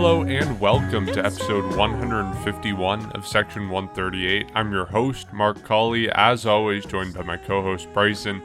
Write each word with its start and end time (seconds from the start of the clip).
Hello 0.00 0.22
and 0.22 0.60
welcome 0.60 1.06
to 1.06 1.18
episode 1.18 1.74
151 1.76 3.10
of 3.16 3.26
Section 3.26 3.68
138. 3.68 4.48
I'm 4.54 4.70
your 4.70 4.84
host, 4.84 5.32
Mark 5.32 5.64
Colley, 5.64 6.08
as 6.12 6.46
always, 6.46 6.86
joined 6.86 7.14
by 7.14 7.24
my 7.24 7.36
co 7.36 7.62
host, 7.62 7.92
Bryson 7.92 8.40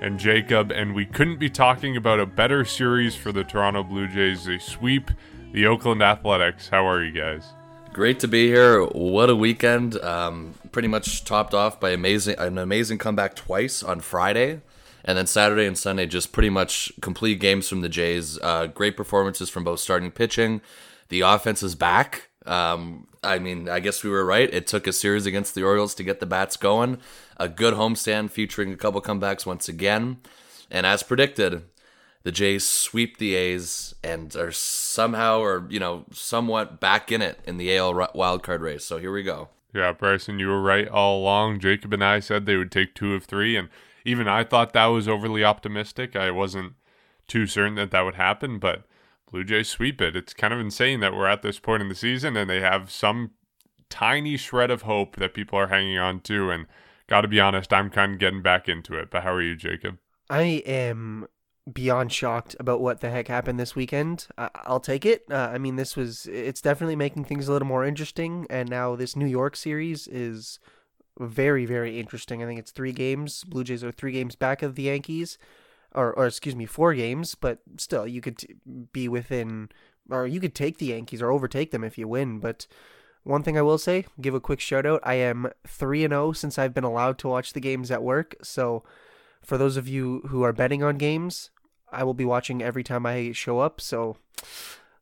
and 0.00 0.18
Jacob. 0.18 0.72
And 0.72 0.94
we 0.94 1.04
couldn't 1.04 1.36
be 1.36 1.50
talking 1.50 1.98
about 1.98 2.20
a 2.20 2.26
better 2.26 2.64
series 2.64 3.14
for 3.14 3.32
the 3.32 3.44
Toronto 3.44 3.82
Blue 3.82 4.08
Jays. 4.08 4.46
They 4.46 4.58
sweep 4.58 5.10
the 5.52 5.66
Oakland 5.66 6.02
Athletics. 6.02 6.70
How 6.70 6.88
are 6.88 7.04
you 7.04 7.12
guys? 7.12 7.44
Great 7.92 8.18
to 8.20 8.26
be 8.26 8.46
here. 8.46 8.82
What 8.82 9.28
a 9.28 9.36
weekend! 9.36 10.02
Um, 10.02 10.54
pretty 10.72 10.88
much 10.88 11.22
topped 11.26 11.52
off 11.52 11.78
by 11.78 11.90
amazing 11.90 12.38
an 12.38 12.56
amazing 12.56 12.96
comeback 12.96 13.36
twice 13.36 13.82
on 13.82 14.00
Friday, 14.00 14.62
and 15.04 15.18
then 15.18 15.26
Saturday 15.26 15.66
and 15.66 15.76
Sunday 15.76 16.06
just 16.06 16.32
pretty 16.32 16.48
much 16.48 16.94
complete 17.02 17.40
games 17.40 17.68
from 17.68 17.82
the 17.82 17.90
Jays. 17.90 18.38
Uh, 18.38 18.68
great 18.68 18.96
performances 18.96 19.50
from 19.50 19.64
both 19.64 19.80
starting 19.80 20.10
pitching. 20.10 20.62
The 21.08 21.20
offense 21.20 21.62
is 21.62 21.74
back. 21.74 22.30
Um, 22.46 23.06
I 23.22 23.38
mean, 23.38 23.68
I 23.68 23.80
guess 23.80 24.04
we 24.04 24.10
were 24.10 24.24
right. 24.24 24.52
It 24.52 24.66
took 24.66 24.86
a 24.86 24.92
series 24.92 25.26
against 25.26 25.54
the 25.54 25.62
Orioles 25.62 25.94
to 25.96 26.04
get 26.04 26.20
the 26.20 26.26
bats 26.26 26.56
going. 26.56 26.98
A 27.38 27.48
good 27.48 27.74
homestand 27.74 28.30
featuring 28.30 28.72
a 28.72 28.76
couple 28.76 29.00
comebacks 29.00 29.46
once 29.46 29.68
again, 29.68 30.18
and 30.70 30.86
as 30.86 31.02
predicted, 31.02 31.64
the 32.22 32.32
Jays 32.32 32.68
sweep 32.68 33.18
the 33.18 33.34
A's 33.34 33.94
and 34.02 34.34
are 34.36 34.52
somehow 34.52 35.40
or 35.40 35.66
you 35.68 35.80
know 35.80 36.04
somewhat 36.12 36.80
back 36.80 37.10
in 37.10 37.22
it 37.22 37.38
in 37.44 37.56
the 37.56 37.76
AL 37.76 37.94
wildcard 37.94 38.60
race. 38.60 38.84
So 38.84 38.98
here 38.98 39.12
we 39.12 39.22
go. 39.22 39.48
Yeah, 39.74 39.92
Bryson, 39.92 40.38
you 40.38 40.48
were 40.48 40.62
right 40.62 40.86
all 40.86 41.20
along. 41.20 41.58
Jacob 41.58 41.92
and 41.92 42.04
I 42.04 42.20
said 42.20 42.46
they 42.46 42.56
would 42.56 42.70
take 42.70 42.94
two 42.94 43.14
of 43.14 43.24
three, 43.24 43.56
and 43.56 43.68
even 44.04 44.28
I 44.28 44.44
thought 44.44 44.72
that 44.72 44.86
was 44.86 45.08
overly 45.08 45.42
optimistic. 45.42 46.14
I 46.14 46.30
wasn't 46.30 46.74
too 47.26 47.46
certain 47.46 47.74
that 47.76 47.90
that 47.90 48.02
would 48.02 48.14
happen, 48.14 48.58
but 48.58 48.84
Blue 49.34 49.42
Jays 49.42 49.68
sweep 49.68 50.00
it. 50.00 50.14
It's 50.14 50.32
kind 50.32 50.54
of 50.54 50.60
insane 50.60 51.00
that 51.00 51.12
we're 51.12 51.26
at 51.26 51.42
this 51.42 51.58
point 51.58 51.82
in 51.82 51.88
the 51.88 51.96
season 51.96 52.36
and 52.36 52.48
they 52.48 52.60
have 52.60 52.88
some 52.88 53.32
tiny 53.90 54.36
shred 54.36 54.70
of 54.70 54.82
hope 54.82 55.16
that 55.16 55.34
people 55.34 55.58
are 55.58 55.66
hanging 55.66 55.98
on 55.98 56.20
to. 56.20 56.50
And 56.50 56.66
got 57.08 57.22
to 57.22 57.28
be 57.28 57.40
honest, 57.40 57.72
I'm 57.72 57.90
kind 57.90 58.12
of 58.12 58.20
getting 58.20 58.42
back 58.42 58.68
into 58.68 58.94
it. 58.94 59.10
But 59.10 59.24
how 59.24 59.32
are 59.32 59.42
you, 59.42 59.56
Jacob? 59.56 59.98
I 60.30 60.62
am 60.66 61.26
beyond 61.72 62.12
shocked 62.12 62.54
about 62.60 62.80
what 62.80 63.00
the 63.00 63.10
heck 63.10 63.26
happened 63.26 63.58
this 63.58 63.74
weekend. 63.74 64.28
Uh, 64.38 64.50
I'll 64.54 64.78
take 64.78 65.04
it. 65.04 65.24
Uh, 65.28 65.50
I 65.52 65.58
mean, 65.58 65.74
this 65.74 65.96
was 65.96 66.26
it's 66.26 66.60
definitely 66.60 66.94
making 66.94 67.24
things 67.24 67.48
a 67.48 67.52
little 67.52 67.66
more 67.66 67.84
interesting, 67.84 68.46
and 68.48 68.70
now 68.70 68.94
this 68.94 69.16
New 69.16 69.26
York 69.26 69.56
series 69.56 70.06
is 70.06 70.60
very 71.18 71.66
very 71.66 71.98
interesting. 71.98 72.40
I 72.40 72.46
think 72.46 72.60
it's 72.60 72.70
three 72.70 72.92
games. 72.92 73.42
Blue 73.42 73.64
Jays 73.64 73.82
are 73.82 73.90
three 73.90 74.12
games 74.12 74.36
back 74.36 74.62
of 74.62 74.76
the 74.76 74.84
Yankees, 74.84 75.38
or 75.94 76.12
or 76.12 76.26
excuse 76.26 76.56
me, 76.56 76.66
four 76.66 76.94
games, 76.94 77.34
but 77.34 77.60
still 77.76 78.06
you 78.06 78.20
could 78.20 78.38
t- 78.38 78.54
be 78.92 79.08
within, 79.08 79.70
or 80.10 80.26
you 80.26 80.40
could 80.40 80.54
take 80.54 80.78
the 80.78 80.86
Yankees 80.86 81.22
or 81.22 81.30
overtake 81.30 81.70
them 81.70 81.84
if 81.84 81.98
you 81.98 82.08
win, 82.08 82.38
but. 82.38 82.66
One 83.26 83.42
thing 83.42 83.56
I 83.56 83.62
will 83.62 83.78
say, 83.78 84.04
give 84.20 84.34
a 84.34 84.38
quick 84.38 84.60
shout 84.60 84.84
out. 84.84 85.00
I 85.02 85.14
am 85.14 85.48
3 85.66 86.04
and 86.04 86.12
0 86.12 86.32
since 86.32 86.58
I've 86.58 86.74
been 86.74 86.84
allowed 86.84 87.16
to 87.20 87.28
watch 87.28 87.54
the 87.54 87.60
games 87.60 87.90
at 87.90 88.02
work. 88.02 88.36
So, 88.42 88.84
for 89.42 89.56
those 89.56 89.78
of 89.78 89.88
you 89.88 90.20
who 90.28 90.42
are 90.42 90.52
betting 90.52 90.82
on 90.82 90.98
games, 90.98 91.48
I 91.94 92.04
will 92.04 92.14
be 92.14 92.24
watching 92.24 92.62
every 92.62 92.82
time 92.82 93.06
I 93.06 93.32
show 93.32 93.60
up. 93.60 93.80
So 93.80 94.16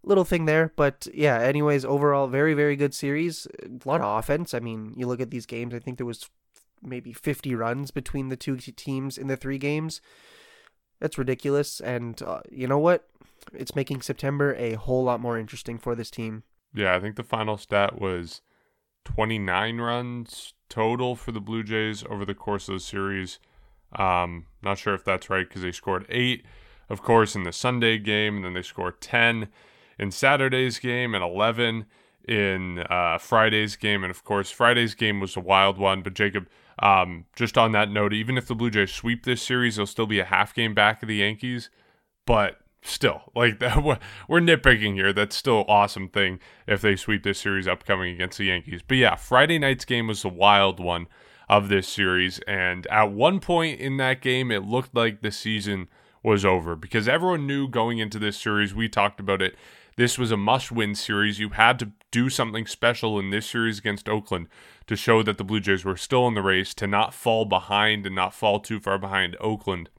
little 0.04 0.24
thing 0.24 0.44
there, 0.44 0.72
but 0.76 1.06
yeah. 1.12 1.40
Anyways, 1.40 1.84
overall, 1.84 2.28
very 2.28 2.54
very 2.54 2.76
good 2.76 2.94
series. 2.94 3.46
A 3.64 3.88
lot 3.88 4.00
of 4.00 4.18
offense. 4.18 4.54
I 4.54 4.60
mean, 4.60 4.94
you 4.96 5.06
look 5.06 5.20
at 5.20 5.30
these 5.30 5.46
games. 5.46 5.74
I 5.74 5.78
think 5.78 5.96
there 5.96 6.06
was 6.06 6.28
maybe 6.82 7.12
50 7.12 7.54
runs 7.54 7.90
between 7.90 8.28
the 8.28 8.36
two 8.36 8.56
teams 8.56 9.16
in 9.16 9.28
the 9.28 9.36
three 9.36 9.58
games. 9.58 10.00
That's 11.02 11.18
ridiculous. 11.18 11.80
And 11.80 12.22
uh, 12.22 12.40
you 12.50 12.66
know 12.66 12.78
what? 12.78 13.06
It's 13.52 13.76
making 13.76 14.00
September 14.00 14.54
a 14.54 14.74
whole 14.74 15.04
lot 15.04 15.20
more 15.20 15.38
interesting 15.38 15.76
for 15.76 15.94
this 15.94 16.10
team. 16.10 16.44
Yeah, 16.72 16.94
I 16.94 17.00
think 17.00 17.16
the 17.16 17.22
final 17.22 17.58
stat 17.58 18.00
was 18.00 18.40
29 19.04 19.78
runs 19.78 20.54
total 20.70 21.14
for 21.14 21.32
the 21.32 21.40
Blue 21.40 21.62
Jays 21.62 22.04
over 22.08 22.24
the 22.24 22.34
course 22.34 22.68
of 22.68 22.74
the 22.74 22.80
series. 22.80 23.38
Um, 23.94 24.46
not 24.62 24.78
sure 24.78 24.94
if 24.94 25.04
that's 25.04 25.28
right 25.28 25.46
because 25.46 25.60
they 25.60 25.72
scored 25.72 26.06
eight 26.08 26.46
of 26.92 27.02
course, 27.02 27.34
in 27.34 27.44
the 27.44 27.52
Sunday 27.52 27.96
game, 27.96 28.36
and 28.36 28.44
then 28.44 28.52
they 28.52 28.62
score 28.62 28.92
10 28.92 29.48
in 29.98 30.10
Saturday's 30.10 30.78
game 30.78 31.14
and 31.14 31.24
11 31.24 31.86
in 32.28 32.80
uh, 32.80 33.16
Friday's 33.16 33.76
game. 33.76 34.04
And 34.04 34.10
of 34.10 34.24
course, 34.24 34.50
Friday's 34.50 34.94
game 34.94 35.18
was 35.18 35.34
a 35.34 35.40
wild 35.40 35.78
one. 35.78 36.02
But 36.02 36.12
Jacob, 36.12 36.48
um, 36.78 37.26
just 37.34 37.58
on 37.58 37.72
that 37.72 37.90
note, 37.90 38.12
even 38.12 38.38
if 38.38 38.46
the 38.46 38.54
Blue 38.54 38.70
Jays 38.70 38.92
sweep 38.92 39.24
this 39.24 39.42
series, 39.42 39.76
they'll 39.76 39.86
still 39.86 40.06
be 40.06 40.20
a 40.20 40.24
half 40.24 40.54
game 40.54 40.74
back 40.74 41.02
of 41.02 41.08
the 41.08 41.16
Yankees. 41.16 41.70
But 42.26 42.58
still, 42.82 43.22
like 43.34 43.58
that, 43.60 43.82
we're 44.28 44.40
nitpicking 44.40 44.94
here. 44.94 45.12
That's 45.12 45.36
still 45.36 45.64
awesome 45.68 46.08
thing 46.08 46.40
if 46.66 46.80
they 46.80 46.96
sweep 46.96 47.22
this 47.22 47.38
series 47.38 47.68
upcoming 47.68 48.14
against 48.14 48.38
the 48.38 48.44
Yankees. 48.44 48.80
But 48.86 48.96
yeah, 48.96 49.16
Friday 49.16 49.58
night's 49.58 49.84
game 49.84 50.06
was 50.06 50.24
a 50.24 50.28
wild 50.28 50.80
one 50.80 51.06
of 51.48 51.68
this 51.68 51.88
series. 51.88 52.38
And 52.40 52.86
at 52.86 53.12
one 53.12 53.40
point 53.40 53.80
in 53.80 53.96
that 53.98 54.20
game, 54.20 54.50
it 54.50 54.64
looked 54.64 54.94
like 54.94 55.20
the 55.20 55.30
season 55.30 55.88
was 56.22 56.44
over 56.44 56.76
because 56.76 57.08
everyone 57.08 57.46
knew 57.46 57.68
going 57.68 57.98
into 57.98 58.18
this 58.18 58.36
series, 58.36 58.74
we 58.74 58.88
talked 58.88 59.20
about 59.20 59.42
it. 59.42 59.56
This 59.96 60.18
was 60.18 60.30
a 60.30 60.36
must 60.36 60.72
win 60.72 60.94
series. 60.94 61.38
You 61.38 61.50
had 61.50 61.78
to 61.80 61.92
do 62.10 62.28
something 62.30 62.66
special 62.66 63.18
in 63.18 63.30
this 63.30 63.46
series 63.46 63.78
against 63.78 64.08
Oakland 64.08 64.48
to 64.86 64.96
show 64.96 65.22
that 65.22 65.38
the 65.38 65.44
Blue 65.44 65.60
Jays 65.60 65.84
were 65.84 65.96
still 65.96 66.26
in 66.28 66.34
the 66.34 66.42
race, 66.42 66.74
to 66.74 66.86
not 66.86 67.14
fall 67.14 67.44
behind 67.44 68.06
and 68.06 68.14
not 68.14 68.34
fall 68.34 68.60
too 68.60 68.80
far 68.80 68.98
behind 68.98 69.36
Oakland. 69.40 69.90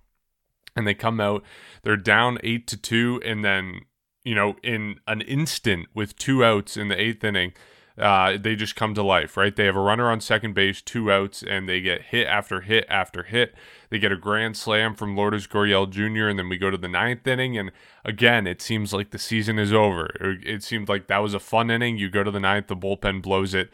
And 0.75 0.87
they 0.87 0.95
come 0.95 1.19
out, 1.19 1.43
they're 1.83 1.97
down 1.97 2.39
8 2.43 2.65
to 2.67 2.77
2 2.77 3.21
and 3.23 3.45
then, 3.45 3.81
you 4.23 4.33
know, 4.33 4.55
in 4.63 4.99
an 5.07 5.21
instant 5.21 5.87
with 5.93 6.17
two 6.17 6.43
outs 6.43 6.75
in 6.75 6.87
the 6.87 6.95
8th 6.95 7.23
inning, 7.23 7.53
uh, 7.97 8.37
they 8.39 8.55
just 8.55 8.75
come 8.75 8.95
to 8.95 9.03
life, 9.03 9.37
right? 9.37 9.55
They 9.55 9.65
have 9.65 9.75
a 9.75 9.81
runner 9.81 10.09
on 10.09 10.19
second 10.19 10.55
base, 10.55 10.81
two 10.81 11.11
outs, 11.11 11.43
and 11.43 11.69
they 11.69 11.79
get 11.79 12.03
hit 12.03 12.27
after 12.27 12.61
hit 12.61 12.85
after 12.89 13.23
hit. 13.23 13.53
They 13.89 13.99
get 13.99 14.11
a 14.11 14.17
grand 14.17 14.57
slam 14.57 14.95
from 14.95 15.15
Lourdes 15.15 15.45
Gurriel 15.45 15.87
Jr., 15.87 16.27
and 16.27 16.39
then 16.39 16.49
we 16.49 16.57
go 16.57 16.71
to 16.71 16.77
the 16.77 16.87
ninth 16.87 17.27
inning, 17.27 17.55
and 17.57 17.71
again, 18.03 18.47
it 18.47 18.61
seems 18.61 18.93
like 18.93 19.11
the 19.11 19.19
season 19.19 19.59
is 19.59 19.71
over. 19.71 20.09
It 20.19 20.63
seemed 20.63 20.89
like 20.89 21.05
that 21.07 21.19
was 21.19 21.35
a 21.35 21.39
fun 21.39 21.69
inning. 21.69 21.97
You 21.97 22.09
go 22.09 22.23
to 22.23 22.31
the 22.31 22.39
ninth, 22.39 22.67
the 22.67 22.75
bullpen 22.75 23.21
blows 23.21 23.53
it. 23.53 23.71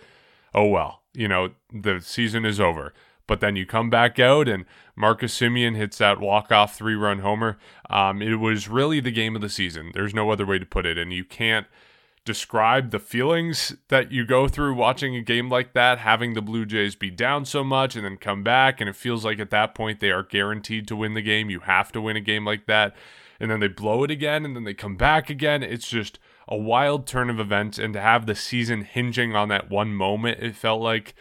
Oh 0.53 0.67
well, 0.67 1.01
you 1.13 1.29
know, 1.29 1.51
the 1.71 2.01
season 2.01 2.45
is 2.45 2.59
over. 2.59 2.93
But 3.25 3.39
then 3.39 3.55
you 3.55 3.65
come 3.65 3.89
back 3.89 4.19
out, 4.19 4.49
and 4.49 4.65
Marcus 4.95 5.39
Semien 5.39 5.75
hits 5.75 5.99
that 5.99 6.19
walk-off 6.19 6.75
three-run 6.75 7.19
homer. 7.19 7.57
Um, 7.89 8.23
it 8.23 8.35
was 8.35 8.67
really 8.67 8.99
the 8.99 9.11
game 9.11 9.35
of 9.35 9.41
the 9.41 9.49
season. 9.49 9.91
There's 9.93 10.15
no 10.15 10.31
other 10.31 10.47
way 10.47 10.57
to 10.57 10.65
put 10.65 10.85
it, 10.85 10.97
and 10.97 11.13
you 11.13 11.23
can't– 11.23 11.67
describe 12.25 12.91
the 12.91 12.99
feelings 12.99 13.75
that 13.87 14.11
you 14.11 14.25
go 14.25 14.47
through 14.47 14.75
watching 14.75 15.15
a 15.15 15.21
game 15.21 15.49
like 15.49 15.73
that, 15.73 15.99
having 15.99 16.33
the 16.33 16.41
Blue 16.41 16.65
Jays 16.65 16.95
be 16.95 17.09
down 17.09 17.45
so 17.45 17.63
much 17.63 17.95
and 17.95 18.05
then 18.05 18.17
come 18.17 18.43
back. 18.43 18.79
And 18.79 18.89
it 18.89 18.95
feels 18.95 19.25
like 19.25 19.39
at 19.39 19.49
that 19.49 19.73
point 19.73 19.99
they 19.99 20.11
are 20.11 20.23
guaranteed 20.23 20.87
to 20.87 20.95
win 20.95 21.13
the 21.13 21.21
game. 21.21 21.49
You 21.49 21.61
have 21.61 21.91
to 21.93 22.01
win 22.01 22.15
a 22.15 22.21
game 22.21 22.45
like 22.45 22.65
that. 22.67 22.95
And 23.39 23.49
then 23.49 23.59
they 23.59 23.67
blow 23.67 24.03
it 24.03 24.11
again 24.11 24.45
and 24.45 24.55
then 24.55 24.63
they 24.63 24.73
come 24.73 24.97
back 24.97 25.29
again. 25.29 25.63
It's 25.63 25.87
just 25.87 26.19
a 26.47 26.57
wild 26.57 27.07
turn 27.07 27.29
of 27.29 27.39
events. 27.39 27.79
And 27.79 27.93
to 27.93 28.01
have 28.01 28.25
the 28.25 28.35
season 28.35 28.83
hinging 28.83 29.35
on 29.35 29.49
that 29.49 29.69
one 29.69 29.93
moment, 29.93 30.39
it 30.39 30.55
felt 30.55 30.81
like 30.81 31.15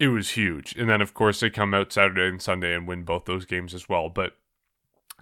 it 0.00 0.08
was 0.08 0.30
huge. 0.30 0.74
And 0.76 0.88
then, 0.88 1.00
of 1.00 1.14
course, 1.14 1.40
they 1.40 1.50
come 1.50 1.72
out 1.72 1.92
Saturday 1.92 2.26
and 2.26 2.42
Sunday 2.42 2.74
and 2.74 2.88
win 2.88 3.04
both 3.04 3.26
those 3.26 3.44
games 3.44 3.74
as 3.74 3.88
well. 3.88 4.08
But 4.08 4.36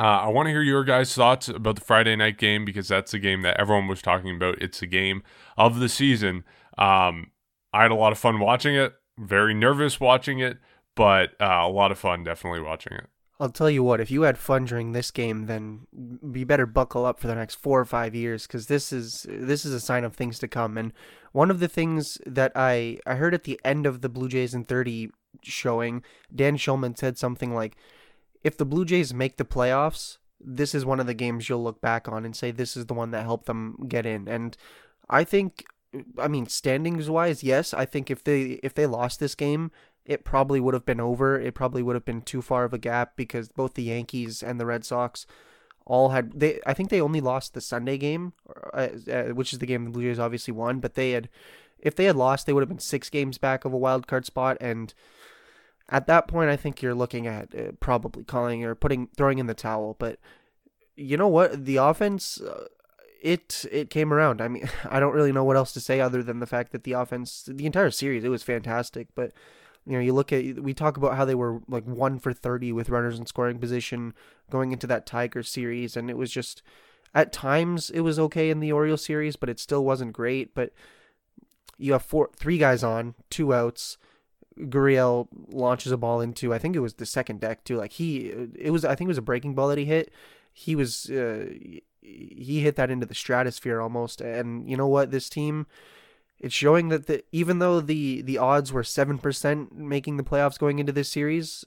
uh, 0.00 0.02
I 0.02 0.28
want 0.28 0.46
to 0.46 0.50
hear 0.50 0.62
your 0.62 0.84
guys' 0.84 1.14
thoughts 1.14 1.48
about 1.48 1.76
the 1.76 1.82
Friday 1.82 2.16
night 2.16 2.38
game 2.38 2.64
because 2.64 2.88
that's 2.88 3.12
the 3.12 3.18
game 3.18 3.42
that 3.42 3.58
everyone 3.58 3.88
was 3.88 4.02
talking 4.02 4.34
about. 4.34 4.60
It's 4.60 4.80
the 4.80 4.86
game 4.86 5.22
of 5.56 5.80
the 5.80 5.88
season. 5.88 6.44
Um, 6.78 7.30
I 7.72 7.82
had 7.82 7.90
a 7.90 7.96
lot 7.96 8.12
of 8.12 8.18
fun 8.18 8.40
watching 8.40 8.74
it, 8.74 8.94
very 9.18 9.54
nervous 9.54 10.00
watching 10.00 10.38
it, 10.38 10.58
but 10.94 11.30
uh, 11.40 11.60
a 11.62 11.68
lot 11.68 11.92
of 11.92 11.98
fun 11.98 12.24
definitely 12.24 12.60
watching 12.60 12.94
it. 12.94 13.06
I'll 13.42 13.50
tell 13.50 13.70
you 13.70 13.82
what, 13.82 14.00
if 14.00 14.10
you 14.10 14.22
had 14.22 14.38
fun 14.38 14.66
during 14.66 14.92
this 14.92 15.10
game, 15.10 15.46
then 15.46 15.86
you 16.32 16.46
better 16.46 16.66
buckle 16.66 17.04
up 17.04 17.18
for 17.18 17.26
the 17.26 17.34
next 17.34 17.56
four 17.56 17.80
or 17.80 17.84
five 17.84 18.14
years 18.14 18.46
because 18.46 18.68
this 18.68 18.92
is 18.92 19.26
this 19.28 19.64
is 19.64 19.74
a 19.74 19.80
sign 19.80 20.04
of 20.04 20.14
things 20.14 20.38
to 20.38 20.48
come. 20.48 20.78
And 20.78 20.92
one 21.32 21.50
of 21.50 21.58
the 21.58 21.66
things 21.66 22.18
that 22.24 22.52
I 22.54 23.00
I 23.04 23.16
heard 23.16 23.34
at 23.34 23.42
the 23.42 23.60
end 23.64 23.84
of 23.84 24.00
the 24.00 24.08
Blue 24.08 24.28
Jays 24.28 24.54
in 24.54 24.64
30 24.64 25.10
showing, 25.42 26.04
Dan 26.32 26.56
Shulman 26.56 26.96
said 26.96 27.18
something 27.18 27.52
like, 27.52 27.76
if 28.42 28.56
the 28.56 28.64
Blue 28.64 28.84
Jays 28.84 29.14
make 29.14 29.36
the 29.36 29.44
playoffs, 29.44 30.18
this 30.40 30.74
is 30.74 30.84
one 30.84 31.00
of 31.00 31.06
the 31.06 31.14
games 31.14 31.48
you'll 31.48 31.62
look 31.62 31.80
back 31.80 32.08
on 32.08 32.24
and 32.24 32.34
say 32.34 32.50
this 32.50 32.76
is 32.76 32.86
the 32.86 32.94
one 32.94 33.10
that 33.12 33.24
helped 33.24 33.46
them 33.46 33.76
get 33.88 34.06
in. 34.06 34.28
And 34.28 34.56
I 35.08 35.24
think 35.24 35.64
I 36.18 36.28
mean 36.28 36.46
standings 36.46 37.08
wise, 37.08 37.42
yes, 37.42 37.74
I 37.74 37.84
think 37.84 38.10
if 38.10 38.24
they 38.24 38.60
if 38.62 38.74
they 38.74 38.86
lost 38.86 39.20
this 39.20 39.34
game, 39.34 39.70
it 40.04 40.24
probably 40.24 40.60
would 40.60 40.74
have 40.74 40.86
been 40.86 41.00
over. 41.00 41.40
It 41.40 41.54
probably 41.54 41.82
would 41.82 41.94
have 41.94 42.04
been 42.04 42.22
too 42.22 42.42
far 42.42 42.64
of 42.64 42.72
a 42.72 42.78
gap 42.78 43.16
because 43.16 43.48
both 43.48 43.74
the 43.74 43.84
Yankees 43.84 44.42
and 44.42 44.58
the 44.58 44.66
Red 44.66 44.84
Sox 44.84 45.26
all 45.84 46.10
had 46.10 46.32
they 46.38 46.60
I 46.66 46.74
think 46.74 46.90
they 46.90 47.00
only 47.00 47.20
lost 47.20 47.54
the 47.54 47.60
Sunday 47.60 47.98
game, 47.98 48.32
uh, 48.72 48.88
uh, 49.10 49.22
which 49.28 49.52
is 49.52 49.58
the 49.58 49.66
game 49.66 49.84
the 49.84 49.90
Blue 49.90 50.02
Jays 50.02 50.18
obviously 50.18 50.52
won, 50.52 50.80
but 50.80 50.94
they 50.94 51.12
had 51.12 51.28
if 51.78 51.96
they 51.96 52.04
had 52.04 52.16
lost, 52.16 52.46
they 52.46 52.52
would 52.52 52.60
have 52.60 52.68
been 52.68 52.78
6 52.78 53.10
games 53.10 53.38
back 53.38 53.64
of 53.64 53.72
a 53.72 53.76
wild 53.76 54.06
card 54.06 54.24
spot 54.24 54.56
and 54.60 54.94
at 55.92 56.06
that 56.06 56.26
point, 56.26 56.48
I 56.48 56.56
think 56.56 56.80
you're 56.80 56.94
looking 56.94 57.26
at 57.26 57.54
uh, 57.54 57.72
probably 57.78 58.24
calling 58.24 58.64
or 58.64 58.74
putting 58.74 59.08
throwing 59.14 59.38
in 59.38 59.46
the 59.46 59.54
towel. 59.54 59.94
But 59.98 60.18
you 60.96 61.18
know 61.18 61.28
what? 61.28 61.66
The 61.66 61.76
offense, 61.76 62.40
uh, 62.40 62.66
it 63.22 63.66
it 63.70 63.90
came 63.90 64.10
around. 64.10 64.40
I 64.40 64.48
mean, 64.48 64.68
I 64.90 64.98
don't 64.98 65.14
really 65.14 65.32
know 65.32 65.44
what 65.44 65.56
else 65.56 65.72
to 65.74 65.80
say 65.80 66.00
other 66.00 66.22
than 66.22 66.40
the 66.40 66.46
fact 66.46 66.72
that 66.72 66.84
the 66.84 66.92
offense, 66.92 67.42
the 67.46 67.66
entire 67.66 67.90
series, 67.90 68.24
it 68.24 68.30
was 68.30 68.42
fantastic. 68.42 69.08
But 69.14 69.32
you 69.84 69.92
know, 69.92 70.00
you 70.00 70.14
look 70.14 70.32
at 70.32 70.60
we 70.60 70.72
talk 70.72 70.96
about 70.96 71.14
how 71.16 71.26
they 71.26 71.34
were 71.34 71.60
like 71.68 71.84
one 71.84 72.18
for 72.18 72.32
thirty 72.32 72.72
with 72.72 72.88
runners 72.88 73.18
in 73.18 73.26
scoring 73.26 73.58
position 73.58 74.14
going 74.50 74.72
into 74.72 74.86
that 74.86 75.04
Tiger 75.04 75.42
series, 75.42 75.94
and 75.94 76.08
it 76.08 76.16
was 76.16 76.30
just 76.30 76.62
at 77.14 77.34
times 77.34 77.90
it 77.90 78.00
was 78.00 78.18
okay 78.18 78.48
in 78.48 78.60
the 78.60 78.72
Orioles 78.72 79.04
series, 79.04 79.36
but 79.36 79.50
it 79.50 79.60
still 79.60 79.84
wasn't 79.84 80.14
great. 80.14 80.54
But 80.54 80.72
you 81.76 81.92
have 81.92 82.02
four, 82.02 82.30
three 82.34 82.56
guys 82.56 82.82
on, 82.82 83.14
two 83.28 83.52
outs. 83.52 83.98
Gurriel 84.58 85.28
launches 85.50 85.92
a 85.92 85.96
ball 85.96 86.20
into 86.20 86.52
I 86.52 86.58
think 86.58 86.76
it 86.76 86.80
was 86.80 86.94
the 86.94 87.06
second 87.06 87.40
deck 87.40 87.64
too. 87.64 87.76
Like 87.76 87.92
he, 87.92 88.26
it 88.54 88.70
was 88.70 88.84
I 88.84 88.94
think 88.94 89.08
it 89.08 89.08
was 89.08 89.18
a 89.18 89.22
breaking 89.22 89.54
ball 89.54 89.68
that 89.68 89.78
he 89.78 89.84
hit. 89.84 90.12
He 90.52 90.76
was 90.76 91.10
uh, 91.10 91.46
he 92.02 92.60
hit 92.60 92.76
that 92.76 92.90
into 92.90 93.06
the 93.06 93.14
stratosphere 93.14 93.80
almost. 93.80 94.20
And 94.20 94.68
you 94.68 94.76
know 94.76 94.88
what? 94.88 95.10
This 95.10 95.28
team, 95.28 95.66
it's 96.38 96.54
showing 96.54 96.88
that 96.88 97.06
the 97.06 97.24
even 97.32 97.58
though 97.58 97.80
the 97.80 98.22
the 98.22 98.38
odds 98.38 98.72
were 98.72 98.84
seven 98.84 99.18
percent 99.18 99.74
making 99.74 100.16
the 100.16 100.24
playoffs 100.24 100.58
going 100.58 100.78
into 100.78 100.92
this 100.92 101.08
series, 101.08 101.64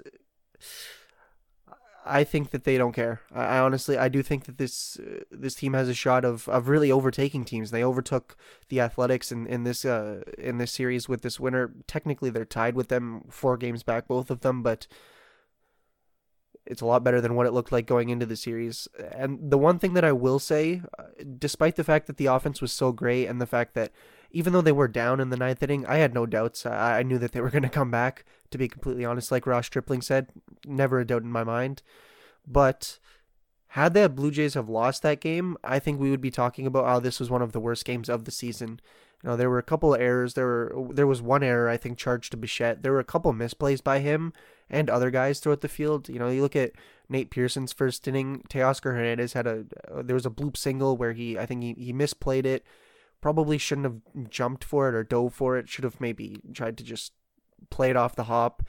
I 2.05 2.23
think 2.23 2.51
that 2.51 2.63
they 2.63 2.77
don't 2.77 2.93
care. 2.93 3.21
I, 3.33 3.45
I 3.45 3.59
honestly, 3.59 3.97
I 3.97 4.09
do 4.09 4.21
think 4.21 4.45
that 4.45 4.57
this 4.57 4.99
uh, 4.99 5.23
this 5.31 5.55
team 5.55 5.73
has 5.73 5.89
a 5.89 5.93
shot 5.93 6.23
of, 6.23 6.47
of 6.47 6.69
really 6.69 6.91
overtaking 6.91 7.45
teams. 7.45 7.71
They 7.71 7.83
overtook 7.83 8.37
the 8.69 8.79
Athletics 8.79 9.31
in 9.31 9.47
in 9.47 9.63
this 9.63 9.83
uh, 9.83 10.23
in 10.37 10.59
this 10.59 10.71
series 10.71 11.09
with 11.09 11.21
this 11.21 11.39
winner. 11.39 11.73
Technically, 11.87 12.29
they're 12.29 12.45
tied 12.45 12.75
with 12.75 12.89
them 12.89 13.25
four 13.29 13.57
games 13.57 13.81
back, 13.83 14.07
both 14.07 14.29
of 14.29 14.41
them, 14.41 14.61
but 14.61 14.87
it's 16.65 16.81
a 16.81 16.85
lot 16.85 17.03
better 17.03 17.21
than 17.21 17.35
what 17.35 17.45
it 17.45 17.53
looked 17.53 17.71
like 17.71 17.85
going 17.85 18.09
into 18.09 18.25
the 18.25 18.35
series. 18.35 18.87
And 19.11 19.51
the 19.51 19.57
one 19.57 19.79
thing 19.79 19.93
that 19.93 20.05
I 20.05 20.11
will 20.11 20.39
say, 20.39 20.81
uh, 20.97 21.03
despite 21.37 21.75
the 21.75 21.83
fact 21.83 22.07
that 22.07 22.17
the 22.17 22.25
offense 22.27 22.61
was 22.61 22.71
so 22.71 22.91
great 22.91 23.27
and 23.27 23.39
the 23.39 23.45
fact 23.45 23.73
that 23.75 23.91
even 24.31 24.53
though 24.53 24.61
they 24.61 24.71
were 24.71 24.87
down 24.87 25.19
in 25.19 25.29
the 25.29 25.37
ninth 25.37 25.63
inning, 25.63 25.85
I 25.85 25.97
had 25.97 26.13
no 26.13 26.25
doubts. 26.25 26.65
I, 26.65 26.99
I 26.99 27.03
knew 27.03 27.17
that 27.19 27.31
they 27.31 27.41
were 27.41 27.49
going 27.51 27.63
to 27.63 27.69
come 27.69 27.91
back. 27.91 28.25
To 28.51 28.57
be 28.57 28.67
completely 28.67 29.03
honest, 29.03 29.31
like 29.31 29.47
Ross 29.47 29.65
Stripling 29.65 30.01
said, 30.01 30.29
never 30.65 30.99
a 30.99 31.05
doubt 31.05 31.23
in 31.23 31.31
my 31.31 31.43
mind. 31.43 31.81
But 32.47 32.99
had 33.69 33.93
the 33.93 34.07
Blue 34.07 34.31
Jays 34.31 34.53
have 34.53 34.69
lost 34.69 35.01
that 35.01 35.19
game, 35.19 35.57
I 35.63 35.79
think 35.79 35.99
we 35.99 36.09
would 36.09 36.21
be 36.21 36.31
talking 36.31 36.65
about 36.65 36.85
how 36.85 36.99
this 36.99 37.19
was 37.19 37.29
one 37.29 37.41
of 37.41 37.51
the 37.51 37.59
worst 37.59 37.83
games 37.83 38.07
of 38.07 38.23
the 38.23 38.31
season. 38.31 38.79
You 39.21 39.31
know, 39.31 39.35
there 39.35 39.49
were 39.49 39.57
a 39.57 39.63
couple 39.63 39.93
of 39.93 39.99
errors. 39.99 40.35
There 40.35 40.45
were 40.45 40.87
there 40.91 41.07
was 41.07 41.21
one 41.21 41.43
error 41.43 41.67
I 41.67 41.77
think 41.77 41.97
charged 41.97 42.31
to 42.31 42.37
Bichette. 42.37 42.83
There 42.83 42.91
were 42.91 42.99
a 42.99 43.03
couple 43.03 43.33
misplays 43.33 43.83
by 43.83 43.99
him 43.99 44.31
and 44.69 44.89
other 44.89 45.11
guys 45.11 45.39
throughout 45.39 45.61
the 45.61 45.67
field. 45.67 46.07
You 46.07 46.19
know, 46.19 46.29
you 46.29 46.41
look 46.41 46.55
at 46.55 46.73
Nate 47.09 47.31
Pearson's 47.31 47.73
first 47.73 48.07
inning. 48.07 48.43
Teoscar 48.49 48.93
Hernandez 48.93 49.33
had 49.33 49.47
a 49.47 49.65
there 50.03 50.13
was 50.13 50.25
a 50.25 50.31
bloop 50.31 50.55
single 50.55 50.95
where 50.95 51.13
he 51.13 51.37
I 51.37 51.45
think 51.45 51.63
he, 51.63 51.73
he 51.73 51.91
misplayed 51.91 52.45
it. 52.45 52.63
Probably 53.21 53.57
shouldn't 53.57 53.85
have 53.85 54.29
jumped 54.29 54.63
for 54.63 54.89
it 54.89 54.95
or 54.95 55.03
dove 55.03 55.33
for 55.33 55.57
it. 55.57 55.69
Should 55.69 55.83
have 55.83 55.99
maybe 55.99 56.37
tried 56.53 56.77
to 56.77 56.83
just 56.83 57.13
play 57.69 57.89
it 57.89 57.97
off 57.97 58.15
the 58.15 58.25
hop. 58.25 58.63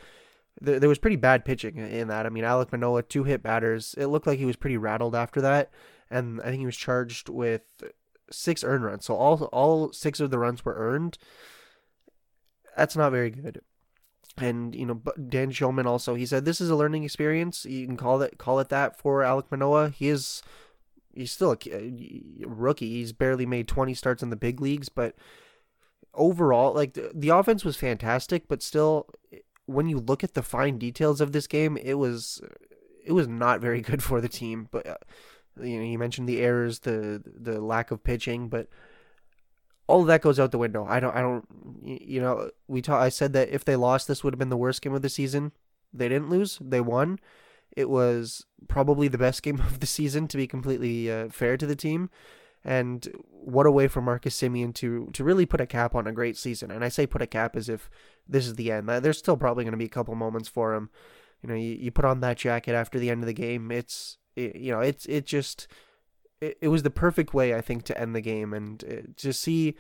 There, 0.61 0.81
there 0.81 0.89
was 0.89 0.99
pretty 0.99 1.17
bad 1.17 1.45
pitching 1.45 1.77
in 1.77 2.09
that. 2.09 2.27
I 2.27 2.31
mean, 2.31 2.45
Alec 2.45 2.73
Manoah, 2.73 3.03
two 3.03 3.25
hit 3.25 3.43
batters. 3.43 3.95
It 3.99 4.07
looked 4.07 4.27
like 4.27 4.39
he 4.39 4.47
was 4.47 4.57
pretty 4.57 4.79
rattled 4.79 5.15
after 5.15 5.41
that, 5.43 5.71
and 6.11 6.41
I 6.41 6.47
think 6.47 6.61
he 6.61 6.67
was 6.67 6.77
charged 6.77 7.29
with 7.29 7.63
six 8.31 8.65
earned 8.65 8.85
runs. 8.85 9.05
So 9.05 9.15
all 9.15 9.45
all 9.53 9.93
six 9.93 10.21
of 10.21 10.31
the 10.31 10.39
runs 10.39 10.65
were 10.65 10.75
earned. 10.75 11.19
That's 12.77 12.97
not 12.97 13.13
very 13.13 13.31
good 13.31 13.61
and 14.39 14.75
you 14.75 14.85
know 14.85 15.01
Dan 15.29 15.51
Shulman 15.51 15.87
also 15.87 16.15
he 16.15 16.27
said 16.27 16.45
this 16.45 16.61
is 16.61 16.71
a 16.71 16.77
learning 16.77 17.05
experience. 17.05 17.65
You 17.65 17.87
can 17.87 17.97
call 17.97 18.21
it 18.23 18.39
call 18.39 18.61
it 18.61 18.69
that 18.69 18.99
for 18.99 19.23
Alec 19.23 19.47
Manoah. 19.51 19.91
He 19.91 20.09
is 20.09 20.43
he's 21.17 21.33
still 21.33 21.53
a, 21.53 21.59
a 21.73 22.47
rookie. 22.47 22.91
He's 22.91 23.13
barely 23.13 23.47
made 23.47 23.69
20 23.69 23.95
starts 23.95 24.23
in 24.23 24.31
the 24.31 24.37
big 24.37 24.61
leagues, 24.61 24.89
but 24.89 25.15
overall 26.15 26.73
like 26.73 26.95
the, 26.95 27.11
the 27.15 27.31
offense 27.31 27.65
was 27.65 27.77
fantastic, 27.77 28.49
but 28.49 28.63
still 28.63 29.09
when 29.67 29.89
you 29.89 29.99
look 29.99 30.23
at 30.23 30.35
the 30.35 30.43
fine 30.43 30.79
details 30.79 31.21
of 31.21 31.33
this 31.33 31.47
game, 31.47 31.77
it 31.77 31.95
was 31.95 32.41
it 33.05 33.13
was 33.13 33.29
not 33.29 33.61
very 33.61 33.81
good 33.89 34.03
for 34.03 34.21
the 34.21 34.29
team, 34.29 34.69
but 34.71 34.87
uh, 34.87 34.97
you 35.61 35.79
know, 35.79 35.85
you 35.85 35.99
mentioned 35.99 36.29
the 36.29 36.41
errors, 36.41 36.81
the 36.81 37.23
the 37.25 37.61
lack 37.61 37.91
of 37.91 38.05
pitching, 38.05 38.49
but 38.49 38.69
all 39.87 40.01
of 40.01 40.07
that 40.09 40.23
goes 40.23 40.41
out 40.41 40.51
the 40.51 40.59
window. 40.59 40.85
I 40.85 40.99
don't, 41.01 41.15
I 41.15 41.21
don't, 41.21 41.47
you 41.83 42.21
know, 42.21 42.51
we 42.67 42.83
talk, 42.83 43.01
I 43.01 43.09
said 43.09 43.33
that 43.35 43.51
if 43.51 43.65
they 43.65 43.77
lost, 43.77 44.09
this 44.09 44.25
would 44.25 44.33
have 44.33 44.39
been 44.39 44.49
the 44.49 44.57
worst 44.57 44.83
game 44.83 44.95
of 44.95 45.03
the 45.03 45.09
season. 45.09 45.53
They 45.93 46.09
didn't 46.09 46.29
lose. 46.29 46.59
They 46.61 46.81
won. 46.81 47.21
It 47.77 47.89
was 47.89 48.45
probably 48.69 49.09
the 49.09 49.19
best 49.19 49.43
game 49.43 49.61
of 49.67 49.81
the 49.81 49.87
season, 49.87 50.27
to 50.29 50.37
be 50.37 50.47
completely 50.47 51.11
uh, 51.11 51.29
fair 51.29 51.57
to 51.57 51.67
the 51.67 51.77
team. 51.77 52.11
And 52.65 53.07
what 53.31 53.67
a 53.67 53.71
way 53.71 53.87
for 53.87 54.01
Marcus 54.01 54.37
Semien 54.41 54.75
to 54.75 55.09
to 55.13 55.23
really 55.23 55.47
put 55.47 55.61
a 55.61 55.67
cap 55.67 55.95
on 55.95 56.09
a 56.09 56.13
great 56.13 56.37
season. 56.37 56.73
And 56.73 56.85
I 56.85 56.89
say 56.89 57.07
put 57.07 57.23
a 57.23 57.27
cap 57.27 57.55
as 57.55 57.69
if 57.69 57.89
this 58.29 58.45
is 58.45 58.57
the 58.57 58.73
end. 58.73 58.89
There's 58.89 59.19
still 59.19 59.37
probably 59.37 59.63
going 59.63 59.73
to 59.73 59.79
be 59.79 59.85
a 59.85 59.89
couple 59.89 60.17
moments 60.17 60.49
for 60.49 60.75
him. 60.75 60.91
You 61.43 61.49
know, 61.49 61.55
you, 61.55 61.77
you 61.79 61.91
put 61.93 62.05
on 62.05 62.21
that 62.21 62.39
jacket 62.39 62.75
after 62.75 62.99
the 62.99 63.09
end 63.09 63.23
of 63.23 63.29
the 63.29 63.33
game. 63.33 63.71
It's 63.71 64.19
it, 64.35 64.57
you 64.57 64.73
know, 64.73 64.81
it's 64.81 65.07
it 65.07 65.27
just 65.27 65.69
it, 66.41 66.59
it 66.61 66.69
was 66.69 66.83
the 66.83 66.91
perfect 66.91 67.35
way 67.35 67.55
I 67.55 67.61
think 67.61 67.85
to 67.85 68.01
end 68.01 68.15
the 68.15 68.21
game 68.21 68.53
and 68.53 68.85
uh, 68.85 69.13
to 69.19 69.33
see 69.33 69.77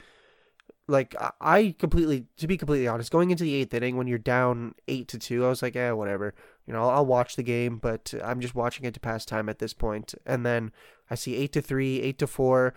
like 0.88 1.14
I 1.40 1.74
completely 1.78 2.26
to 2.36 2.46
be 2.46 2.56
completely 2.56 2.88
honest 2.88 3.10
going 3.10 3.30
into 3.30 3.44
the 3.44 3.54
eighth 3.54 3.74
inning 3.74 3.96
when 3.96 4.06
you're 4.06 4.18
down 4.18 4.74
eight 4.86 5.08
to 5.08 5.18
two 5.18 5.44
I 5.44 5.48
was 5.48 5.62
like 5.62 5.74
yeah 5.74 5.92
whatever 5.92 6.34
you 6.66 6.72
know 6.72 6.88
I'll, 6.88 7.06
watch 7.06 7.36
the 7.36 7.42
game 7.42 7.78
but 7.78 8.12
I'm 8.22 8.40
just 8.40 8.54
watching 8.54 8.84
it 8.84 8.94
to 8.94 9.00
pass 9.00 9.24
time 9.24 9.48
at 9.48 9.58
this 9.58 9.72
point. 9.72 10.14
and 10.24 10.44
then 10.44 10.72
I 11.10 11.14
see 11.14 11.36
eight 11.36 11.52
to 11.52 11.62
three 11.62 12.00
eight 12.00 12.18
to 12.18 12.26
four 12.26 12.74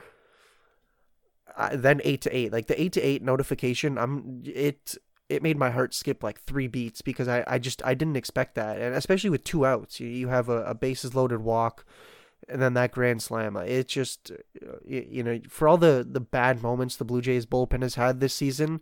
uh, 1.58 1.72
then 1.74 2.02
eight 2.04 2.22
to 2.22 2.36
eight 2.36 2.52
like 2.52 2.68
the 2.68 2.80
eight 2.82 2.94
to 2.94 3.02
eight 3.02 3.22
notification 3.22 3.98
I'm 3.98 4.44
it 4.46 4.96
it 5.28 5.44
made 5.44 5.58
my 5.58 5.70
heart 5.70 5.94
skip 5.94 6.24
like 6.24 6.42
three 6.42 6.68
beats 6.68 7.02
because 7.02 7.28
I, 7.28 7.44
I 7.46 7.60
just 7.60 7.84
I 7.86 7.94
didn't 7.94 8.18
expect 8.18 8.56
that 8.56 8.80
and 8.80 8.96
especially 8.96 9.30
with 9.30 9.44
two 9.44 9.66
outs 9.66 10.00
you, 10.00 10.08
you 10.08 10.28
have 10.28 10.50
a, 10.50 10.64
a 10.64 10.74
bases 10.74 11.16
loaded 11.16 11.42
walk 11.42 11.86
and 12.48 12.62
then 12.62 12.74
that 12.74 12.92
grand 12.92 13.22
slam. 13.22 13.56
It 13.58 13.88
just, 13.88 14.32
uh, 14.32 14.78
you 14.86 15.24
know, 15.24 15.40
for 15.50 15.68
all 15.68 15.78
the 15.78 16.06
the 16.10 16.20
bad 16.20 16.62
moments 16.62 16.96
the 16.96 17.06
Blue 17.06 17.22
Jays 17.22 17.46
bullpen 17.46 17.82
has 17.82 17.96
had 17.96 18.20
this 18.20 18.34
season, 18.34 18.82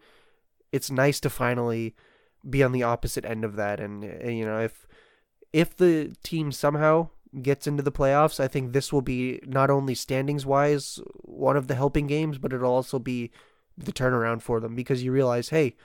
it's 0.72 0.92
nice 0.92 1.20
to 1.22 1.30
finally 1.30 1.96
be 2.48 2.64
on 2.64 2.72
the 2.72 2.84
opposite 2.84 3.26
end 3.26 3.44
of 3.44 3.56
that. 3.56 3.80
And, 3.80 4.04
and 4.04 4.38
you 4.38 4.46
know, 4.46 4.60
if 4.60 4.87
if 5.54 5.76
the 5.76 6.16
team 6.24 6.52
somehow 6.52 7.10
gets 7.42 7.68
into 7.68 7.84
the 7.84 7.92
playoffs, 7.92 8.40
I 8.40 8.48
think 8.48 8.74
this 8.74 8.92
will 8.92 9.02
be 9.02 9.40
not 9.46 9.70
only 9.70 9.96
standings 9.96 10.46
wise 10.46 11.00
one 11.22 11.58
of 11.58 11.68
the 11.68 11.76
helping 11.76 12.08
games, 12.08 12.38
but 12.38 12.54
it'll 12.54 12.74
also 12.74 13.00
be 13.00 13.32
the 13.78 13.92
turnaround 13.92 14.42
for 14.42 14.60
them 14.60 14.76
because 14.76 15.04
you 15.04 15.12
realize, 15.12 15.50
hey, 15.50 15.76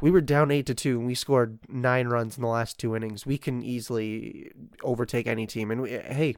we 0.00 0.10
were 0.10 0.20
down 0.20 0.50
eight 0.50 0.66
to 0.66 0.74
two 0.74 0.98
and 0.98 1.06
we 1.06 1.14
scored 1.14 1.58
nine 1.68 2.08
runs 2.08 2.36
in 2.36 2.42
the 2.42 2.48
last 2.48 2.78
two 2.78 2.94
innings. 2.94 3.26
We 3.26 3.38
can 3.38 3.62
easily 3.62 4.52
overtake 4.82 5.26
any 5.26 5.46
team. 5.46 5.70
And 5.70 5.82
we, 5.82 5.90
hey, 5.90 6.36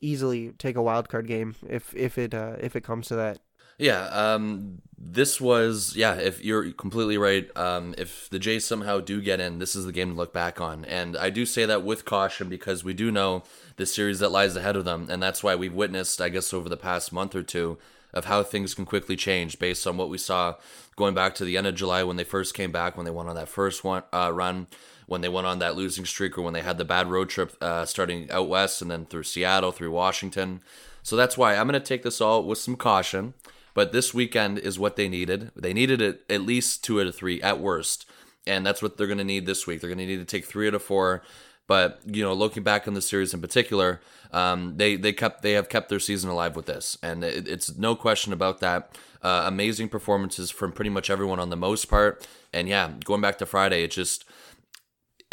easily 0.00 0.52
take 0.58 0.76
a 0.76 0.82
wild 0.82 1.08
card 1.08 1.26
game 1.26 1.54
if 1.68 1.94
if 1.96 2.18
it 2.18 2.34
uh, 2.34 2.56
if 2.60 2.76
it 2.76 2.84
comes 2.84 3.08
to 3.08 3.16
that. 3.16 3.38
Yeah, 3.78 4.04
um, 4.06 4.82
this 4.98 5.40
was 5.40 5.94
yeah. 5.96 6.14
If 6.14 6.44
you're 6.44 6.72
completely 6.72 7.18
right, 7.18 7.54
um, 7.56 7.94
if 7.98 8.28
the 8.30 8.38
Jays 8.38 8.64
somehow 8.64 9.00
do 9.00 9.20
get 9.20 9.40
in, 9.40 9.58
this 9.58 9.76
is 9.76 9.84
the 9.84 9.92
game 9.92 10.10
to 10.10 10.16
look 10.16 10.32
back 10.32 10.60
on. 10.60 10.84
And 10.84 11.16
I 11.16 11.30
do 11.30 11.44
say 11.44 11.66
that 11.66 11.82
with 11.82 12.04
caution 12.04 12.48
because 12.48 12.84
we 12.84 12.94
do 12.94 13.10
know 13.10 13.42
the 13.76 13.86
series 13.86 14.20
that 14.20 14.30
lies 14.30 14.56
ahead 14.56 14.76
of 14.76 14.84
them, 14.84 15.08
and 15.10 15.22
that's 15.22 15.42
why 15.42 15.54
we've 15.54 15.74
witnessed, 15.74 16.20
I 16.20 16.28
guess, 16.28 16.54
over 16.54 16.68
the 16.68 16.76
past 16.76 17.12
month 17.12 17.34
or 17.34 17.42
two, 17.42 17.78
of 18.12 18.26
how 18.26 18.42
things 18.42 18.74
can 18.74 18.86
quickly 18.86 19.16
change 19.16 19.58
based 19.58 19.86
on 19.86 19.96
what 19.96 20.08
we 20.08 20.18
saw 20.18 20.54
going 20.96 21.14
back 21.14 21.34
to 21.34 21.44
the 21.44 21.56
end 21.56 21.66
of 21.66 21.74
July 21.74 22.04
when 22.04 22.16
they 22.16 22.24
first 22.24 22.54
came 22.54 22.70
back 22.70 22.96
when 22.96 23.04
they 23.04 23.10
went 23.10 23.28
on 23.28 23.34
that 23.34 23.48
first 23.48 23.82
one 23.82 24.04
uh, 24.12 24.30
run 24.32 24.68
when 25.06 25.20
they 25.20 25.28
went 25.28 25.46
on 25.46 25.58
that 25.58 25.76
losing 25.76 26.04
streak 26.04 26.38
or 26.38 26.42
when 26.42 26.54
they 26.54 26.62
had 26.62 26.78
the 26.78 26.84
bad 26.84 27.08
road 27.08 27.28
trip 27.28 27.56
uh, 27.60 27.84
starting 27.84 28.30
out 28.30 28.48
west 28.48 28.80
and 28.80 28.90
then 28.90 29.04
through 29.04 29.22
Seattle, 29.22 29.72
through 29.72 29.90
Washington. 29.90 30.60
So 31.02 31.16
that's 31.16 31.36
why 31.36 31.54
I'm 31.54 31.68
going 31.68 31.80
to 31.80 31.86
take 31.86 32.02
this 32.02 32.20
all 32.20 32.44
with 32.44 32.58
some 32.58 32.76
caution. 32.76 33.34
But 33.74 33.92
this 33.92 34.14
weekend 34.14 34.58
is 34.58 34.78
what 34.78 34.96
they 34.96 35.08
needed. 35.08 35.50
They 35.56 35.72
needed 35.72 36.00
it 36.00 36.22
at 36.30 36.42
least 36.42 36.84
two 36.84 37.00
out 37.00 37.06
of 37.08 37.14
three 37.14 37.42
at 37.42 37.60
worst. 37.60 38.08
And 38.46 38.64
that's 38.64 38.82
what 38.82 38.96
they're 38.96 39.06
going 39.06 39.18
to 39.18 39.24
need 39.24 39.46
this 39.46 39.66
week. 39.66 39.80
They're 39.80 39.90
going 39.90 39.98
to 39.98 40.06
need 40.06 40.18
to 40.18 40.24
take 40.24 40.44
three 40.44 40.68
out 40.68 40.74
of 40.74 40.82
four. 40.82 41.22
But 41.66 42.00
you 42.04 42.22
know, 42.22 42.34
looking 42.34 42.62
back 42.62 42.86
on 42.86 42.94
the 42.94 43.00
series 43.00 43.32
in 43.32 43.40
particular, 43.40 44.00
um, 44.32 44.76
they 44.76 44.96
they 44.96 45.12
kept 45.14 45.42
they 45.42 45.52
have 45.52 45.70
kept 45.70 45.88
their 45.88 45.98
season 45.98 46.28
alive 46.28 46.56
with 46.56 46.66
this, 46.66 46.98
and 47.02 47.24
it, 47.24 47.48
it's 47.48 47.74
no 47.78 47.96
question 47.96 48.34
about 48.34 48.60
that. 48.60 48.98
Uh, 49.22 49.44
amazing 49.46 49.88
performances 49.88 50.50
from 50.50 50.72
pretty 50.72 50.90
much 50.90 51.08
everyone 51.08 51.40
on 51.40 51.48
the 51.48 51.56
most 51.56 51.86
part, 51.86 52.28
and 52.52 52.68
yeah, 52.68 52.92
going 53.04 53.22
back 53.22 53.38
to 53.38 53.46
Friday, 53.46 53.82
it 53.82 53.92
just 53.92 54.26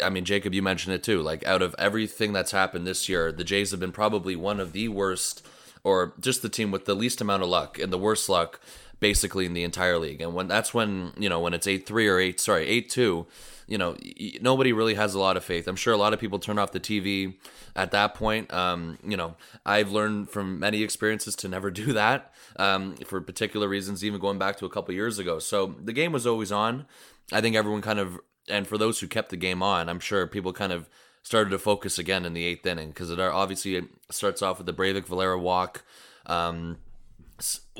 I 0.02 0.10
mean, 0.10 0.24
Jacob, 0.24 0.54
you 0.54 0.62
mentioned 0.62 0.94
it 0.94 1.02
too. 1.02 1.22
Like, 1.22 1.46
out 1.46 1.62
of 1.62 1.74
everything 1.78 2.32
that's 2.32 2.50
happened 2.50 2.86
this 2.86 3.08
year, 3.08 3.30
the 3.30 3.44
Jays 3.44 3.70
have 3.70 3.80
been 3.80 3.92
probably 3.92 4.36
one 4.36 4.60
of 4.60 4.72
the 4.72 4.88
worst 4.88 5.46
or 5.84 6.14
just 6.20 6.42
the 6.42 6.48
team 6.48 6.70
with 6.70 6.84
the 6.84 6.94
least 6.94 7.20
amount 7.20 7.42
of 7.42 7.48
luck 7.48 7.78
and 7.78 7.92
the 7.92 7.98
worst 7.98 8.28
luck 8.28 8.60
basically 9.00 9.44
in 9.44 9.52
the 9.52 9.64
entire 9.64 9.98
league. 9.98 10.20
And 10.20 10.32
when 10.32 10.46
that's 10.46 10.72
when, 10.72 11.12
you 11.18 11.28
know, 11.28 11.40
when 11.40 11.54
it's 11.54 11.66
8-3 11.66 12.08
or 12.08 12.18
8 12.20 12.40
sorry, 12.40 12.66
8-2, 12.82 13.26
you 13.66 13.78
know, 13.78 13.96
nobody 14.40 14.72
really 14.72 14.94
has 14.94 15.14
a 15.14 15.18
lot 15.18 15.36
of 15.36 15.44
faith. 15.44 15.66
I'm 15.66 15.76
sure 15.76 15.92
a 15.92 15.96
lot 15.96 16.12
of 16.12 16.20
people 16.20 16.38
turn 16.38 16.58
off 16.58 16.72
the 16.72 16.80
TV 16.80 17.34
at 17.74 17.90
that 17.90 18.14
point. 18.14 18.52
Um, 18.52 18.98
you 19.02 19.16
know, 19.16 19.34
I've 19.66 19.90
learned 19.90 20.30
from 20.30 20.58
many 20.58 20.82
experiences 20.82 21.34
to 21.36 21.48
never 21.48 21.70
do 21.82 21.92
that 21.94 22.32
um, 22.56 22.94
for 22.96 23.20
particular 23.20 23.68
reasons, 23.68 24.04
even 24.04 24.20
going 24.20 24.38
back 24.38 24.56
to 24.58 24.66
a 24.66 24.70
couple 24.70 24.94
years 24.94 25.18
ago. 25.18 25.38
So 25.38 25.74
the 25.82 25.92
game 25.92 26.12
was 26.12 26.26
always 26.26 26.52
on. 26.52 26.86
I 27.32 27.40
think 27.40 27.56
everyone 27.56 27.82
kind 27.82 27.98
of, 27.98 28.20
and 28.48 28.66
for 28.66 28.78
those 28.78 29.00
who 29.00 29.08
kept 29.08 29.30
the 29.30 29.36
game 29.36 29.62
on, 29.62 29.88
I'm 29.88 30.00
sure 30.00 30.26
people 30.26 30.52
kind 30.52 30.72
of 30.72 30.88
started 31.22 31.50
to 31.50 31.58
focus 31.58 31.98
again 31.98 32.24
in 32.24 32.34
the 32.34 32.44
eighth 32.44 32.66
inning 32.66 32.88
because 32.88 33.10
it 33.10 33.20
obviously 33.20 33.82
starts 34.10 34.42
off 34.42 34.58
with 34.58 34.66
the 34.66 34.72
Breyvic 34.72 35.06
Valera 35.06 35.38
walk. 35.38 35.84
Um, 36.26 36.78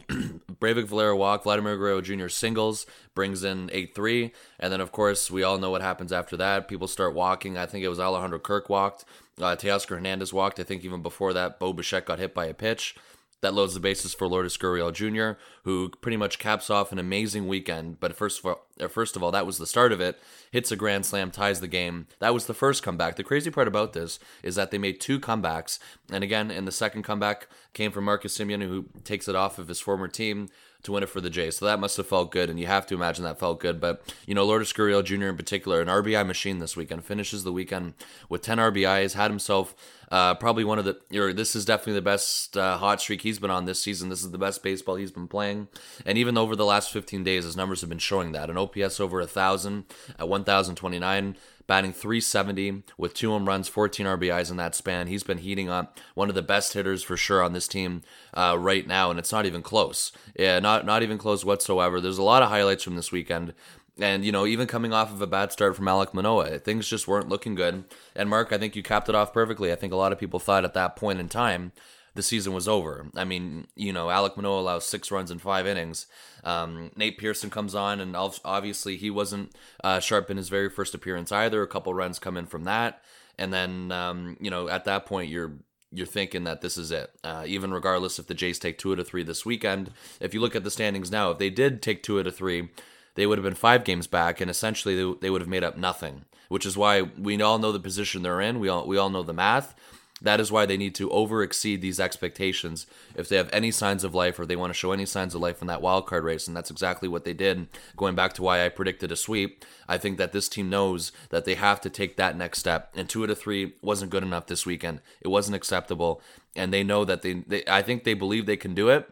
Valera 0.60 1.16
walk, 1.16 1.44
Vladimir 1.44 1.76
Guerrero 1.76 2.00
Jr. 2.00 2.28
singles, 2.28 2.86
brings 3.14 3.44
in 3.44 3.70
8 3.72 3.94
3. 3.94 4.32
And 4.58 4.72
then, 4.72 4.80
of 4.80 4.92
course, 4.92 5.30
we 5.30 5.42
all 5.42 5.58
know 5.58 5.70
what 5.70 5.82
happens 5.82 6.12
after 6.12 6.36
that. 6.36 6.68
People 6.68 6.88
start 6.88 7.14
walking. 7.14 7.56
I 7.56 7.66
think 7.66 7.84
it 7.84 7.88
was 7.88 8.00
Alejandro 8.00 8.38
Kirk 8.38 8.68
walked. 8.68 9.04
Uh, 9.40 9.56
Teoscar 9.56 9.96
Hernandez 9.96 10.32
walked. 10.32 10.60
I 10.60 10.64
think 10.64 10.84
even 10.84 11.02
before 11.02 11.32
that, 11.32 11.58
Bo 11.58 11.72
Bichette 11.72 12.06
got 12.06 12.18
hit 12.18 12.34
by 12.34 12.46
a 12.46 12.54
pitch. 12.54 12.96
That 13.42 13.54
loads 13.54 13.74
the 13.74 13.80
bases 13.80 14.14
for 14.14 14.28
Lourdes 14.28 14.56
Gurriel 14.56 14.92
Jr., 14.92 15.38
who 15.64 15.90
pretty 16.00 16.16
much 16.16 16.38
caps 16.38 16.70
off 16.70 16.92
an 16.92 16.98
amazing 16.98 17.48
weekend. 17.48 17.98
But 17.98 18.14
first 18.16 18.38
of 18.38 18.46
all, 18.46 18.66
uh, 18.80 18.88
first 18.88 19.16
of 19.16 19.22
all, 19.22 19.32
that 19.32 19.46
was 19.46 19.58
the 19.58 19.66
start 19.66 19.92
of 19.92 20.00
it. 20.00 20.18
Hits 20.52 20.70
a 20.70 20.76
grand 20.76 21.04
slam, 21.04 21.30
ties 21.30 21.60
the 21.60 21.68
game. 21.68 22.06
That 22.20 22.34
was 22.34 22.46
the 22.46 22.54
first 22.54 22.82
comeback. 22.82 23.16
The 23.16 23.24
crazy 23.24 23.50
part 23.50 23.68
about 23.68 23.92
this 23.92 24.20
is 24.42 24.54
that 24.54 24.70
they 24.70 24.78
made 24.78 25.00
two 25.00 25.18
comebacks, 25.18 25.78
and 26.10 26.22
again, 26.22 26.50
in 26.50 26.64
the 26.64 26.72
second 26.72 27.02
comeback 27.02 27.48
came 27.74 27.90
from 27.90 28.04
Marcus 28.04 28.38
Semien, 28.38 28.62
who 28.62 28.86
takes 29.04 29.26
it 29.26 29.34
off 29.34 29.58
of 29.58 29.68
his 29.68 29.80
former 29.80 30.08
team 30.08 30.48
to 30.82 30.92
win 30.92 31.02
it 31.02 31.08
for 31.08 31.20
the 31.20 31.30
Jays. 31.30 31.56
So 31.56 31.66
that 31.66 31.80
must 31.80 31.96
have 31.96 32.06
felt 32.06 32.30
good, 32.30 32.50
and 32.50 32.58
you 32.58 32.66
have 32.66 32.86
to 32.86 32.94
imagine 32.94 33.24
that 33.24 33.38
felt 33.38 33.60
good. 33.60 33.80
But, 33.80 34.02
you 34.26 34.34
know, 34.34 34.44
Lourdes 34.44 34.72
Gurriel 34.72 35.04
Jr. 35.04 35.28
in 35.28 35.36
particular, 35.36 35.80
an 35.80 35.88
RBI 35.88 36.26
machine 36.26 36.58
this 36.58 36.76
weekend, 36.76 37.04
finishes 37.04 37.44
the 37.44 37.52
weekend 37.52 37.94
with 38.28 38.42
10 38.42 38.58
RBIs, 38.58 39.14
had 39.14 39.30
himself 39.30 39.74
uh, 40.12 40.34
probably 40.34 40.62
one 40.62 40.78
of 40.78 40.84
the, 40.84 40.98
or 41.18 41.32
this 41.32 41.56
is 41.56 41.64
definitely 41.64 41.94
the 41.94 42.02
best 42.02 42.54
uh, 42.56 42.76
hot 42.76 43.00
streak 43.00 43.22
he's 43.22 43.38
been 43.38 43.50
on 43.50 43.64
this 43.64 43.80
season. 43.80 44.10
This 44.10 44.22
is 44.22 44.30
the 44.30 44.36
best 44.36 44.62
baseball 44.62 44.96
he's 44.96 45.10
been 45.10 45.26
playing. 45.26 45.68
And 46.04 46.18
even 46.18 46.36
over 46.36 46.54
the 46.54 46.66
last 46.66 46.92
15 46.92 47.24
days, 47.24 47.44
his 47.44 47.56
numbers 47.56 47.80
have 47.80 47.88
been 47.88 47.98
showing 47.98 48.32
that. 48.32 48.50
An 48.50 48.58
OPS 48.58 49.00
over 49.00 49.20
a 49.20 49.24
1,000 49.24 49.84
at 50.18 50.28
1,029 50.28 51.36
batting 51.66 51.92
370 51.92 52.82
with 52.96 53.14
two 53.14 53.30
home 53.30 53.46
runs, 53.46 53.68
14 53.68 54.06
RBIs 54.06 54.50
in 54.50 54.56
that 54.56 54.74
span. 54.74 55.06
He's 55.06 55.22
been 55.22 55.38
heating 55.38 55.68
up. 55.68 55.98
One 56.14 56.28
of 56.28 56.34
the 56.34 56.42
best 56.42 56.74
hitters 56.74 57.02
for 57.02 57.16
sure 57.16 57.42
on 57.42 57.52
this 57.52 57.68
team 57.68 58.02
uh, 58.34 58.56
right 58.58 58.86
now, 58.86 59.10
and 59.10 59.18
it's 59.18 59.32
not 59.32 59.46
even 59.46 59.62
close. 59.62 60.12
Yeah, 60.38 60.58
not 60.58 60.84
not 60.86 61.02
even 61.02 61.18
close 61.18 61.44
whatsoever. 61.44 62.00
There's 62.00 62.18
a 62.18 62.22
lot 62.22 62.42
of 62.42 62.48
highlights 62.48 62.84
from 62.84 62.96
this 62.96 63.12
weekend. 63.12 63.54
And, 63.98 64.24
you 64.24 64.32
know, 64.32 64.46
even 64.46 64.66
coming 64.66 64.94
off 64.94 65.12
of 65.12 65.20
a 65.20 65.26
bad 65.26 65.52
start 65.52 65.76
from 65.76 65.86
Alec 65.86 66.14
Manoah, 66.14 66.58
things 66.58 66.88
just 66.88 67.06
weren't 67.06 67.28
looking 67.28 67.54
good. 67.54 67.84
And, 68.16 68.30
Mark, 68.30 68.50
I 68.50 68.56
think 68.56 68.74
you 68.74 68.82
capped 68.82 69.10
it 69.10 69.14
off 69.14 69.34
perfectly. 69.34 69.70
I 69.70 69.74
think 69.74 69.92
a 69.92 69.96
lot 69.96 70.12
of 70.12 70.18
people 70.18 70.40
thought 70.40 70.64
at 70.64 70.72
that 70.72 70.96
point 70.96 71.20
in 71.20 71.28
time 71.28 71.72
the 72.14 72.22
season 72.22 72.52
was 72.52 72.68
over. 72.68 73.06
I 73.16 73.24
mean, 73.24 73.66
you 73.74 73.92
know, 73.92 74.10
Alec 74.10 74.36
Manoah 74.36 74.60
allows 74.60 74.84
six 74.84 75.10
runs 75.10 75.30
in 75.30 75.38
five 75.38 75.66
innings. 75.66 76.06
Um, 76.44 76.90
Nate 76.96 77.18
Pearson 77.18 77.50
comes 77.50 77.74
on, 77.74 78.00
and 78.00 78.14
obviously 78.16 78.96
he 78.96 79.10
wasn't 79.10 79.54
uh, 79.82 80.00
sharp 80.00 80.30
in 80.30 80.36
his 80.36 80.48
very 80.48 80.68
first 80.68 80.94
appearance 80.94 81.32
either. 81.32 81.62
A 81.62 81.68
couple 81.68 81.94
runs 81.94 82.18
come 82.18 82.36
in 82.36 82.46
from 82.46 82.64
that, 82.64 83.02
and 83.38 83.52
then 83.52 83.92
um, 83.92 84.36
you 84.40 84.50
know 84.50 84.68
at 84.68 84.84
that 84.84 85.06
point 85.06 85.30
you're 85.30 85.52
you're 85.90 86.06
thinking 86.06 86.44
that 86.44 86.60
this 86.60 86.76
is 86.76 86.90
it. 86.90 87.10
Uh, 87.22 87.44
even 87.46 87.72
regardless 87.72 88.18
if 88.18 88.26
the 88.26 88.34
Jays 88.34 88.58
take 88.58 88.78
two 88.78 88.92
out 88.92 88.98
of 88.98 89.06
three 89.06 89.22
this 89.22 89.46
weekend, 89.46 89.90
if 90.20 90.34
you 90.34 90.40
look 90.40 90.56
at 90.56 90.64
the 90.64 90.70
standings 90.70 91.10
now, 91.10 91.30
if 91.30 91.38
they 91.38 91.50
did 91.50 91.82
take 91.82 92.02
two 92.02 92.18
out 92.18 92.26
of 92.26 92.36
three, 92.36 92.68
they 93.14 93.26
would 93.26 93.38
have 93.38 93.44
been 93.44 93.54
five 93.54 93.84
games 93.84 94.06
back, 94.06 94.40
and 94.40 94.50
essentially 94.50 94.96
they, 94.96 95.14
they 95.20 95.30
would 95.30 95.42
have 95.42 95.48
made 95.48 95.64
up 95.64 95.76
nothing. 95.76 96.24
Which 96.48 96.66
is 96.66 96.76
why 96.76 97.00
we 97.00 97.40
all 97.40 97.58
know 97.58 97.72
the 97.72 97.80
position 97.80 98.20
they're 98.20 98.42
in. 98.42 98.60
We 98.60 98.68
all 98.68 98.86
we 98.86 98.98
all 98.98 99.08
know 99.08 99.22
the 99.22 99.32
math. 99.32 99.74
That 100.22 100.40
is 100.40 100.52
why 100.52 100.66
they 100.66 100.76
need 100.76 100.94
to 100.96 101.10
over 101.10 101.42
exceed 101.42 101.82
these 101.82 102.00
expectations 102.00 102.86
if 103.14 103.28
they 103.28 103.36
have 103.36 103.50
any 103.52 103.70
signs 103.70 104.04
of 104.04 104.14
life 104.14 104.38
or 104.38 104.46
they 104.46 104.56
want 104.56 104.70
to 104.70 104.78
show 104.78 104.92
any 104.92 105.04
signs 105.04 105.34
of 105.34 105.40
life 105.40 105.60
in 105.60 105.66
that 105.66 105.82
wild 105.82 106.06
card 106.06 106.24
race. 106.24 106.46
And 106.46 106.56
that's 106.56 106.70
exactly 106.70 107.08
what 107.08 107.24
they 107.24 107.34
did. 107.34 107.66
Going 107.96 108.14
back 108.14 108.32
to 108.34 108.42
why 108.42 108.64
I 108.64 108.68
predicted 108.68 109.10
a 109.10 109.16
sweep, 109.16 109.64
I 109.88 109.98
think 109.98 110.18
that 110.18 110.32
this 110.32 110.48
team 110.48 110.70
knows 110.70 111.12
that 111.30 111.44
they 111.44 111.54
have 111.54 111.80
to 111.82 111.90
take 111.90 112.16
that 112.16 112.36
next 112.36 112.60
step. 112.60 112.92
And 112.94 113.08
two 113.08 113.24
out 113.24 113.30
of 113.30 113.38
three 113.38 113.74
wasn't 113.82 114.12
good 114.12 114.22
enough 114.22 114.46
this 114.46 114.64
weekend. 114.64 115.00
It 115.20 115.28
wasn't 115.28 115.56
acceptable. 115.56 116.22
And 116.54 116.72
they 116.72 116.84
know 116.84 117.04
that 117.04 117.22
they, 117.22 117.34
they 117.46 117.64
I 117.66 117.82
think 117.82 118.04
they 118.04 118.14
believe 118.14 118.46
they 118.46 118.56
can 118.56 118.74
do 118.74 118.88
it. 118.88 119.10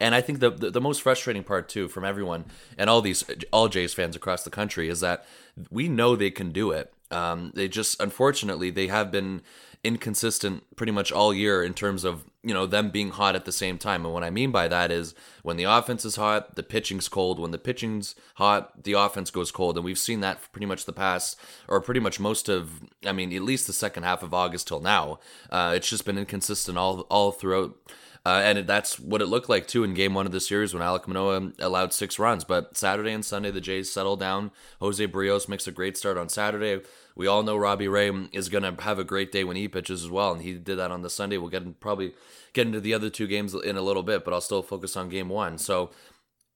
And 0.00 0.14
I 0.14 0.20
think 0.20 0.40
the, 0.40 0.50
the, 0.50 0.70
the 0.70 0.80
most 0.80 1.02
frustrating 1.02 1.44
part 1.44 1.68
too 1.68 1.88
from 1.88 2.04
everyone 2.04 2.46
and 2.76 2.90
all 2.90 3.00
these 3.00 3.24
all 3.52 3.68
Jays 3.68 3.94
fans 3.94 4.16
across 4.16 4.44
the 4.44 4.50
country 4.50 4.88
is 4.88 5.00
that 5.00 5.24
we 5.70 5.88
know 5.88 6.16
they 6.16 6.30
can 6.30 6.50
do 6.50 6.70
it. 6.70 6.92
Um, 7.10 7.52
they 7.54 7.68
just 7.68 8.00
unfortunately 8.00 8.70
they 8.70 8.88
have 8.88 9.10
been 9.12 9.42
inconsistent 9.84 10.64
pretty 10.76 10.90
much 10.90 11.12
all 11.12 11.34
year 11.34 11.62
in 11.62 11.74
terms 11.74 12.04
of 12.04 12.24
you 12.42 12.54
know 12.54 12.64
them 12.64 12.88
being 12.88 13.10
hot 13.10 13.36
at 13.36 13.44
the 13.44 13.52
same 13.52 13.76
time 13.76 14.04
and 14.04 14.14
what 14.14 14.24
i 14.24 14.30
mean 14.30 14.50
by 14.50 14.66
that 14.66 14.90
is 14.90 15.14
when 15.42 15.58
the 15.58 15.64
offense 15.64 16.06
is 16.06 16.16
hot 16.16 16.56
the 16.56 16.62
pitching's 16.62 17.06
cold 17.06 17.38
when 17.38 17.50
the 17.50 17.58
pitching's 17.58 18.14
hot 18.36 18.82
the 18.82 18.94
offense 18.94 19.30
goes 19.30 19.52
cold 19.52 19.76
and 19.76 19.84
we've 19.84 19.98
seen 19.98 20.20
that 20.20 20.40
pretty 20.52 20.64
much 20.64 20.86
the 20.86 20.92
past 20.92 21.38
or 21.68 21.82
pretty 21.82 22.00
much 22.00 22.18
most 22.18 22.48
of 22.48 22.80
i 23.06 23.12
mean 23.12 23.30
at 23.34 23.42
least 23.42 23.66
the 23.66 23.74
second 23.74 24.04
half 24.04 24.22
of 24.22 24.32
august 24.32 24.66
till 24.66 24.80
now 24.80 25.18
uh, 25.50 25.74
it's 25.76 25.90
just 25.90 26.06
been 26.06 26.18
inconsistent 26.18 26.78
all 26.78 27.00
all 27.10 27.30
throughout 27.30 27.76
uh, 28.26 28.40
and 28.42 28.66
that's 28.66 28.98
what 28.98 29.20
it 29.20 29.26
looked 29.26 29.50
like 29.50 29.66
too 29.66 29.84
in 29.84 29.92
game 29.92 30.14
one 30.14 30.24
of 30.24 30.32
the 30.32 30.40
series 30.40 30.72
when 30.72 30.82
Alec 30.82 31.06
Manoah 31.06 31.52
allowed 31.58 31.92
six 31.92 32.18
runs. 32.18 32.42
But 32.42 32.74
Saturday 32.74 33.12
and 33.12 33.22
Sunday, 33.22 33.50
the 33.50 33.60
Jays 33.60 33.92
settled 33.92 34.20
down. 34.20 34.50
Jose 34.80 35.06
Berrios 35.06 35.46
makes 35.46 35.66
a 35.66 35.72
great 35.72 35.98
start 35.98 36.16
on 36.16 36.30
Saturday. 36.30 36.82
We 37.14 37.26
all 37.26 37.42
know 37.42 37.56
Robbie 37.56 37.88
Ray 37.88 38.10
is 38.32 38.48
going 38.48 38.64
to 38.64 38.82
have 38.82 38.98
a 38.98 39.04
great 39.04 39.30
day 39.30 39.44
when 39.44 39.56
he 39.56 39.68
pitches 39.68 40.02
as 40.02 40.10
well, 40.10 40.32
and 40.32 40.42
he 40.42 40.54
did 40.54 40.78
that 40.78 40.90
on 40.90 41.02
the 41.02 41.10
Sunday. 41.10 41.38
We'll 41.38 41.50
get 41.50 41.62
in, 41.62 41.74
probably 41.74 42.14
get 42.52 42.66
into 42.66 42.80
the 42.80 42.94
other 42.94 43.10
two 43.10 43.26
games 43.26 43.54
in 43.54 43.76
a 43.76 43.82
little 43.82 44.02
bit, 44.02 44.24
but 44.24 44.34
I'll 44.34 44.40
still 44.40 44.62
focus 44.62 44.96
on 44.96 45.08
game 45.08 45.28
one. 45.28 45.58
So 45.58 45.90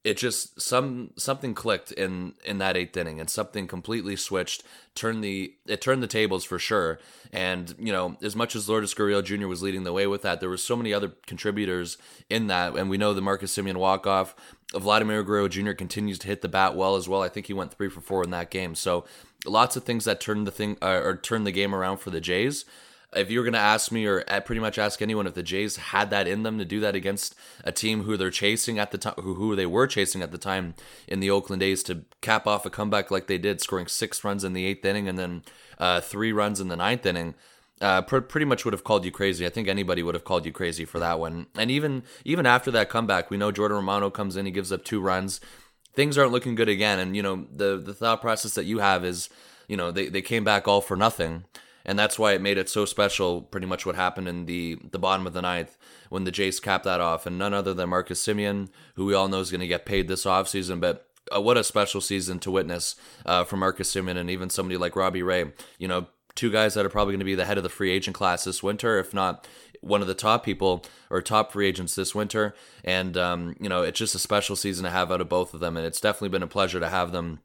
it 0.04 0.16
just 0.16 0.60
some 0.60 1.10
something 1.16 1.54
clicked 1.54 1.90
in 1.92 2.34
in 2.44 2.58
that 2.58 2.76
eighth 2.76 2.96
inning 2.96 3.18
and 3.20 3.28
something 3.28 3.66
completely 3.66 4.14
switched 4.14 4.62
turned 4.94 5.24
the 5.24 5.54
it 5.66 5.80
turned 5.80 6.02
the 6.02 6.06
tables 6.06 6.44
for 6.44 6.58
sure 6.58 7.00
and 7.32 7.74
you 7.78 7.92
know 7.92 8.16
as 8.22 8.36
much 8.36 8.54
as 8.54 8.68
Lourdes 8.68 8.94
Gurriel 8.94 9.24
Jr. 9.24 9.48
was 9.48 9.62
leading 9.62 9.82
the 9.82 9.92
way 9.92 10.06
with 10.06 10.22
that 10.22 10.40
there 10.40 10.48
were 10.48 10.56
so 10.56 10.76
many 10.76 10.94
other 10.94 11.12
contributors 11.26 11.98
in 12.30 12.46
that 12.46 12.76
and 12.76 12.88
we 12.88 12.96
know 12.96 13.12
the 13.12 13.20
Marcus 13.20 13.54
Semien 13.54 13.76
walk 13.76 14.06
off 14.06 14.36
Vladimir 14.72 15.22
Guerrero 15.24 15.48
Jr. 15.48 15.72
continues 15.72 16.18
to 16.20 16.28
hit 16.28 16.42
the 16.42 16.48
bat 16.48 16.76
well 16.76 16.94
as 16.94 17.08
well 17.08 17.22
I 17.22 17.28
think 17.28 17.46
he 17.46 17.52
went 17.52 17.74
3 17.74 17.88
for 17.88 18.00
4 18.00 18.24
in 18.24 18.30
that 18.30 18.50
game 18.50 18.76
so 18.76 19.04
lots 19.46 19.76
of 19.76 19.84
things 19.84 20.04
that 20.04 20.20
turned 20.20 20.46
the 20.46 20.50
thing 20.50 20.76
uh, 20.82 21.00
or 21.02 21.16
turned 21.16 21.46
the 21.46 21.52
game 21.52 21.74
around 21.74 21.98
for 21.98 22.10
the 22.10 22.20
Jays 22.20 22.64
if 23.14 23.30
you 23.30 23.38
were 23.38 23.44
going 23.44 23.54
to 23.54 23.58
ask 23.58 23.90
me 23.90 24.04
or 24.06 24.22
pretty 24.44 24.60
much 24.60 24.78
ask 24.78 25.00
anyone 25.00 25.26
if 25.26 25.34
the 25.34 25.42
Jays 25.42 25.76
had 25.76 26.10
that 26.10 26.28
in 26.28 26.42
them 26.42 26.58
to 26.58 26.64
do 26.64 26.80
that 26.80 26.94
against 26.94 27.34
a 27.64 27.72
team 27.72 28.02
who 28.02 28.16
they're 28.16 28.30
chasing 28.30 28.78
at 28.78 28.90
the 28.90 28.98
time, 28.98 29.14
who, 29.16 29.34
who 29.34 29.56
they 29.56 29.66
were 29.66 29.86
chasing 29.86 30.20
at 30.20 30.30
the 30.30 30.38
time 30.38 30.74
in 31.06 31.20
the 31.20 31.30
Oakland 31.30 31.62
A's 31.62 31.82
to 31.84 32.04
cap 32.20 32.46
off 32.46 32.66
a 32.66 32.70
comeback 32.70 33.10
like 33.10 33.26
they 33.26 33.38
did, 33.38 33.60
scoring 33.60 33.86
six 33.86 34.22
runs 34.24 34.44
in 34.44 34.52
the 34.52 34.66
eighth 34.66 34.84
inning 34.84 35.08
and 35.08 35.18
then 35.18 35.42
uh, 35.78 36.00
three 36.00 36.32
runs 36.32 36.60
in 36.60 36.68
the 36.68 36.76
ninth 36.76 37.06
inning. 37.06 37.34
Uh, 37.80 38.02
pr- 38.02 38.18
pretty 38.18 38.44
much 38.44 38.64
would 38.64 38.74
have 38.74 38.84
called 38.84 39.04
you 39.04 39.10
crazy. 39.10 39.46
I 39.46 39.50
think 39.50 39.68
anybody 39.68 40.02
would 40.02 40.14
have 40.14 40.24
called 40.24 40.44
you 40.44 40.52
crazy 40.52 40.84
for 40.84 40.98
that 40.98 41.18
one. 41.18 41.46
And 41.56 41.70
even 41.70 42.02
even 42.24 42.44
after 42.44 42.72
that 42.72 42.90
comeback, 42.90 43.30
we 43.30 43.36
know 43.36 43.52
Jordan 43.52 43.76
Romano 43.76 44.10
comes 44.10 44.36
in, 44.36 44.46
he 44.46 44.52
gives 44.52 44.72
up 44.72 44.84
two 44.84 45.00
runs. 45.00 45.40
Things 45.98 46.16
aren't 46.16 46.30
looking 46.30 46.54
good 46.54 46.68
again. 46.68 47.00
And 47.00 47.16
you 47.16 47.22
know 47.22 47.46
the 47.54 47.76
the 47.76 47.94
thought 47.94 48.20
process 48.20 48.54
that 48.54 48.64
you 48.64 48.78
have 48.78 49.04
is, 49.04 49.28
you 49.66 49.76
know, 49.76 49.90
they 49.90 50.08
they 50.08 50.22
came 50.22 50.44
back 50.44 50.68
all 50.68 50.80
for 50.80 50.96
nothing 50.96 51.44
and 51.88 51.98
that's 51.98 52.18
why 52.18 52.34
it 52.34 52.42
made 52.42 52.58
it 52.58 52.68
so 52.68 52.84
special. 52.84 53.40
Pretty 53.40 53.66
much 53.66 53.86
what 53.86 53.96
happened 53.96 54.28
in 54.28 54.44
the 54.44 54.78
the 54.90 54.98
bottom 54.98 55.26
of 55.26 55.32
the 55.32 55.40
ninth 55.40 55.78
when 56.10 56.24
the 56.24 56.30
Jays 56.30 56.60
capped 56.60 56.84
that 56.84 57.00
off, 57.00 57.26
and 57.26 57.38
none 57.38 57.54
other 57.54 57.72
than 57.72 57.88
Marcus 57.88 58.24
Semien, 58.24 58.68
who 58.94 59.06
we 59.06 59.14
all 59.14 59.26
know 59.26 59.40
is 59.40 59.50
going 59.50 59.62
to 59.62 59.66
get 59.66 59.86
paid 59.86 60.06
this 60.06 60.24
offseason, 60.24 60.80
but. 60.80 61.04
Uh, 61.30 61.42
what 61.42 61.58
a 61.58 61.62
special 61.62 62.00
season 62.00 62.38
to 62.38 62.50
witness 62.50 62.96
uh, 63.26 63.44
for 63.44 63.58
Marcus 63.58 63.94
Semien 63.94 64.16
and 64.16 64.30
even 64.30 64.48
somebody 64.48 64.78
like 64.78 64.96
Robbie 64.96 65.22
Ray. 65.22 65.52
You 65.78 65.86
know, 65.86 66.06
two 66.34 66.50
guys 66.50 66.72
that 66.72 66.86
are 66.86 66.88
probably 66.88 67.12
going 67.12 67.18
to 67.18 67.26
be 67.26 67.34
the 67.34 67.44
head 67.44 67.58
of 67.58 67.64
the 67.64 67.68
free 67.68 67.90
agent 67.90 68.16
class 68.16 68.44
this 68.44 68.62
winter, 68.62 68.98
if 68.98 69.12
not 69.12 69.46
one 69.80 70.00
of 70.00 70.06
the 70.06 70.14
top 70.14 70.44
people 70.44 70.84
or 71.10 71.22
top 71.22 71.52
free 71.52 71.68
agents 71.68 71.94
this 71.94 72.14
winter. 72.14 72.54
And, 72.84 73.16
um, 73.16 73.56
you 73.60 73.68
know, 73.68 73.82
it's 73.82 73.98
just 73.98 74.14
a 74.14 74.18
special 74.18 74.56
season 74.56 74.84
to 74.84 74.90
have 74.90 75.10
out 75.12 75.20
of 75.20 75.28
both 75.28 75.54
of 75.54 75.60
them. 75.60 75.76
And 75.76 75.86
it's 75.86 76.00
definitely 76.00 76.30
been 76.30 76.42
a 76.42 76.48
pleasure 76.48 76.80
to 76.80 76.88
have 76.88 77.12
them 77.12 77.40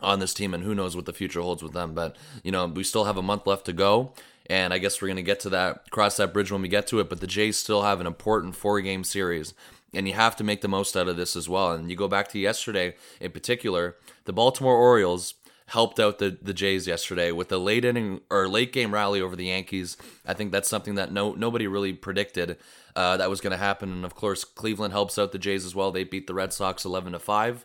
on 0.00 0.18
this 0.18 0.34
team, 0.34 0.52
and 0.52 0.62
who 0.62 0.74
knows 0.74 0.94
what 0.94 1.06
the 1.06 1.12
future 1.12 1.40
holds 1.40 1.62
with 1.62 1.72
them. 1.72 1.94
But 1.94 2.16
you 2.42 2.52
know, 2.52 2.66
we 2.66 2.84
still 2.84 3.04
have 3.04 3.16
a 3.16 3.22
month 3.22 3.46
left 3.46 3.64
to 3.66 3.72
go, 3.72 4.12
and 4.46 4.72
I 4.72 4.78
guess 4.78 5.00
we're 5.00 5.08
gonna 5.08 5.22
get 5.22 5.40
to 5.40 5.50
that, 5.50 5.90
cross 5.90 6.16
that 6.18 6.32
bridge 6.32 6.52
when 6.52 6.62
we 6.62 6.68
get 6.68 6.86
to 6.88 7.00
it. 7.00 7.08
But 7.08 7.20
the 7.20 7.26
Jays 7.26 7.56
still 7.56 7.82
have 7.82 8.00
an 8.00 8.06
important 8.06 8.56
four-game 8.56 9.04
series, 9.04 9.54
and 9.94 10.06
you 10.06 10.14
have 10.14 10.36
to 10.36 10.44
make 10.44 10.60
the 10.60 10.68
most 10.68 10.96
out 10.96 11.08
of 11.08 11.16
this 11.16 11.36
as 11.36 11.48
well. 11.48 11.72
And 11.72 11.90
you 11.90 11.96
go 11.96 12.08
back 12.08 12.28
to 12.28 12.38
yesterday 12.38 12.94
in 13.20 13.30
particular, 13.30 13.96
the 14.24 14.32
Baltimore 14.32 14.76
Orioles 14.76 15.34
helped 15.66 15.98
out 15.98 16.18
the 16.18 16.38
the 16.40 16.54
Jays 16.54 16.86
yesterday 16.86 17.32
with 17.32 17.48
the 17.48 17.58
late 17.58 17.84
inning 17.84 18.20
or 18.30 18.48
late 18.48 18.72
game 18.72 18.94
rally 18.94 19.20
over 19.20 19.36
the 19.36 19.46
Yankees. 19.46 19.96
I 20.26 20.34
think 20.34 20.52
that's 20.52 20.68
something 20.68 20.94
that 20.94 21.12
no 21.12 21.32
nobody 21.32 21.66
really 21.66 21.92
predicted 21.92 22.56
uh, 22.94 23.16
that 23.16 23.30
was 23.30 23.40
going 23.40 23.50
to 23.52 23.56
happen. 23.56 23.90
And 23.92 24.04
of 24.04 24.14
course, 24.14 24.44
Cleveland 24.44 24.92
helps 24.92 25.18
out 25.18 25.32
the 25.32 25.38
Jays 25.38 25.64
as 25.64 25.74
well. 25.74 25.90
They 25.90 26.04
beat 26.04 26.26
the 26.26 26.34
Red 26.34 26.52
Sox 26.52 26.84
eleven 26.84 27.12
to 27.12 27.18
five. 27.18 27.64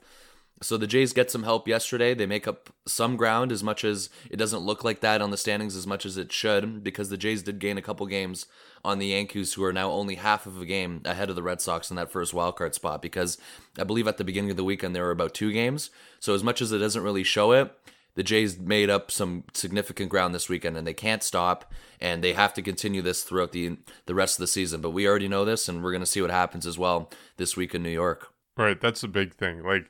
So 0.63 0.77
the 0.77 0.87
Jays 0.87 1.11
get 1.11 1.31
some 1.31 1.41
help 1.41 1.67
yesterday. 1.67 2.13
They 2.13 2.27
make 2.27 2.47
up 2.47 2.69
some 2.85 3.17
ground 3.17 3.51
as 3.51 3.63
much 3.63 3.83
as 3.83 4.09
it 4.29 4.37
doesn't 4.37 4.59
look 4.59 4.83
like 4.83 5.01
that 5.01 5.21
on 5.21 5.31
the 5.31 5.37
standings 5.37 5.75
as 5.75 5.87
much 5.87 6.05
as 6.05 6.17
it 6.17 6.31
should 6.31 6.83
because 6.83 7.09
the 7.09 7.17
Jays 7.17 7.41
did 7.41 7.57
gain 7.57 7.79
a 7.79 7.81
couple 7.81 8.05
games 8.05 8.45
on 8.85 8.99
the 8.99 9.07
Yankees 9.07 9.53
who 9.53 9.63
are 9.63 9.73
now 9.73 9.91
only 9.91 10.15
half 10.15 10.45
of 10.45 10.61
a 10.61 10.65
game 10.65 11.01
ahead 11.03 11.29
of 11.31 11.35
the 11.35 11.43
Red 11.43 11.61
Sox 11.61 11.89
in 11.89 11.95
that 11.95 12.11
first 12.11 12.31
wildcard 12.31 12.75
spot 12.75 13.01
because 13.01 13.39
I 13.77 13.83
believe 13.83 14.07
at 14.07 14.17
the 14.17 14.23
beginning 14.23 14.51
of 14.51 14.57
the 14.57 14.63
weekend 14.63 14.95
there 14.95 15.03
were 15.03 15.11
about 15.11 15.33
two 15.33 15.51
games. 15.51 15.89
So 16.19 16.35
as 16.35 16.43
much 16.43 16.61
as 16.61 16.71
it 16.71 16.77
doesn't 16.77 17.03
really 17.03 17.23
show 17.23 17.53
it, 17.53 17.75
the 18.13 18.23
Jays 18.23 18.59
made 18.59 18.89
up 18.89 19.09
some 19.09 19.45
significant 19.53 20.09
ground 20.09 20.35
this 20.35 20.49
weekend 20.49 20.77
and 20.77 20.85
they 20.85 20.93
can't 20.93 21.23
stop 21.23 21.71
and 21.99 22.23
they 22.23 22.33
have 22.33 22.53
to 22.53 22.61
continue 22.61 23.01
this 23.01 23.23
throughout 23.23 23.51
the 23.51 23.77
the 24.05 24.15
rest 24.15 24.37
of 24.37 24.41
the 24.41 24.47
season. 24.47 24.81
But 24.81 24.91
we 24.91 25.07
already 25.07 25.27
know 25.27 25.45
this 25.45 25.67
and 25.67 25.83
we're 25.83 25.91
going 25.91 26.01
to 26.01 26.05
see 26.05 26.21
what 26.21 26.29
happens 26.29 26.67
as 26.67 26.77
well 26.77 27.09
this 27.37 27.57
week 27.57 27.73
in 27.73 27.81
New 27.81 27.89
York. 27.89 28.31
Right, 28.57 28.79
that's 28.79 29.01
the 29.01 29.07
big 29.07 29.33
thing. 29.33 29.63
Like 29.63 29.89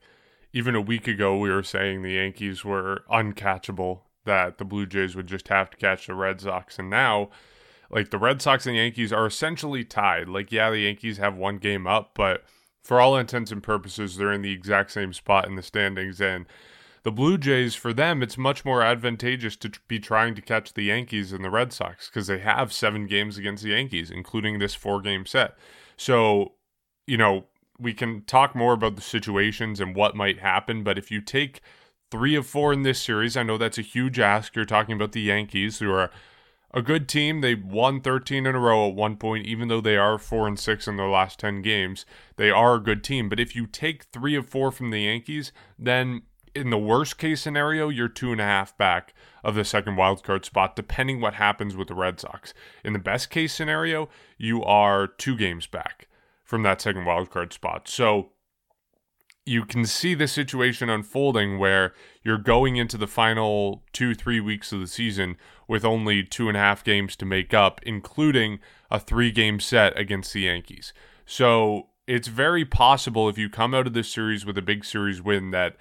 even 0.54 0.76
a 0.76 0.82
week 0.82 1.08
ago 1.08 1.38
we 1.38 1.50
were 1.50 1.64
saying 1.64 2.02
the 2.02 2.14
Yankees 2.14 2.66
were 2.66 3.04
uncatchable, 3.12 4.02
that 4.26 4.58
the 4.58 4.66
Blue 4.66 4.86
Jays 4.86 5.16
would 5.16 5.28
just 5.28 5.48
have 5.48 5.70
to 5.72 5.78
catch 5.78 6.08
the 6.08 6.14
Red 6.14 6.42
Sox 6.42 6.78
and 6.78 6.90
now 6.90 7.30
like 7.90 8.10
the 8.10 8.18
Red 8.18 8.42
Sox 8.42 8.66
and 8.66 8.76
Yankees 8.76 9.12
are 9.12 9.26
essentially 9.26 9.84
tied. 9.84 10.30
Like 10.30 10.52
yeah, 10.52 10.70
the 10.70 10.80
Yankees 10.80 11.18
have 11.18 11.36
one 11.36 11.58
game 11.58 11.88
up, 11.88 12.12
but 12.16 12.44
for 12.82 13.00
all 13.00 13.18
intents 13.18 13.52
and 13.52 13.62
purposes 13.62 14.18
they're 14.18 14.32
in 14.32 14.42
the 14.42 14.52
exact 14.52 14.92
same 14.92 15.14
spot 15.14 15.48
in 15.48 15.56
the 15.56 15.64
standings 15.64 16.22
and 16.22 16.46
the 17.04 17.12
Blue 17.12 17.38
Jays, 17.38 17.74
for 17.74 17.94
them, 17.94 18.22
it's 18.22 18.38
much 18.38 18.64
more 18.64 18.84
advantageous 18.84 19.56
to 19.58 19.72
be 19.88 20.00
trying 20.00 20.36
to 20.36 20.42
catch 20.42 20.74
the 20.74 20.84
Yankees 20.84 21.34
and 21.34 21.44
the 21.44 21.50
Red 21.50 21.74
Sox 21.74 22.08
because 22.08 22.28
they 22.28 22.40
have 22.40 22.72
seven 22.72 23.08
games 23.08 23.38
against 23.38 23.64
the 23.64 23.72
Yankees, 23.72 24.12
including 24.12 24.60
this 24.60 24.76
four 24.76 25.02
game 25.02 25.26
set. 25.26 25.56
So, 25.98 26.54
you 27.08 27.18
know, 27.18 27.46
we 27.82 27.94
can 27.94 28.22
talk 28.24 28.56
more 28.56 28.74
about 28.74 28.96
the 28.96 29.02
situations 29.02 29.80
and 29.80 29.96
what 29.96 30.16
might 30.16 30.40
happen, 30.40 30.84
but 30.84 30.98
if 30.98 31.10
you 31.10 31.20
take 31.20 31.62
three 32.12 32.36
of 32.36 32.46
four 32.46 32.72
in 32.72 32.84
this 32.84 33.02
series, 33.02 33.36
I 33.36 33.44
know 33.44 33.58
that's 33.58 33.78
a 33.78 33.84
huge 33.84 34.20
ask. 34.20 34.56
You're 34.56 34.66
talking 34.66 34.96
about 34.96 35.14
the 35.14 35.22
Yankees, 35.22 35.80
who 35.80 35.92
are 35.92 36.12
a 36.74 36.82
good 36.82 37.10
team. 37.10 37.42
They 37.42 37.56
won 37.56 38.02
13 38.02 38.46
in 38.46 38.56
a 38.56 38.60
row 38.60 38.88
at 38.88 38.96
one 38.96 39.18
point, 39.18 39.46
even 39.48 39.68
though 39.68 39.82
they 39.82 39.98
are 39.98 40.18
four 40.18 40.48
and 40.48 40.60
six 40.60 40.88
in 40.88 40.98
their 40.98 41.10
last 41.10 41.40
10 41.40 41.62
games. 41.62 42.06
They 42.36 42.52
are 42.52 42.76
a 42.76 42.84
good 42.84 43.04
team. 43.04 43.30
But 43.30 43.40
if 43.40 43.56
you 43.56 43.66
take 43.66 44.04
three 44.04 44.36
of 44.36 44.48
four 44.48 44.72
from 44.72 44.92
the 44.92 45.02
Yankees, 45.02 45.52
then 45.80 46.22
in 46.54 46.70
the 46.70 46.78
worst 46.78 47.18
case 47.18 47.42
scenario, 47.42 47.90
you're 47.90 48.08
two 48.08 48.32
and 48.32 48.42
a 48.42 48.46
half 48.46 48.78
back 48.78 49.14
of 49.44 49.56
the 49.56 49.66
second 49.66 49.96
wildcard 49.96 50.46
spot, 50.46 50.76
depending 50.76 51.20
what 51.20 51.36
happens 51.36 51.76
with 51.76 51.88
the 51.88 51.96
Red 51.96 52.20
Sox. 52.20 52.54
In 52.84 52.94
the 52.94 53.00
best 53.00 53.30
case 53.30 53.54
scenario, 53.54 54.10
you 54.38 54.64
are 54.64 55.08
two 55.08 55.36
games 55.36 55.66
back 55.66 56.08
from 56.52 56.64
that 56.64 56.82
second 56.82 57.06
wildcard 57.06 57.54
spot. 57.54 57.88
So 57.88 58.32
you 59.46 59.64
can 59.64 59.86
see 59.86 60.14
the 60.14 60.28
situation 60.28 60.90
unfolding 60.90 61.58
where 61.58 61.94
you're 62.24 62.38
going 62.38 62.76
into 62.76 62.98
the 62.98 63.08
final 63.08 63.86
two, 63.94 64.14
three 64.14 64.42
weeks 64.42 64.74
of 64.74 64.82
the 64.82 64.88
season 64.88 65.38
with 65.70 65.86
only 65.86 66.24
two 66.24 66.50
and 66.50 66.58
a 66.58 66.60
half 66.60 66.84
games 66.84 67.16
to 67.16 67.26
make 67.26 67.54
up, 67.54 67.80
including 67.84 68.60
a 68.92 69.00
three 69.00 69.32
game 69.32 69.62
set 69.62 69.98
against 69.98 70.34
the 70.34 70.42
Yankees. 70.42 70.92
So 71.26 71.88
it's 72.06 72.28
very 72.28 72.66
possible 72.66 73.30
if 73.30 73.38
you 73.38 73.50
come 73.50 73.74
out 73.74 73.88
of 73.88 73.94
this 73.94 74.12
series 74.12 74.46
with 74.46 74.58
a 74.58 74.62
big 74.62 74.84
series 74.84 75.22
win 75.22 75.52
that 75.52 75.78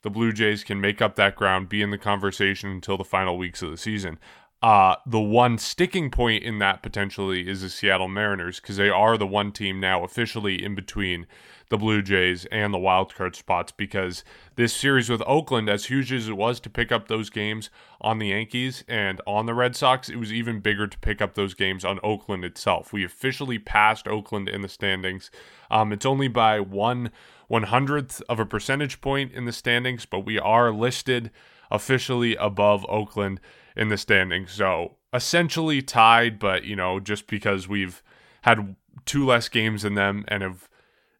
the 0.00 0.08
Blue 0.08 0.32
Jays 0.32 0.64
can 0.64 0.80
make 0.80 1.02
up 1.02 1.16
that 1.16 1.36
ground, 1.36 1.68
be 1.68 1.82
in 1.82 1.90
the 1.90 1.98
conversation 1.98 2.70
until 2.70 2.96
the 2.96 3.04
final 3.04 3.36
weeks 3.36 3.60
of 3.60 3.70
the 3.70 3.76
season. 3.76 4.18
Uh, 4.60 4.96
the 5.06 5.20
one 5.20 5.56
sticking 5.56 6.10
point 6.10 6.42
in 6.42 6.58
that 6.58 6.82
potentially 6.82 7.48
is 7.48 7.62
the 7.62 7.68
Seattle 7.68 8.08
Mariners 8.08 8.58
because 8.58 8.76
they 8.76 8.88
are 8.88 9.16
the 9.16 9.26
one 9.26 9.52
team 9.52 9.78
now 9.78 10.02
officially 10.02 10.64
in 10.64 10.74
between 10.74 11.28
the 11.68 11.76
Blue 11.76 12.02
Jays 12.02 12.44
and 12.46 12.74
the 12.74 12.78
wild 12.78 13.14
card 13.14 13.36
spots 13.36 13.70
because 13.70 14.24
this 14.56 14.74
series 14.74 15.08
with 15.08 15.22
Oakland, 15.26 15.68
as 15.68 15.84
huge 15.84 16.12
as 16.12 16.28
it 16.28 16.36
was 16.36 16.58
to 16.60 16.70
pick 16.70 16.90
up 16.90 17.06
those 17.06 17.30
games 17.30 17.70
on 18.00 18.18
the 18.18 18.28
Yankees 18.28 18.82
and 18.88 19.20
on 19.28 19.46
the 19.46 19.54
Red 19.54 19.76
Sox, 19.76 20.08
it 20.08 20.16
was 20.16 20.32
even 20.32 20.58
bigger 20.58 20.88
to 20.88 20.98
pick 20.98 21.22
up 21.22 21.34
those 21.34 21.54
games 21.54 21.84
on 21.84 22.00
Oakland 22.02 22.44
itself. 22.44 22.92
We 22.92 23.04
officially 23.04 23.60
passed 23.60 24.08
Oakland 24.08 24.48
in 24.48 24.62
the 24.62 24.68
standings. 24.68 25.30
Um, 25.70 25.92
it's 25.92 26.06
only 26.06 26.28
by 26.28 26.58
one 26.58 27.12
one 27.46 27.64
hundredth 27.64 28.22
of 28.28 28.40
a 28.40 28.46
percentage 28.46 29.00
point 29.00 29.32
in 29.32 29.44
the 29.44 29.52
standings, 29.52 30.04
but 30.04 30.20
we 30.20 30.38
are 30.38 30.72
listed 30.72 31.30
officially 31.70 32.34
above 32.36 32.84
Oakland 32.88 33.40
in 33.78 33.88
the 33.88 33.96
standings. 33.96 34.52
So 34.52 34.96
essentially 35.12 35.80
tied, 35.80 36.38
but 36.38 36.64
you 36.64 36.76
know, 36.76 37.00
just 37.00 37.26
because 37.26 37.68
we've 37.68 38.02
had 38.42 38.76
two 39.06 39.24
less 39.24 39.48
games 39.48 39.82
than 39.82 39.94
them 39.94 40.24
and 40.28 40.42
have 40.42 40.68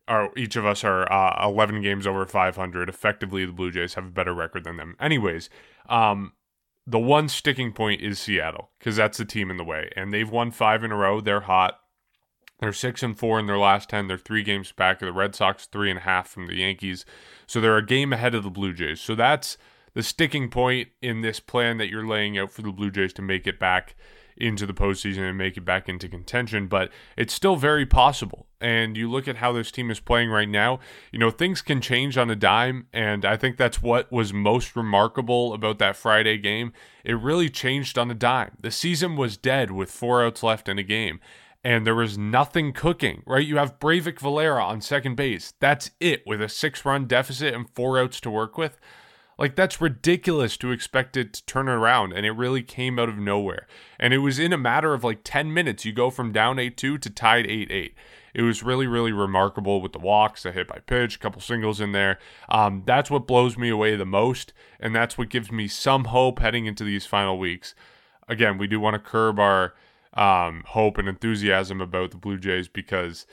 are 0.08 0.30
each 0.36 0.56
of 0.56 0.64
us 0.64 0.84
are 0.84 1.10
uh, 1.12 1.46
11 1.46 1.82
games 1.82 2.06
over 2.06 2.24
500. 2.24 2.88
Effectively, 2.88 3.44
the 3.44 3.52
Blue 3.52 3.70
Jays 3.70 3.94
have 3.94 4.06
a 4.06 4.10
better 4.10 4.32
record 4.32 4.64
than 4.64 4.78
them. 4.78 4.96
Anyways, 4.98 5.50
um, 5.88 6.32
the 6.86 6.98
one 6.98 7.28
sticking 7.28 7.72
point 7.72 8.00
is 8.00 8.18
Seattle 8.18 8.70
because 8.78 8.96
that's 8.96 9.18
the 9.18 9.26
team 9.26 9.50
in 9.50 9.58
the 9.58 9.64
way, 9.64 9.90
and 9.94 10.12
they've 10.12 10.30
won 10.30 10.50
five 10.50 10.82
in 10.82 10.92
a 10.92 10.96
row. 10.96 11.20
They're 11.20 11.40
hot. 11.40 11.78
They're 12.58 12.72
six 12.72 13.02
and 13.02 13.16
four 13.16 13.38
in 13.38 13.46
their 13.46 13.58
last 13.58 13.90
ten. 13.90 14.08
They're 14.08 14.18
three 14.18 14.42
games 14.42 14.72
back 14.72 15.02
of 15.02 15.06
the 15.06 15.12
Red 15.12 15.34
Sox, 15.34 15.66
three 15.66 15.90
and 15.90 15.98
a 15.98 16.02
half 16.02 16.28
from 16.28 16.46
the 16.46 16.56
Yankees. 16.56 17.04
So 17.46 17.60
they're 17.60 17.76
a 17.76 17.84
game 17.84 18.12
ahead 18.12 18.34
of 18.34 18.42
the 18.42 18.50
Blue 18.50 18.72
Jays. 18.72 19.00
So 19.00 19.14
that's 19.14 19.58
the 19.98 20.02
sticking 20.04 20.48
point 20.48 20.86
in 21.02 21.22
this 21.22 21.40
plan 21.40 21.76
that 21.76 21.88
you're 21.88 22.06
laying 22.06 22.38
out 22.38 22.52
for 22.52 22.62
the 22.62 22.70
Blue 22.70 22.88
Jays 22.88 23.12
to 23.12 23.20
make 23.20 23.48
it 23.48 23.58
back 23.58 23.96
into 24.36 24.64
the 24.64 24.72
postseason 24.72 25.28
and 25.28 25.36
make 25.36 25.56
it 25.56 25.64
back 25.64 25.88
into 25.88 26.08
contention. 26.08 26.68
But 26.68 26.92
it's 27.16 27.34
still 27.34 27.56
very 27.56 27.84
possible. 27.84 28.46
And 28.60 28.96
you 28.96 29.10
look 29.10 29.26
at 29.26 29.38
how 29.38 29.50
this 29.50 29.72
team 29.72 29.90
is 29.90 29.98
playing 29.98 30.30
right 30.30 30.48
now, 30.48 30.78
you 31.10 31.18
know, 31.18 31.32
things 31.32 31.62
can 31.62 31.80
change 31.80 32.16
on 32.16 32.30
a 32.30 32.36
dime. 32.36 32.86
And 32.92 33.24
I 33.24 33.36
think 33.36 33.56
that's 33.56 33.82
what 33.82 34.12
was 34.12 34.32
most 34.32 34.76
remarkable 34.76 35.52
about 35.52 35.80
that 35.80 35.96
Friday 35.96 36.38
game. 36.38 36.72
It 37.04 37.14
really 37.14 37.48
changed 37.48 37.98
on 37.98 38.08
a 38.08 38.14
dime. 38.14 38.52
The 38.60 38.70
season 38.70 39.16
was 39.16 39.36
dead 39.36 39.72
with 39.72 39.90
four 39.90 40.24
outs 40.24 40.44
left 40.44 40.68
in 40.68 40.78
a 40.78 40.84
game 40.84 41.18
and 41.64 41.84
there 41.84 41.96
was 41.96 42.16
nothing 42.16 42.72
cooking, 42.72 43.24
right? 43.26 43.44
You 43.44 43.56
have 43.56 43.80
Breyvic 43.80 44.20
Valera 44.20 44.64
on 44.64 44.80
second 44.80 45.16
base. 45.16 45.54
That's 45.58 45.90
it 45.98 46.22
with 46.24 46.40
a 46.40 46.48
six 46.48 46.84
run 46.84 47.06
deficit 47.06 47.52
and 47.52 47.68
four 47.74 47.98
outs 47.98 48.20
to 48.20 48.30
work 48.30 48.56
with. 48.56 48.78
Like, 49.38 49.54
that's 49.54 49.80
ridiculous 49.80 50.56
to 50.56 50.72
expect 50.72 51.16
it 51.16 51.32
to 51.34 51.44
turn 51.44 51.68
around, 51.68 52.12
and 52.12 52.26
it 52.26 52.32
really 52.32 52.62
came 52.62 52.98
out 52.98 53.08
of 53.08 53.18
nowhere. 53.18 53.68
And 53.98 54.12
it 54.12 54.18
was 54.18 54.38
in 54.38 54.52
a 54.52 54.58
matter 54.58 54.94
of 54.94 55.04
like 55.04 55.20
10 55.22 55.54
minutes. 55.54 55.84
You 55.84 55.92
go 55.92 56.10
from 56.10 56.32
down 56.32 56.58
8 56.58 56.76
2 56.76 56.98
to 56.98 57.10
tied 57.10 57.46
8 57.46 57.70
8. 57.70 57.94
It 58.34 58.42
was 58.42 58.62
really, 58.62 58.86
really 58.86 59.12
remarkable 59.12 59.80
with 59.80 59.92
the 59.92 59.98
walks, 59.98 60.44
a 60.44 60.52
hit 60.52 60.68
by 60.68 60.80
pitch, 60.80 61.16
a 61.16 61.18
couple 61.18 61.40
singles 61.40 61.80
in 61.80 61.92
there. 61.92 62.18
Um, 62.48 62.82
that's 62.84 63.10
what 63.10 63.26
blows 63.26 63.56
me 63.56 63.68
away 63.68 63.96
the 63.96 64.04
most, 64.04 64.52
and 64.78 64.94
that's 64.94 65.16
what 65.16 65.30
gives 65.30 65.50
me 65.50 65.66
some 65.66 66.06
hope 66.06 66.38
heading 66.38 66.66
into 66.66 66.84
these 66.84 67.06
final 67.06 67.38
weeks. 67.38 67.74
Again, 68.28 68.58
we 68.58 68.66
do 68.66 68.78
want 68.78 68.94
to 68.94 69.10
curb 69.10 69.38
our 69.38 69.74
um, 70.14 70.62
hope 70.68 70.98
and 70.98 71.08
enthusiasm 71.08 71.80
about 71.80 72.10
the 72.10 72.16
Blue 72.16 72.38
Jays 72.38 72.68
because 72.68 73.26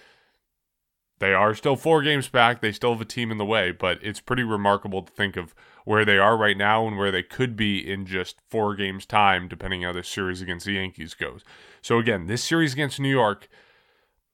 they 1.19 1.33
are 1.33 1.53
still 1.53 1.75
four 1.75 2.01
games 2.01 2.27
back. 2.27 2.61
They 2.61 2.71
still 2.71 2.93
have 2.93 3.01
a 3.01 3.05
team 3.05 3.31
in 3.31 3.37
the 3.37 3.45
way, 3.45 3.71
but 3.71 3.99
it's 4.01 4.19
pretty 4.19 4.43
remarkable 4.43 5.01
to 5.01 5.11
think 5.11 5.37
of 5.37 5.53
where 5.85 6.03
they 6.03 6.17
are 6.17 6.35
right 6.35 6.57
now 6.57 6.85
and 6.85 6.97
where 6.97 7.11
they 7.11 7.23
could 7.23 7.55
be 7.55 7.77
in 7.79 8.05
just 8.05 8.35
four 8.49 8.75
games' 8.75 9.05
time, 9.05 9.47
depending 9.47 9.83
how 9.83 9.93
this 9.93 10.09
series 10.09 10.41
against 10.41 10.65
the 10.65 10.73
Yankees 10.73 11.13
goes. 11.13 11.43
So, 11.81 11.99
again, 11.99 12.27
this 12.27 12.43
series 12.43 12.73
against 12.73 12.99
New 12.99 13.09
York, 13.09 13.47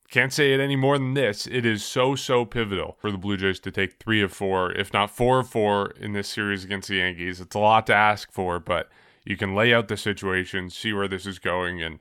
can't 0.10 0.34
say 0.34 0.54
it 0.54 0.60
any 0.60 0.76
more 0.76 0.98
than 0.98 1.14
this. 1.14 1.48
It 1.48 1.66
is 1.66 1.86
so, 1.86 2.16
so 2.16 2.44
pivotal 2.44 2.98
for 3.00 3.12
the 3.12 3.18
Blue 3.18 3.38
Jays 3.38 3.60
to 3.62 3.72
take 3.72 4.00
three 4.00 4.22
of 4.22 4.34
four, 4.34 4.72
if 4.74 4.92
not 4.92 5.10
four 5.10 5.40
of 5.40 5.50
four, 5.50 5.92
in 6.00 6.14
this 6.14 6.28
series 6.28 6.66
against 6.66 6.90
the 6.90 6.98
Yankees. 6.98 7.40
It's 7.40 7.56
a 7.56 7.60
lot 7.60 7.88
to 7.88 7.94
ask 7.94 8.32
for, 8.32 8.60
but 8.60 8.90
you 9.26 9.38
can 9.38 9.56
lay 9.56 9.74
out 9.74 9.88
the 9.88 9.96
situation, 9.96 10.70
see 10.70 10.92
where 10.92 11.08
this 11.08 11.26
is 11.26 11.40
going, 11.40 11.82
and 11.82 12.00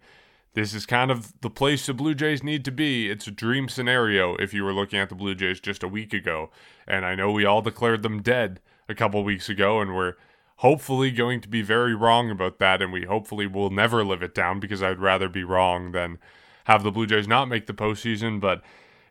this 0.54 0.74
is 0.74 0.86
kind 0.86 1.12
of 1.12 1.40
the 1.40 1.50
place 1.50 1.86
the 1.86 1.94
Blue 1.94 2.14
Jays 2.14 2.42
need 2.42 2.64
to 2.64 2.72
be. 2.72 3.08
It's 3.08 3.28
a 3.28 3.32
dream 3.32 3.68
scenario 3.68 4.34
if 4.36 4.52
you 4.52 4.64
were 4.64 4.72
looking 4.72 4.98
at 4.98 5.08
the 5.08 5.14
Blue 5.14 5.36
Jays 5.36 5.60
just 5.60 5.84
a 5.84 5.88
week 5.88 6.12
ago. 6.12 6.50
And 6.88 7.06
I 7.06 7.14
know 7.14 7.30
we 7.30 7.44
all 7.44 7.62
declared 7.62 8.02
them 8.02 8.22
dead 8.22 8.60
a 8.90 8.94
couple 8.94 9.22
weeks 9.24 9.48
ago, 9.48 9.80
and 9.80 9.94
we're 9.94 10.14
hopefully 10.56 11.10
going 11.10 11.40
to 11.40 11.48
be 11.48 11.62
very 11.62 11.94
wrong 11.94 12.30
about 12.30 12.58
that. 12.58 12.82
And 12.82 12.92
we 12.92 13.04
hopefully 13.04 13.46
will 13.46 13.70
never 13.70 14.04
live 14.04 14.22
it 14.22 14.34
down 14.34 14.60
because 14.60 14.82
I'd 14.82 15.00
rather 15.00 15.28
be 15.28 15.44
wrong 15.44 15.92
than 15.92 16.18
have 16.64 16.82
the 16.82 16.90
Blue 16.90 17.06
Jays 17.06 17.28
not 17.28 17.48
make 17.48 17.66
the 17.66 17.72
postseason. 17.72 18.40
But 18.40 18.62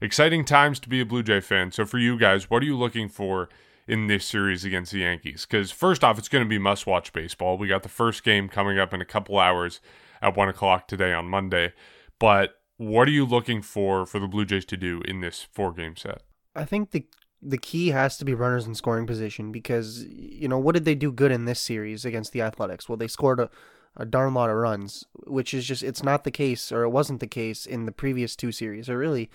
exciting 0.01 0.45
times 0.45 0.79
to 0.81 0.89
be 0.89 1.01
a 1.01 1.05
Blue 1.05 1.23
Jay 1.23 1.39
fan. 1.39 1.71
So 1.71 1.85
for 1.85 1.97
you 1.97 2.17
guys, 2.17 2.49
what 2.49 2.61
are 2.61 2.67
you 2.67 2.77
looking 2.77 3.09
for? 3.09 3.49
in 3.87 4.05
this 4.05 4.23
series 4.23 4.63
against 4.63 4.91
the 4.91 4.99
Yankees. 4.99 5.47
Because, 5.49 5.71
first 5.71 6.03
off, 6.03 6.19
it's 6.19 6.29
going 6.29 6.43
to 6.43 6.47
be 6.47 6.59
must 6.59 6.85
watch 6.85 7.11
baseball. 7.11 7.57
We 7.57 7.67
got 7.67 7.81
the 7.81 7.89
first 7.89 8.23
game 8.23 8.47
coming 8.47 8.77
up 8.77 8.93
in 8.93 9.01
a 9.01 9.05
couple 9.05 9.39
hours 9.39 9.81
at 10.21 10.37
one 10.37 10.47
o'clock 10.47 10.87
today 10.87 11.11
on 11.11 11.25
Monday. 11.25 11.73
But 12.19 12.59
what 12.77 13.07
are 13.07 13.11
you 13.11 13.25
looking 13.25 13.61
for 13.61 14.05
for 14.05 14.19
the 14.19 14.27
Blue 14.27 14.45
Jays 14.45 14.65
to 14.65 14.77
do 14.77 15.01
in 15.05 15.21
this 15.21 15.47
four 15.51 15.73
game 15.73 15.95
set? 15.95 16.21
I 16.55 16.65
think 16.65 16.91
the 16.91 17.07
the 17.41 17.58
key 17.58 17.89
has 17.89 18.17
to 18.17 18.25
be 18.25 18.34
runners 18.34 18.67
in 18.67 18.75
scoring 18.75 19.08
position 19.08 19.52
because 19.52 20.04
you 20.06 20.47
know 20.47 20.60
what 20.60 20.73
did 20.73 20.86
they 20.86 20.95
do 20.95 21.12
good 21.12 21.32
in 21.32 21.45
this 21.45 21.60
series 21.60 22.06
against 22.06 22.34
the 22.34 22.41
Athletics? 22.41 22.89
Well, 22.89 22.97
they 22.97 23.08
scored 23.08 23.39
a, 23.39 23.49
a 23.95 24.06
darn 24.06 24.34
lot 24.34 24.49
of 24.49 24.58
runs, 24.58 25.06
which 25.25 25.54
is 25.54 25.65
just 25.65 25.84
it's 25.84 26.04
not 26.04 26.23
the 26.23 26.32
case 26.32 26.71
or 26.71 26.84
it 26.84 26.89
wasn't 26.89 27.19
the 27.19 27.28
case 27.28 27.65
in 27.65 27.86
the 27.86 27.91
previous 27.91 28.36
two 28.36 28.52
series. 28.52 28.89
Or 28.89 28.97
really, 28.97 29.30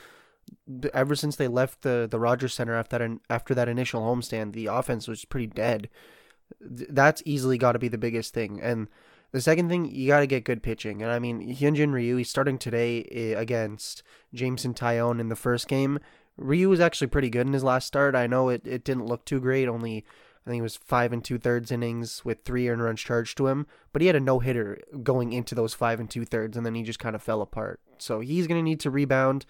ever 0.93 1.15
since 1.15 1.37
they 1.37 1.49
left 1.49 1.83
the 1.83 2.07
the 2.11 2.21
Rogers 2.21 2.55
Center 2.55 2.75
after 2.75 2.99
that 2.99 3.19
after 3.31 3.55
that 3.55 3.69
initial 3.69 4.03
homestand, 4.03 4.53
the 4.53 4.67
offense 4.67 5.09
was 5.09 5.25
pretty 5.25 5.47
dead. 5.47 5.89
That's 6.61 7.23
easily 7.25 7.57
got 7.57 7.73
to 7.73 7.79
be 7.79 7.89
the 7.89 7.99
biggest 7.99 8.35
thing. 8.35 8.61
And 8.61 8.89
the 9.33 9.41
second 9.41 9.69
thing, 9.69 9.87
you 9.87 10.07
got 10.07 10.21
to 10.21 10.29
get 10.29 10.45
good 10.45 10.63
pitching. 10.63 11.03
And 11.03 11.11
I 11.11 11.19
mean, 11.19 11.57
Hyunjin 11.57 11.93
Ryu, 11.93 12.17
he's 12.17 12.31
starting 12.31 12.59
today 12.59 13.03
eh, 13.11 13.35
against 13.37 14.03
Jameson 14.33 14.75
Taillon 14.75 15.19
in 15.19 15.29
the 15.29 15.35
first 15.35 15.67
game. 15.67 15.99
Ryu 16.37 16.69
was 16.69 16.81
actually 16.81 17.07
pretty 17.07 17.31
good 17.31 17.47
in 17.47 17.53
his 17.53 17.65
last 17.65 17.87
start. 17.87 18.15
I 18.15 18.27
know 18.27 18.49
it, 18.49 18.67
it 18.67 18.85
didn't 18.85 19.07
look 19.07 19.25
too 19.25 19.41
great, 19.41 19.69
only 19.69 20.05
I 20.47 20.51
think 20.51 20.61
it 20.61 20.65
was 20.65 20.77
five 20.77 21.13
and 21.13 21.25
two 21.25 21.39
thirds 21.39 21.71
innings 21.71 22.25
with 22.25 22.43
three 22.45 22.69
earned 22.69 22.83
runs 22.83 23.01
charged 23.01 23.39
to 23.39 23.47
him, 23.47 23.67
but 23.93 24.03
he 24.03 24.07
had 24.07 24.17
a 24.17 24.21
no 24.21 24.41
hitter 24.41 24.79
going 25.03 25.33
into 25.33 25.55
those 25.55 25.73
five 25.73 26.01
and 26.01 26.11
two 26.11 26.25
thirds, 26.25 26.57
and 26.57 26.67
then 26.67 26.75
he 26.75 26.83
just 26.83 26.99
kind 26.99 27.17
of 27.17 27.23
fell 27.23 27.41
apart. 27.41 27.81
So 27.99 28.21
he's 28.21 28.47
going 28.47 28.59
to 28.59 28.63
need 28.63 28.81
to 28.81 28.91
rebound. 28.91 29.47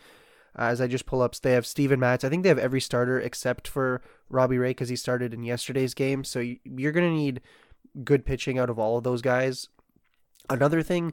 as 0.55 0.81
I 0.81 0.87
just 0.87 1.07
pull 1.07 1.21
up, 1.21 1.35
they 1.35 1.53
have 1.53 1.67
Steven 1.67 1.99
Matz. 1.99 2.23
I 2.23 2.29
think 2.29 2.45
they 2.45 2.49
have 2.49 2.59
every 2.59 2.81
starter 2.81 3.19
except 3.19 3.67
for 3.67 4.03
Robbie 4.29 4.59
Ray 4.59 4.71
because 4.71 4.89
he 4.89 4.97
started 4.97 5.35
in 5.35 5.43
yesterday's 5.43 5.95
game. 5.95 6.23
So 6.23 6.45
you're 6.65 6.93
going 6.93 7.11
to 7.11 7.17
need 7.17 7.41
good 8.05 8.25
pitching 8.25 8.59
out 8.59 8.71
of 8.71 8.79
all 8.79 8.97
of 8.97 9.05
those 9.05 9.23
guys. 9.23 9.69
Another 10.49 10.83
thing, 10.83 11.13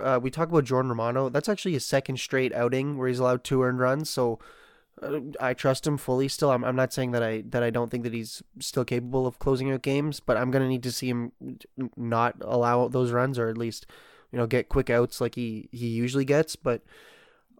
uh, 0.00 0.20
we 0.22 0.30
talk 0.30 0.48
about 0.48 0.64
Jordan 0.64 0.90
Romano. 0.90 1.28
That's 1.28 1.48
actually 1.48 1.72
his 1.72 1.84
second 1.84 2.20
straight 2.20 2.54
outing 2.54 2.96
where 2.98 3.08
he's 3.08 3.18
allowed 3.18 3.42
two 3.42 3.62
earned 3.62 3.80
runs. 3.80 4.10
So 4.10 4.34
uh, 4.34 4.44
Uh, 5.02 5.20
I 5.40 5.54
trust 5.54 5.86
him 5.86 5.96
fully. 5.96 6.28
Still, 6.28 6.50
I'm, 6.50 6.64
I'm 6.64 6.76
not 6.76 6.92
saying 6.92 7.12
that 7.12 7.22
I 7.22 7.42
that 7.48 7.62
I 7.62 7.70
don't 7.70 7.90
think 7.90 8.04
that 8.04 8.12
he's 8.12 8.42
still 8.58 8.84
capable 8.84 9.26
of 9.26 9.38
closing 9.38 9.70
out 9.72 9.82
games, 9.82 10.20
but 10.20 10.36
I'm 10.36 10.50
gonna 10.50 10.68
need 10.68 10.82
to 10.84 10.92
see 10.92 11.08
him 11.08 11.32
not 11.96 12.36
allow 12.40 12.88
those 12.88 13.12
runs 13.12 13.38
or 13.38 13.48
at 13.48 13.58
least 13.58 13.86
you 14.32 14.38
know 14.38 14.46
get 14.46 14.68
quick 14.68 14.90
outs 14.90 15.20
like 15.20 15.34
he 15.34 15.68
he 15.72 15.88
usually 15.88 16.24
gets. 16.24 16.56
But 16.56 16.82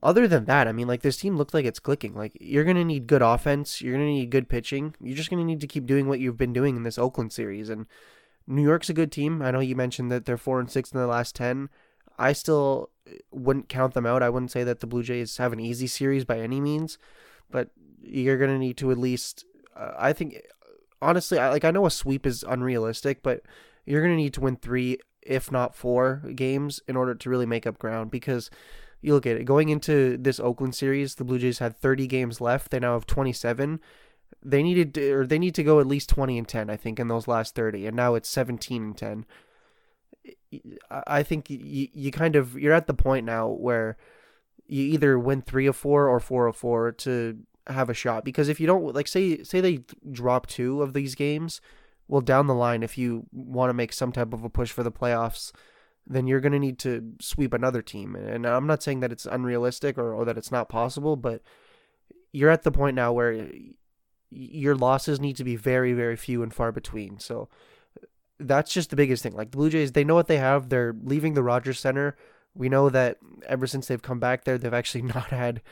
other 0.03 0.29
than 0.29 0.45
that, 0.47 0.69
I 0.69 0.73
mean, 0.73 0.89
like 0.89 1.03
this 1.03 1.17
team 1.17 1.37
looked 1.37 1.55
like 1.55 1.65
it's 1.65 1.81
clicking. 1.81 2.15
Like 2.15 2.37
you're 2.41 2.65
gonna 2.65 2.85
need 2.85 3.07
good 3.07 3.23
offense. 3.23 3.81
You're 3.81 3.95
gonna 3.95 4.07
need 4.07 4.31
good 4.31 4.49
pitching. 4.49 4.95
You're 5.01 5.17
just 5.17 5.31
gonna 5.31 5.45
need 5.45 5.61
to 5.61 5.67
keep 5.67 5.87
doing 5.87 6.09
what 6.09 6.21
you've 6.21 6.39
been 6.39 6.53
doing 6.53 6.77
in 6.77 6.83
this 6.83 6.99
Oakland 6.99 7.33
series. 7.33 7.69
And 7.69 7.87
New 8.47 8.63
York's 8.63 8.91
a 8.91 8.95
good 8.95 9.13
team. 9.13 9.43
I 9.43 9.51
know 9.51 9.61
you 9.61 9.77
mentioned 9.77 10.11
that 10.11 10.25
they're 10.25 10.37
four 10.37 10.61
and 10.61 10.71
six 10.71 10.93
in 10.93 11.01
the 11.01 11.07
last 11.07 11.35
ten. 11.35 11.69
I 12.19 12.33
still 12.33 12.91
wouldn't 13.31 13.69
count 13.69 13.95
them 13.95 14.07
out. 14.07 14.23
I 14.23 14.31
wouldn't 14.31 14.51
say 14.51 14.65
that 14.65 14.81
the 14.81 14.87
Blue 14.87 15.03
Jays 15.03 15.37
have 15.37 15.53
an 15.53 15.61
easy 15.61 15.87
series 15.87 16.25
by 16.25 16.41
any 16.41 16.61
means 16.61 16.99
but 17.51 17.71
you're 18.03 18.39
gonna 18.39 18.59
need 18.59 18.77
to 18.79 18.91
at 18.91 18.99
least. 18.99 19.45
Uh, 19.77 19.93
I 19.99 20.13
think, 20.13 20.41
honestly, 21.01 21.39
I 21.39 21.51
like 21.51 21.65
I 21.65 21.71
know 21.71 21.87
a 21.87 21.91
sweep 21.91 22.27
is 22.27 22.45
unrealistic, 22.47 23.23
but 23.23 23.43
you're 23.87 24.03
gonna 24.03 24.17
need 24.17 24.35
to 24.35 24.41
win 24.41 24.57
three, 24.57 24.99
if 25.23 25.51
not 25.53 25.75
four, 25.75 26.23
games 26.35 26.81
in 26.89 26.97
order 26.97 27.15
to 27.15 27.31
really 27.31 27.47
make 27.47 27.67
up 27.67 27.79
ground 27.79 28.11
because. 28.11 28.51
You 29.01 29.15
look 29.15 29.27
at 29.27 29.37
it 29.37 29.45
going 29.45 29.69
into 29.69 30.17
this 30.17 30.41
Oakland 30.41 30.75
series, 30.75 31.15
the 31.15 31.23
Blue 31.23 31.39
Jays 31.39 31.61
had 31.61 31.79
30 31.79 32.09
games 32.09 32.41
left. 32.41 32.73
They 32.73 32.81
now 32.81 32.95
have 32.95 33.07
27 33.07 33.79
they 34.43 34.63
needed 34.63 34.95
to, 34.95 35.13
or 35.13 35.27
they 35.27 35.39
need 35.39 35.55
to 35.55 35.65
go 35.65 35.81
at 35.81 35.87
least 35.87 36.09
20 36.09 36.39
and 36.39 36.49
10 36.49 36.71
i 36.71 36.77
think 36.77 36.99
in 36.99 37.09
those 37.09 37.29
last 37.29 37.55
30 37.55 37.87
and 37.87 37.97
now 37.97 38.15
it's 38.15 38.29
17 38.29 38.83
and 38.83 38.97
10 38.97 39.27
i 40.91 41.23
think 41.23 41.51
you, 41.51 41.89
you 41.93 42.11
kind 42.11 42.37
of 42.37 42.59
you're 42.59 42.73
at 42.73 42.87
the 42.87 42.95
point 42.95 43.27
now 43.27 43.49
where 43.49 43.97
you 44.69 44.85
either 44.85 45.19
win 45.19 45.43
three 45.43 45.67
of 45.67 45.75
four 45.75 46.09
or 46.09 46.21
four 46.21 46.47
of 46.47 46.57
four 46.57 46.93
to 46.93 47.39
have 47.67 47.91
a 47.91 47.95
shot. 47.95 48.25
Because 48.25 48.49
if 48.49 48.61
you 48.61 48.67
don't 48.67 48.95
like 48.95 49.09
say 49.09 49.43
say 49.43 49.61
they 49.61 49.81
drop 50.13 50.47
two 50.47 50.83
of 50.83 50.93
these 50.93 51.15
games, 51.15 51.61
well 52.07 52.21
down 52.21 52.47
the 52.47 52.55
line 52.55 52.83
if 52.83 52.97
you 52.97 53.27
want 53.33 53.71
to 53.71 53.75
make 53.75 53.93
some 53.93 54.13
type 54.13 54.33
of 54.33 54.45
a 54.45 54.51
push 54.51 54.71
for 54.71 54.83
the 54.83 54.93
playoffs, 54.93 55.53
then 56.07 56.27
you're 56.27 56.41
going 56.41 56.53
to 56.53 56.59
need 56.59 56.79
to 56.81 57.15
sweep 57.21 57.53
another 57.53 57.83
team. 57.83 58.15
And 58.15 58.47
I'm 58.47 58.67
not 58.67 58.83
saying 58.83 59.01
that 59.01 59.13
it's 59.13 59.27
unrealistic 59.27 59.99
or, 59.99 60.13
or 60.13 60.25
that 60.25 60.39
it's 60.39 60.53
not 60.53 60.69
possible, 60.69 61.17
but 61.17 61.43
you're 62.33 62.51
at 62.51 62.63
the 62.63 62.71
point 62.71 62.95
now 62.95 63.13
where 63.13 63.49
your 64.31 64.75
losses 64.75 65.19
need 65.19 65.37
to 65.37 65.45
be 65.45 65.57
very 65.57 65.95
very 65.95 66.17
few 66.17 66.43
and 66.43 66.53
far 66.53 66.73
between. 66.73 67.19
So 67.19 67.49
that's 68.39 68.73
just 68.73 68.91
the 68.91 68.97
biggest 68.97 69.23
thing. 69.23 69.35
Like 69.35 69.51
the 69.51 69.57
Blue 69.57 69.71
Jays, 69.71 69.93
they 69.93 70.05
know 70.05 70.15
what 70.15 70.29
they 70.29 70.37
have. 70.37 70.69
They're 70.69 70.95
leaving 71.03 71.35
the 71.35 71.43
Rogers 71.43 71.81
Center 71.81 72.17
we 72.55 72.69
know 72.69 72.89
that 72.91 73.19
ever 73.47 73.67
since 73.67 73.87
they've 73.87 74.03
come 74.03 74.21
back 74.21 74.45
there, 74.45 74.59
they've 74.59 74.75
actually 74.75 75.03
not 75.15 75.31
had 75.31 75.63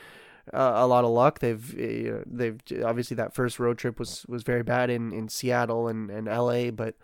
uh, 0.53 0.73
a 0.75 0.87
lot 0.87 1.03
of 1.03 1.11
luck. 1.11 1.39
They've 1.39 1.73
uh, 1.73 2.23
they've 2.25 2.59
obviously 2.83 3.15
that 3.15 3.33
first 3.33 3.59
road 3.59 3.77
trip 3.77 3.99
was 3.99 4.25
was 4.27 4.43
very 4.43 4.63
bad 4.63 4.89
in 4.89 5.11
in 5.11 5.29
Seattle 5.29 5.87
and 5.87 6.09
and 6.09 6.27
L.A. 6.27 6.69
But 6.69 6.95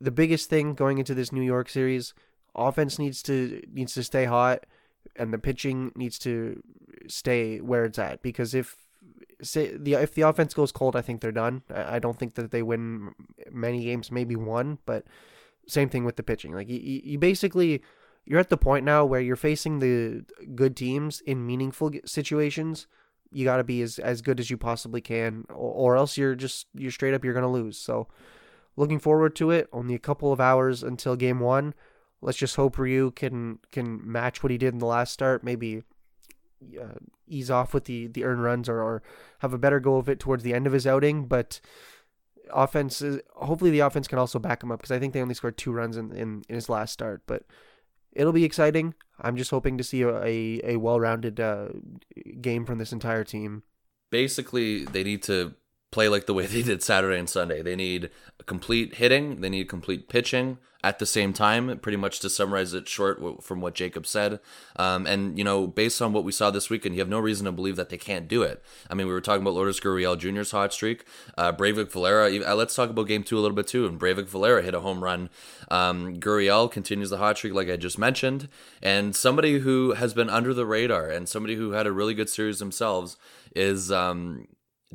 the 0.00 0.10
biggest 0.10 0.50
thing 0.50 0.74
going 0.74 0.98
into 0.98 1.14
this 1.14 1.32
New 1.32 1.42
York 1.42 1.68
series, 1.68 2.14
offense 2.54 2.98
needs 2.98 3.22
to 3.24 3.62
needs 3.72 3.94
to 3.94 4.02
stay 4.02 4.24
hot, 4.24 4.64
and 5.14 5.32
the 5.32 5.38
pitching 5.38 5.92
needs 5.94 6.18
to 6.20 6.62
stay 7.06 7.60
where 7.60 7.84
it's 7.84 7.98
at. 7.98 8.22
Because 8.22 8.54
if 8.54 8.76
say 9.42 9.76
the 9.76 9.94
if 9.94 10.14
the 10.14 10.22
offense 10.22 10.54
goes 10.54 10.72
cold, 10.72 10.96
I 10.96 11.02
think 11.02 11.20
they're 11.20 11.32
done. 11.32 11.62
I, 11.72 11.96
I 11.96 11.98
don't 11.98 12.18
think 12.18 12.34
that 12.34 12.50
they 12.50 12.62
win 12.62 13.14
many 13.50 13.84
games, 13.84 14.10
maybe 14.10 14.36
one, 14.36 14.78
but 14.86 15.04
same 15.68 15.88
thing 15.88 16.04
with 16.04 16.16
the 16.16 16.22
pitching. 16.22 16.52
Like 16.52 16.68
you, 16.68 16.78
you 16.78 17.18
basically 17.18 17.82
you're 18.26 18.40
at 18.40 18.50
the 18.50 18.56
point 18.56 18.84
now 18.84 19.04
where 19.04 19.20
you're 19.20 19.36
facing 19.36 19.78
the 19.78 20.24
good 20.54 20.76
teams 20.76 21.20
in 21.20 21.46
meaningful 21.46 21.92
situations. 22.04 22.88
You 23.32 23.44
got 23.44 23.58
to 23.58 23.64
be 23.64 23.82
as, 23.82 23.98
as 23.98 24.20
good 24.20 24.40
as 24.40 24.50
you 24.50 24.56
possibly 24.56 25.00
can, 25.00 25.44
or, 25.48 25.94
or 25.94 25.96
else 25.96 26.18
you're 26.18 26.34
just 26.34 26.66
you're 26.74 26.90
straight 26.90 27.14
up 27.14 27.24
you're 27.24 27.34
gonna 27.34 27.50
lose. 27.50 27.78
So, 27.78 28.08
looking 28.76 28.98
forward 28.98 29.36
to 29.36 29.50
it. 29.50 29.68
Only 29.72 29.94
a 29.94 30.00
couple 30.00 30.32
of 30.32 30.40
hours 30.40 30.82
until 30.82 31.16
game 31.16 31.40
one. 31.40 31.74
Let's 32.20 32.38
just 32.38 32.56
hope 32.56 32.78
Ryu 32.78 33.12
can 33.12 33.60
can 33.70 34.00
match 34.02 34.42
what 34.42 34.50
he 34.50 34.58
did 34.58 34.74
in 34.74 34.80
the 34.80 34.86
last 34.86 35.12
start. 35.12 35.44
Maybe 35.44 35.82
uh, 36.80 36.98
ease 37.28 37.50
off 37.50 37.72
with 37.72 37.84
the 37.84 38.08
the 38.08 38.24
earned 38.24 38.42
runs, 38.42 38.68
or, 38.68 38.82
or 38.82 39.02
have 39.40 39.52
a 39.52 39.58
better 39.58 39.78
go 39.78 39.96
of 39.96 40.08
it 40.08 40.18
towards 40.18 40.42
the 40.42 40.54
end 40.54 40.66
of 40.66 40.72
his 40.72 40.86
outing. 40.86 41.26
But 41.26 41.60
offense, 42.52 43.02
hopefully 43.34 43.70
the 43.70 43.80
offense 43.80 44.08
can 44.08 44.18
also 44.18 44.38
back 44.38 44.62
him 44.62 44.72
up 44.72 44.80
because 44.80 44.90
I 44.92 44.98
think 44.98 45.12
they 45.12 45.22
only 45.22 45.34
scored 45.34 45.58
two 45.58 45.72
runs 45.72 45.96
in, 45.96 46.10
in, 46.12 46.42
in 46.48 46.54
his 46.54 46.68
last 46.68 46.92
start. 46.92 47.22
But 47.26 47.44
it'll 48.16 48.32
be 48.32 48.44
exciting. 48.44 48.94
I'm 49.20 49.36
just 49.36 49.50
hoping 49.50 49.78
to 49.78 49.84
see 49.84 50.02
a, 50.02 50.60
a, 50.64 50.76
well 50.76 50.98
rounded 50.98 51.38
uh, 51.38 51.68
game 52.40 52.66
from 52.66 52.78
this 52.78 52.92
entire 52.92 53.24
team. 53.24 53.62
Basically, 54.10 54.84
they 54.84 55.04
need 55.04 55.22
to 55.24 55.54
play 55.96 56.10
like 56.10 56.26
the 56.26 56.34
way 56.34 56.44
they 56.54 56.62
did 56.62 56.82
Saturday 56.82 57.18
and 57.18 57.28
Sunday. 57.28 57.62
They 57.62 57.74
need 57.74 58.10
complete 58.44 58.96
hitting, 58.96 59.40
they 59.40 59.48
need 59.48 59.66
complete 59.66 60.10
pitching 60.10 60.58
at 60.84 60.98
the 61.00 61.06
same 61.06 61.32
time, 61.32 61.78
pretty 61.78 61.96
much 61.96 62.20
to 62.20 62.30
summarize 62.30 62.74
it 62.74 62.86
short 62.86 63.42
from 63.42 63.60
what 63.60 63.74
Jacob 63.74 64.06
said. 64.06 64.38
Um, 64.76 65.04
and, 65.06 65.36
you 65.36 65.42
know, 65.42 65.66
based 65.66 66.00
on 66.00 66.12
what 66.12 66.22
we 66.22 66.30
saw 66.30 66.50
this 66.50 66.70
weekend, 66.70 66.94
you 66.94 67.00
have 67.00 67.08
no 67.08 67.18
reason 67.18 67.46
to 67.46 67.50
believe 67.50 67.74
that 67.76 67.88
they 67.88 67.96
can't 67.96 68.28
do 68.28 68.42
it. 68.42 68.62
I 68.88 68.94
mean, 68.94 69.08
we 69.08 69.12
were 69.12 69.22
talking 69.22 69.42
about 69.42 69.54
Lourdes 69.54 69.80
Gurriel 69.80 70.16
Jr.'s 70.16 70.52
hot 70.52 70.72
streak. 70.72 71.04
Uh, 71.36 71.52
Breyvic 71.52 71.90
Valera, 71.90 72.30
uh, 72.46 72.54
let's 72.54 72.74
talk 72.74 72.90
about 72.90 73.08
game 73.08 73.24
two 73.24 73.36
a 73.36 73.40
little 73.40 73.56
bit 73.56 73.66
too. 73.66 73.86
And 73.86 73.98
Breyvic 73.98 74.28
Valera 74.28 74.62
hit 74.62 74.74
a 74.74 74.80
home 74.80 75.02
run. 75.02 75.28
Um, 75.70 76.20
Gurriel 76.20 76.70
continues 76.70 77.10
the 77.10 77.18
hot 77.18 77.38
streak, 77.38 77.54
like 77.54 77.70
I 77.70 77.76
just 77.76 77.98
mentioned. 77.98 78.48
And 78.80 79.16
somebody 79.16 79.60
who 79.60 79.94
has 79.94 80.14
been 80.14 80.30
under 80.30 80.54
the 80.54 80.66
radar 80.66 81.08
and 81.08 81.28
somebody 81.28 81.56
who 81.56 81.72
had 81.72 81.86
a 81.88 81.92
really 81.92 82.14
good 82.14 82.28
series 82.28 82.60
themselves 82.60 83.16
is 83.56 83.90
um, 83.90 84.46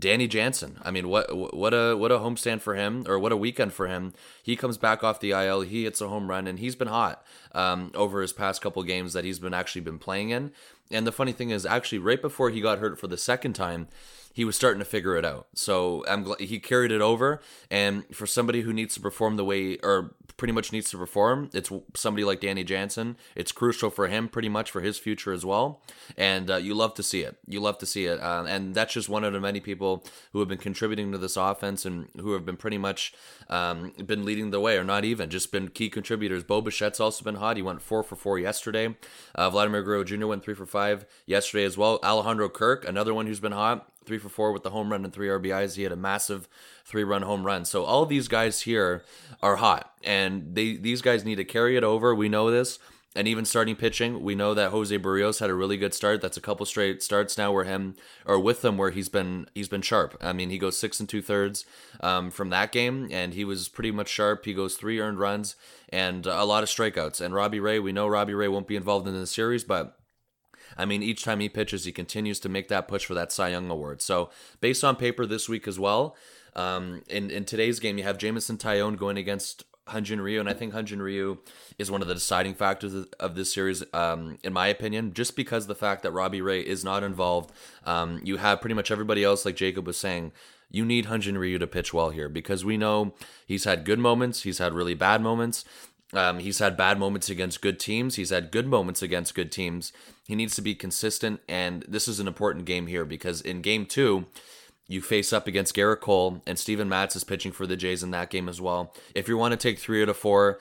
Danny 0.01 0.27
Jansen. 0.27 0.79
I 0.83 0.91
mean, 0.91 1.07
what 1.07 1.55
what 1.55 1.73
a 1.73 1.95
what 1.95 2.11
a 2.11 2.17
homestand 2.17 2.61
for 2.61 2.75
him, 2.75 3.05
or 3.07 3.17
what 3.17 3.31
a 3.31 3.37
weekend 3.37 3.71
for 3.71 3.87
him. 3.87 4.13
He 4.43 4.55
comes 4.55 4.77
back 4.77 5.03
off 5.03 5.19
the 5.21 5.31
IL, 5.31 5.61
he 5.61 5.83
hits 5.83 6.01
a 6.01 6.09
home 6.09 6.29
run, 6.29 6.47
and 6.47 6.59
he's 6.59 6.75
been 6.75 6.89
hot 6.89 7.23
um, 7.53 7.91
over 7.95 8.21
his 8.21 8.33
past 8.33 8.61
couple 8.61 8.83
games 8.83 9.13
that 9.13 9.23
he's 9.23 9.39
been 9.39 9.53
actually 9.53 9.81
been 9.81 9.99
playing 9.99 10.31
in. 10.31 10.51
And 10.89 11.07
the 11.07 11.11
funny 11.11 11.31
thing 11.31 11.51
is, 11.51 11.65
actually, 11.65 11.99
right 11.99 12.21
before 12.21 12.49
he 12.49 12.59
got 12.59 12.79
hurt 12.79 12.99
for 12.99 13.07
the 13.07 13.17
second 13.17 13.53
time, 13.53 13.87
he 14.33 14.45
was 14.45 14.55
starting 14.55 14.79
to 14.79 14.85
figure 14.85 15.15
it 15.15 15.25
out. 15.25 15.47
So 15.55 16.05
I'm 16.07 16.23
glad 16.23 16.39
he 16.39 16.59
carried 16.59 16.91
it 16.91 17.01
over. 17.01 17.41
And 17.69 18.03
for 18.15 18.25
somebody 18.25 18.61
who 18.61 18.73
needs 18.73 18.93
to 18.95 19.01
perform 19.01 19.35
the 19.35 19.45
way, 19.45 19.77
or 19.83 20.15
pretty 20.37 20.53
much 20.53 20.71
needs 20.71 20.89
to 20.89 20.97
perform, 20.97 21.49
it's 21.53 21.71
somebody 21.95 22.23
like 22.23 22.39
Danny 22.39 22.63
Jansen. 22.63 23.17
It's 23.35 23.51
crucial 23.51 23.89
for 23.89 24.07
him, 24.07 24.27
pretty 24.27 24.49
much 24.49 24.71
for 24.71 24.81
his 24.81 24.97
future 24.97 25.33
as 25.33 25.45
well. 25.45 25.81
And 26.17 26.49
uh, 26.49 26.55
you 26.57 26.73
love 26.73 26.93
to 26.95 27.03
see 27.03 27.21
it. 27.21 27.37
You 27.47 27.59
love 27.59 27.77
to 27.79 27.85
see 27.85 28.05
it. 28.05 28.19
Uh, 28.19 28.45
and 28.47 28.73
that's 28.73 28.93
just 28.93 29.09
one 29.09 29.23
of 29.23 29.33
the 29.33 29.39
many 29.39 29.59
people 29.59 30.03
who 30.33 30.39
have 30.39 30.47
been 30.47 30.57
contributing 30.57 31.11
to 31.11 31.17
this 31.17 31.37
offense 31.37 31.85
and 31.85 32.07
who 32.19 32.33
have 32.33 32.45
been 32.45 32.57
pretty 32.57 32.77
much 32.77 33.13
um, 33.49 33.93
been 34.05 34.25
leading 34.25 34.51
the 34.51 34.59
way, 34.59 34.77
or 34.77 34.83
not 34.83 35.03
even 35.05 35.29
just 35.29 35.51
been 35.51 35.67
key 35.67 35.89
contributors. 35.89 36.43
Bo 36.43 36.61
Bichette's 36.61 36.99
also 36.99 37.23
been 37.23 37.35
hot. 37.35 37.57
He 37.57 37.63
went 37.63 37.81
four 37.81 38.01
for 38.01 38.15
four 38.15 38.39
yesterday. 38.39 38.95
Uh, 39.35 39.49
Vladimir 39.49 39.83
Guerrero 39.83 40.03
Jr. 40.03 40.27
went 40.27 40.43
three 40.43 40.55
for 40.55 40.65
five 40.65 41.05
yesterday 41.25 41.65
as 41.65 41.77
well. 41.77 41.99
Alejandro 42.03 42.49
Kirk, 42.49 42.87
another 42.87 43.13
one 43.13 43.27
who's 43.27 43.39
been 43.39 43.51
hot 43.51 43.90
three 44.05 44.17
for 44.17 44.29
four 44.29 44.51
with 44.51 44.63
the 44.63 44.71
home 44.71 44.91
run 44.91 45.03
and 45.03 45.13
three 45.13 45.27
RBIs. 45.27 45.75
He 45.75 45.83
had 45.83 45.91
a 45.91 45.95
massive 45.97 46.47
three 46.85 47.03
run 47.03 47.21
home 47.21 47.45
run. 47.45 47.65
So 47.65 47.83
all 47.83 48.05
these 48.05 48.27
guys 48.27 48.61
here 48.61 49.03
are 49.41 49.57
hot, 49.57 49.93
and 50.03 50.55
they 50.55 50.75
these 50.75 51.01
guys 51.01 51.23
need 51.25 51.35
to 51.35 51.45
carry 51.45 51.77
it 51.77 51.83
over. 51.83 52.13
We 52.15 52.29
know 52.29 52.49
this. 52.51 52.79
and 53.13 53.27
even 53.27 53.43
starting 53.43 53.75
pitching, 53.75 54.23
we 54.23 54.35
know 54.35 54.53
that 54.53 54.71
Jose 54.71 54.97
Berrios 54.97 55.41
had 55.41 55.49
a 55.49 55.53
really 55.53 55.75
good 55.75 55.93
start. 55.93 56.21
That's 56.21 56.37
a 56.37 56.41
couple 56.41 56.65
straight 56.65 57.03
starts 57.03 57.37
now 57.37 57.51
where 57.51 57.65
him 57.65 57.95
or 58.25 58.39
with 58.39 58.63
him 58.63 58.77
where 58.77 58.91
he's 58.91 59.09
been 59.09 59.47
he's 59.53 59.67
been 59.67 59.81
sharp. 59.81 60.17
I 60.21 60.31
mean, 60.31 60.49
he 60.49 60.57
goes 60.57 60.77
six 60.77 60.99
and 60.99 61.09
two 61.09 61.21
thirds 61.21 61.65
um, 61.99 62.31
from 62.31 62.49
that 62.51 62.71
game, 62.71 63.09
and 63.11 63.33
he 63.33 63.43
was 63.43 63.67
pretty 63.67 63.91
much 63.91 64.07
sharp. 64.07 64.45
He 64.45 64.53
goes 64.53 64.77
three 64.77 64.99
earned 64.99 65.19
runs 65.19 65.55
and 65.89 66.25
a 66.25 66.45
lot 66.45 66.63
of 66.63 66.69
strikeouts. 66.69 67.19
And 67.19 67.33
Robbie 67.33 67.59
Ray, 67.59 67.79
we 67.79 67.91
know 67.91 68.07
Robbie 68.07 68.33
Ray 68.33 68.47
won't 68.47 68.67
be 68.67 68.77
involved 68.77 69.07
in 69.07 69.13
the 69.13 69.27
series, 69.27 69.65
but 69.65 69.97
I 70.77 70.85
mean, 70.85 71.03
each 71.03 71.23
time 71.23 71.39
he 71.39 71.49
pitches, 71.49 71.85
he 71.85 71.91
continues 71.91 72.39
to 72.41 72.49
make 72.49 72.67
that 72.69 72.87
push 72.87 73.05
for 73.05 73.13
that 73.13 73.31
Cy 73.31 73.49
Young 73.49 73.69
award. 73.69 74.01
So, 74.01 74.29
based 74.59 74.83
on 74.83 74.95
paper 74.95 75.25
this 75.25 75.47
week 75.49 75.67
as 75.67 75.79
well, 75.79 76.15
um, 76.55 77.03
in 77.07 77.31
in 77.31 77.45
today's 77.45 77.79
game, 77.79 77.97
you 77.97 78.03
have 78.03 78.17
Jameson 78.17 78.57
Taillon 78.57 78.97
going 78.97 79.17
against 79.17 79.63
Hyun-Jin 79.87 80.21
Ryu, 80.21 80.39
and 80.39 80.49
I 80.49 80.53
think 80.53 80.73
Hyun-Jin 80.73 81.01
Ryu 81.01 81.39
is 81.77 81.91
one 81.91 82.01
of 82.01 82.07
the 82.07 82.13
deciding 82.13 82.53
factors 82.53 82.93
of 83.19 83.35
this 83.35 83.53
series, 83.53 83.83
um, 83.93 84.37
in 84.43 84.53
my 84.53 84.67
opinion, 84.67 85.13
just 85.13 85.35
because 85.35 85.67
the 85.67 85.75
fact 85.75 86.03
that 86.03 86.11
Robbie 86.11 86.41
Ray 86.41 86.61
is 86.61 86.83
not 86.83 87.03
involved. 87.03 87.51
Um, 87.85 88.21
you 88.23 88.37
have 88.37 88.61
pretty 88.61 88.75
much 88.75 88.91
everybody 88.91 89.23
else, 89.23 89.45
like 89.45 89.55
Jacob 89.55 89.87
was 89.87 89.97
saying. 89.97 90.31
You 90.69 90.85
need 90.85 91.07
Hyun-Jin 91.07 91.37
Ryu 91.37 91.59
to 91.59 91.67
pitch 91.67 91.93
well 91.93 92.11
here 92.11 92.29
because 92.29 92.63
we 92.63 92.77
know 92.77 93.13
he's 93.45 93.65
had 93.65 93.83
good 93.83 93.99
moments, 93.99 94.43
he's 94.43 94.59
had 94.59 94.73
really 94.73 94.93
bad 94.93 95.21
moments. 95.21 95.65
Um, 96.13 96.39
he's 96.39 96.59
had 96.59 96.75
bad 96.75 96.99
moments 96.99 97.29
against 97.29 97.61
good 97.61 97.79
teams. 97.79 98.15
He's 98.15 98.31
had 98.31 98.51
good 98.51 98.67
moments 98.67 99.01
against 99.01 99.35
good 99.35 99.51
teams. 99.51 99.93
He 100.27 100.35
needs 100.35 100.55
to 100.55 100.61
be 100.61 100.75
consistent, 100.75 101.41
and 101.47 101.85
this 101.87 102.07
is 102.07 102.19
an 102.19 102.27
important 102.27 102.65
game 102.65 102.87
here 102.87 103.05
because 103.05 103.41
in 103.41 103.61
game 103.61 103.85
two, 103.85 104.25
you 104.87 105.01
face 105.01 105.31
up 105.31 105.47
against 105.47 105.75
Gerrit 105.75 106.01
Cole, 106.01 106.41
and 106.45 106.59
Steven 106.59 106.89
Matz 106.89 107.15
is 107.15 107.23
pitching 107.23 107.53
for 107.53 107.65
the 107.65 107.77
Jays 107.77 108.03
in 108.03 108.11
that 108.11 108.29
game 108.29 108.49
as 108.49 108.59
well. 108.59 108.93
If 109.15 109.29
you 109.29 109.37
want 109.37 109.53
to 109.53 109.57
take 109.57 109.79
three 109.79 110.01
out 110.01 110.09
of 110.09 110.17
four, 110.17 110.59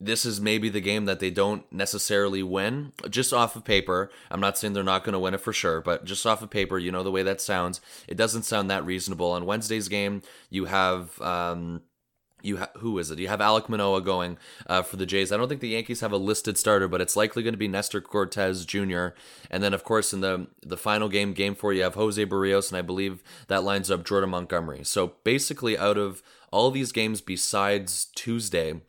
this 0.00 0.24
is 0.24 0.40
maybe 0.40 0.68
the 0.68 0.80
game 0.80 1.06
that 1.06 1.18
they 1.18 1.30
don't 1.30 1.70
necessarily 1.72 2.42
win 2.42 2.92
just 3.08 3.32
off 3.32 3.56
of 3.56 3.64
paper. 3.64 4.10
I'm 4.30 4.40
not 4.40 4.58
saying 4.58 4.72
they're 4.72 4.84
not 4.84 5.02
going 5.02 5.14
to 5.14 5.18
win 5.18 5.34
it 5.34 5.40
for 5.40 5.52
sure, 5.52 5.80
but 5.80 6.04
just 6.04 6.26
off 6.26 6.42
of 6.42 6.50
paper, 6.50 6.78
you 6.78 6.92
know 6.92 7.02
the 7.02 7.10
way 7.10 7.22
that 7.22 7.40
sounds. 7.40 7.80
It 8.06 8.16
doesn't 8.16 8.42
sound 8.42 8.70
that 8.70 8.84
reasonable. 8.84 9.32
On 9.32 9.46
Wednesday's 9.46 9.88
game, 9.88 10.22
you 10.50 10.66
have 10.66 11.20
um, 11.20 11.82
you 12.44 12.58
ha- 12.58 12.70
who 12.76 12.98
is 12.98 13.10
it? 13.10 13.18
You 13.18 13.28
have 13.28 13.40
Alec 13.40 13.68
Manoah 13.68 14.02
going 14.02 14.38
uh, 14.66 14.82
for 14.82 14.96
the 14.96 15.06
Jays. 15.06 15.32
I 15.32 15.36
don't 15.36 15.48
think 15.48 15.60
the 15.60 15.68
Yankees 15.68 16.00
have 16.00 16.12
a 16.12 16.18
listed 16.18 16.58
starter, 16.58 16.86
but 16.86 17.00
it's 17.00 17.16
likely 17.16 17.42
going 17.42 17.54
to 17.54 17.58
be 17.58 17.68
Nestor 17.68 18.00
Cortes 18.00 18.64
Jr. 18.64 19.08
And 19.50 19.62
then, 19.62 19.72
of 19.72 19.84
course, 19.84 20.12
in 20.12 20.20
the 20.20 20.46
the 20.62 20.76
final 20.76 21.08
game, 21.08 21.32
game 21.32 21.54
four, 21.54 21.72
you 21.72 21.82
have 21.82 21.94
Jose 21.94 22.24
Berrios, 22.26 22.68
and 22.68 22.78
I 22.78 22.82
believe 22.82 23.22
that 23.48 23.64
lines 23.64 23.90
up 23.90 24.04
Jordan 24.04 24.30
Montgomery. 24.30 24.84
So 24.84 25.14
basically, 25.24 25.78
out 25.78 25.98
of 25.98 26.22
all 26.52 26.70
these 26.70 26.92
games 26.92 27.20
besides 27.20 28.06
Tuesday, 28.14 28.80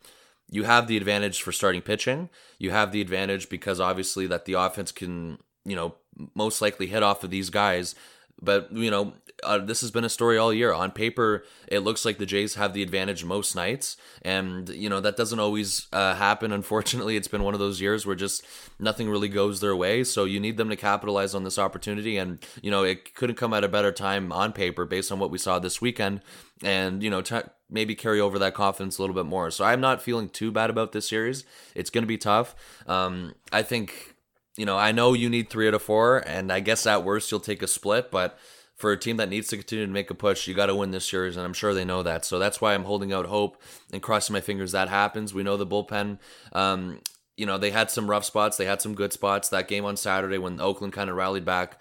you 0.50 0.64
have 0.64 0.86
the 0.86 0.96
advantage 0.96 1.42
for 1.42 1.50
starting 1.52 1.82
pitching. 1.82 2.28
You 2.58 2.70
have 2.70 2.92
the 2.92 3.00
advantage 3.00 3.48
because 3.48 3.80
obviously 3.80 4.26
that 4.28 4.44
the 4.44 4.52
offense 4.52 4.92
can, 4.92 5.38
you 5.64 5.74
know, 5.74 5.96
most 6.34 6.60
likely 6.62 6.86
hit 6.86 7.02
off 7.02 7.24
of 7.24 7.30
these 7.30 7.50
guys. 7.50 7.94
But 8.40 8.70
you 8.70 8.90
know, 8.90 9.14
uh, 9.42 9.58
this 9.58 9.80
has 9.80 9.90
been 9.90 10.04
a 10.04 10.08
story 10.08 10.38
all 10.38 10.52
year. 10.52 10.72
On 10.72 10.90
paper, 10.90 11.44
it 11.68 11.80
looks 11.80 12.04
like 12.04 12.18
the 12.18 12.26
Jays 12.26 12.54
have 12.54 12.72
the 12.72 12.82
advantage 12.82 13.24
most 13.24 13.54
nights, 13.54 13.96
and 14.22 14.68
you 14.68 14.88
know 14.88 15.00
that 15.00 15.16
doesn't 15.16 15.38
always 15.38 15.86
uh, 15.92 16.14
happen. 16.14 16.52
Unfortunately, 16.56 17.16
it's 17.16 17.28
been 17.28 17.42
one 17.42 17.54
of 17.54 17.60
those 17.60 17.80
years 17.80 18.06
where 18.06 18.16
just 18.16 18.44
nothing 18.78 19.08
really 19.08 19.28
goes 19.28 19.60
their 19.60 19.76
way. 19.76 20.04
So 20.04 20.24
you 20.24 20.40
need 20.40 20.56
them 20.56 20.68
to 20.70 20.76
capitalize 20.76 21.34
on 21.34 21.44
this 21.44 21.58
opportunity, 21.58 22.16
and 22.16 22.38
you 22.62 22.70
know 22.70 22.82
it 22.82 23.14
couldn't 23.14 23.36
come 23.36 23.52
at 23.52 23.64
a 23.64 23.68
better 23.68 23.92
time 23.92 24.32
on 24.32 24.52
paper 24.52 24.84
based 24.84 25.12
on 25.12 25.18
what 25.18 25.30
we 25.30 25.38
saw 25.38 25.58
this 25.58 25.80
weekend, 25.80 26.22
and 26.62 27.02
you 27.02 27.10
know. 27.10 27.22
T- 27.22 27.36
maybe 27.68 27.96
carry 27.96 28.20
over 28.20 28.38
that 28.38 28.54
confidence 28.54 28.96
a 28.96 29.02
little 29.02 29.12
bit 29.12 29.26
more. 29.26 29.50
So 29.50 29.64
I'm 29.64 29.80
not 29.80 30.00
feeling 30.00 30.28
too 30.28 30.52
bad 30.52 30.70
about 30.70 30.92
this 30.92 31.08
series. 31.08 31.42
It's 31.74 31.90
going 31.90 32.04
to 32.04 32.06
be 32.06 32.16
tough. 32.16 32.54
Um, 32.86 33.34
I 33.50 33.64
think 33.64 34.14
you 34.56 34.64
know, 34.64 34.76
I 34.76 34.92
know 34.92 35.12
you 35.12 35.28
need 35.28 35.50
three 35.50 35.68
out 35.68 35.74
of 35.74 35.82
four, 35.82 36.18
and 36.18 36.52
I 36.52 36.60
guess 36.60 36.86
at 36.86 37.04
worst 37.04 37.30
you'll 37.30 37.40
take 37.40 37.62
a 37.62 37.66
split, 37.66 38.10
but 38.10 38.38
for 38.76 38.92
a 38.92 38.98
team 38.98 39.16
that 39.16 39.30
needs 39.30 39.48
to 39.48 39.56
continue 39.56 39.86
to 39.86 39.92
make 39.92 40.10
a 40.10 40.14
push, 40.14 40.46
you 40.46 40.54
got 40.54 40.66
to 40.66 40.74
win 40.74 40.90
this 40.90 41.08
series, 41.08 41.36
and 41.36 41.44
I'm 41.44 41.54
sure 41.54 41.72
they 41.72 41.84
know 41.84 42.02
that. 42.02 42.24
So 42.24 42.38
that's 42.38 42.60
why 42.60 42.74
I'm 42.74 42.84
holding 42.84 43.12
out 43.12 43.26
hope 43.26 43.60
and 43.92 44.02
crossing 44.02 44.34
my 44.34 44.40
fingers 44.40 44.72
that 44.72 44.88
happens. 44.88 45.32
We 45.32 45.42
know 45.42 45.56
the 45.56 45.66
bullpen. 45.66 46.18
Um, 46.52 47.00
you 47.36 47.46
know, 47.46 47.58
they 47.58 47.70
had 47.70 47.90
some 47.90 48.08
rough 48.08 48.24
spots, 48.24 48.56
they 48.56 48.66
had 48.66 48.82
some 48.82 48.94
good 48.94 49.12
spots. 49.12 49.48
That 49.48 49.68
game 49.68 49.84
on 49.84 49.96
Saturday 49.96 50.38
when 50.38 50.60
Oakland 50.60 50.92
kind 50.92 51.10
of 51.10 51.16
rallied 51.16 51.44
back, 51.44 51.80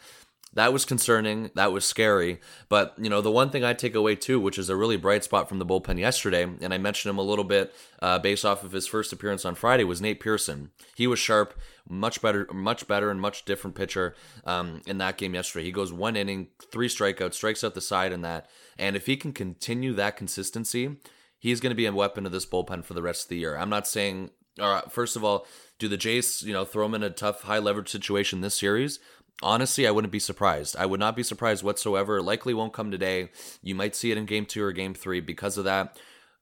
that 0.53 0.71
was 0.71 0.85
concerning. 0.85 1.51
That 1.55 1.73
was 1.73 1.85
scary. 1.85 2.39
But, 2.69 2.95
you 2.97 3.09
know, 3.09 3.21
the 3.21 3.31
one 3.31 3.49
thing 3.49 3.65
I 3.65 3.73
take 3.73 3.93
away 3.93 4.15
too, 4.15 4.39
which 4.39 4.57
is 4.57 4.69
a 4.69 4.75
really 4.75 4.97
bright 4.97 5.23
spot 5.23 5.49
from 5.49 5.59
the 5.59 5.65
bullpen 5.65 5.99
yesterday, 5.99 6.43
and 6.43 6.73
I 6.73 6.77
mentioned 6.77 7.09
him 7.09 7.17
a 7.17 7.23
little 7.23 7.43
bit 7.43 7.75
uh, 8.01 8.19
based 8.19 8.45
off 8.45 8.63
of 8.63 8.71
his 8.71 8.87
first 8.87 9.11
appearance 9.11 9.43
on 9.43 9.55
Friday, 9.55 9.83
was 9.83 10.01
Nate 10.01 10.21
Pearson. 10.21 10.71
He 10.95 11.07
was 11.07 11.19
sharp, 11.19 11.59
much 11.87 12.21
better, 12.21 12.47
much 12.53 12.87
better, 12.87 13.11
and 13.11 13.21
much 13.21 13.45
different 13.45 13.75
pitcher 13.75 14.15
um, 14.45 14.81
in 14.87 14.97
that 14.97 15.17
game 15.17 15.35
yesterday. 15.35 15.65
He 15.65 15.71
goes 15.71 15.93
one 15.93 16.15
inning, 16.15 16.47
three 16.71 16.87
strikeouts, 16.87 17.35
strikes 17.35 17.63
out 17.63 17.75
the 17.75 17.81
side 17.81 18.11
in 18.11 18.21
that. 18.21 18.49
And 18.77 18.95
if 18.95 19.05
he 19.05 19.17
can 19.17 19.33
continue 19.33 19.93
that 19.93 20.17
consistency, 20.17 20.97
he's 21.37 21.59
going 21.59 21.71
to 21.71 21.75
be 21.75 21.85
a 21.85 21.91
weapon 21.91 22.25
of 22.25 22.31
this 22.31 22.45
bullpen 22.45 22.83
for 22.83 22.93
the 22.93 23.01
rest 23.01 23.25
of 23.25 23.29
the 23.29 23.37
year. 23.37 23.57
I'm 23.57 23.69
not 23.69 23.87
saying, 23.87 24.31
all 24.59 24.71
right, 24.71 24.91
first 24.91 25.15
of 25.15 25.23
all, 25.23 25.45
do 25.77 25.87
the 25.87 25.97
Jays, 25.97 26.41
you 26.41 26.53
know, 26.53 26.65
throw 26.65 26.85
him 26.85 26.95
in 26.95 27.03
a 27.03 27.09
tough, 27.09 27.43
high 27.43 27.59
leverage 27.59 27.89
situation 27.89 28.41
this 28.41 28.57
series? 28.57 28.99
Honestly, 29.43 29.85
I 29.85 29.91
wouldn't 29.91 30.13
be 30.13 30.19
surprised. 30.19 30.77
I 30.77 30.85
would 30.85 30.99
not 30.99 31.15
be 31.15 31.23
surprised 31.23 31.63
whatsoever. 31.63 32.21
Likely 32.21 32.53
won't 32.53 32.73
come 32.73 32.89
today. 32.89 33.29
You 33.61 33.75
might 33.75 33.95
see 33.95 34.11
it 34.11 34.17
in 34.17 34.25
game 34.25 34.45
two 34.45 34.63
or 34.63 34.71
game 34.71 34.93
three 34.93 35.19
because 35.19 35.57
of 35.57 35.65
that. 35.65 35.97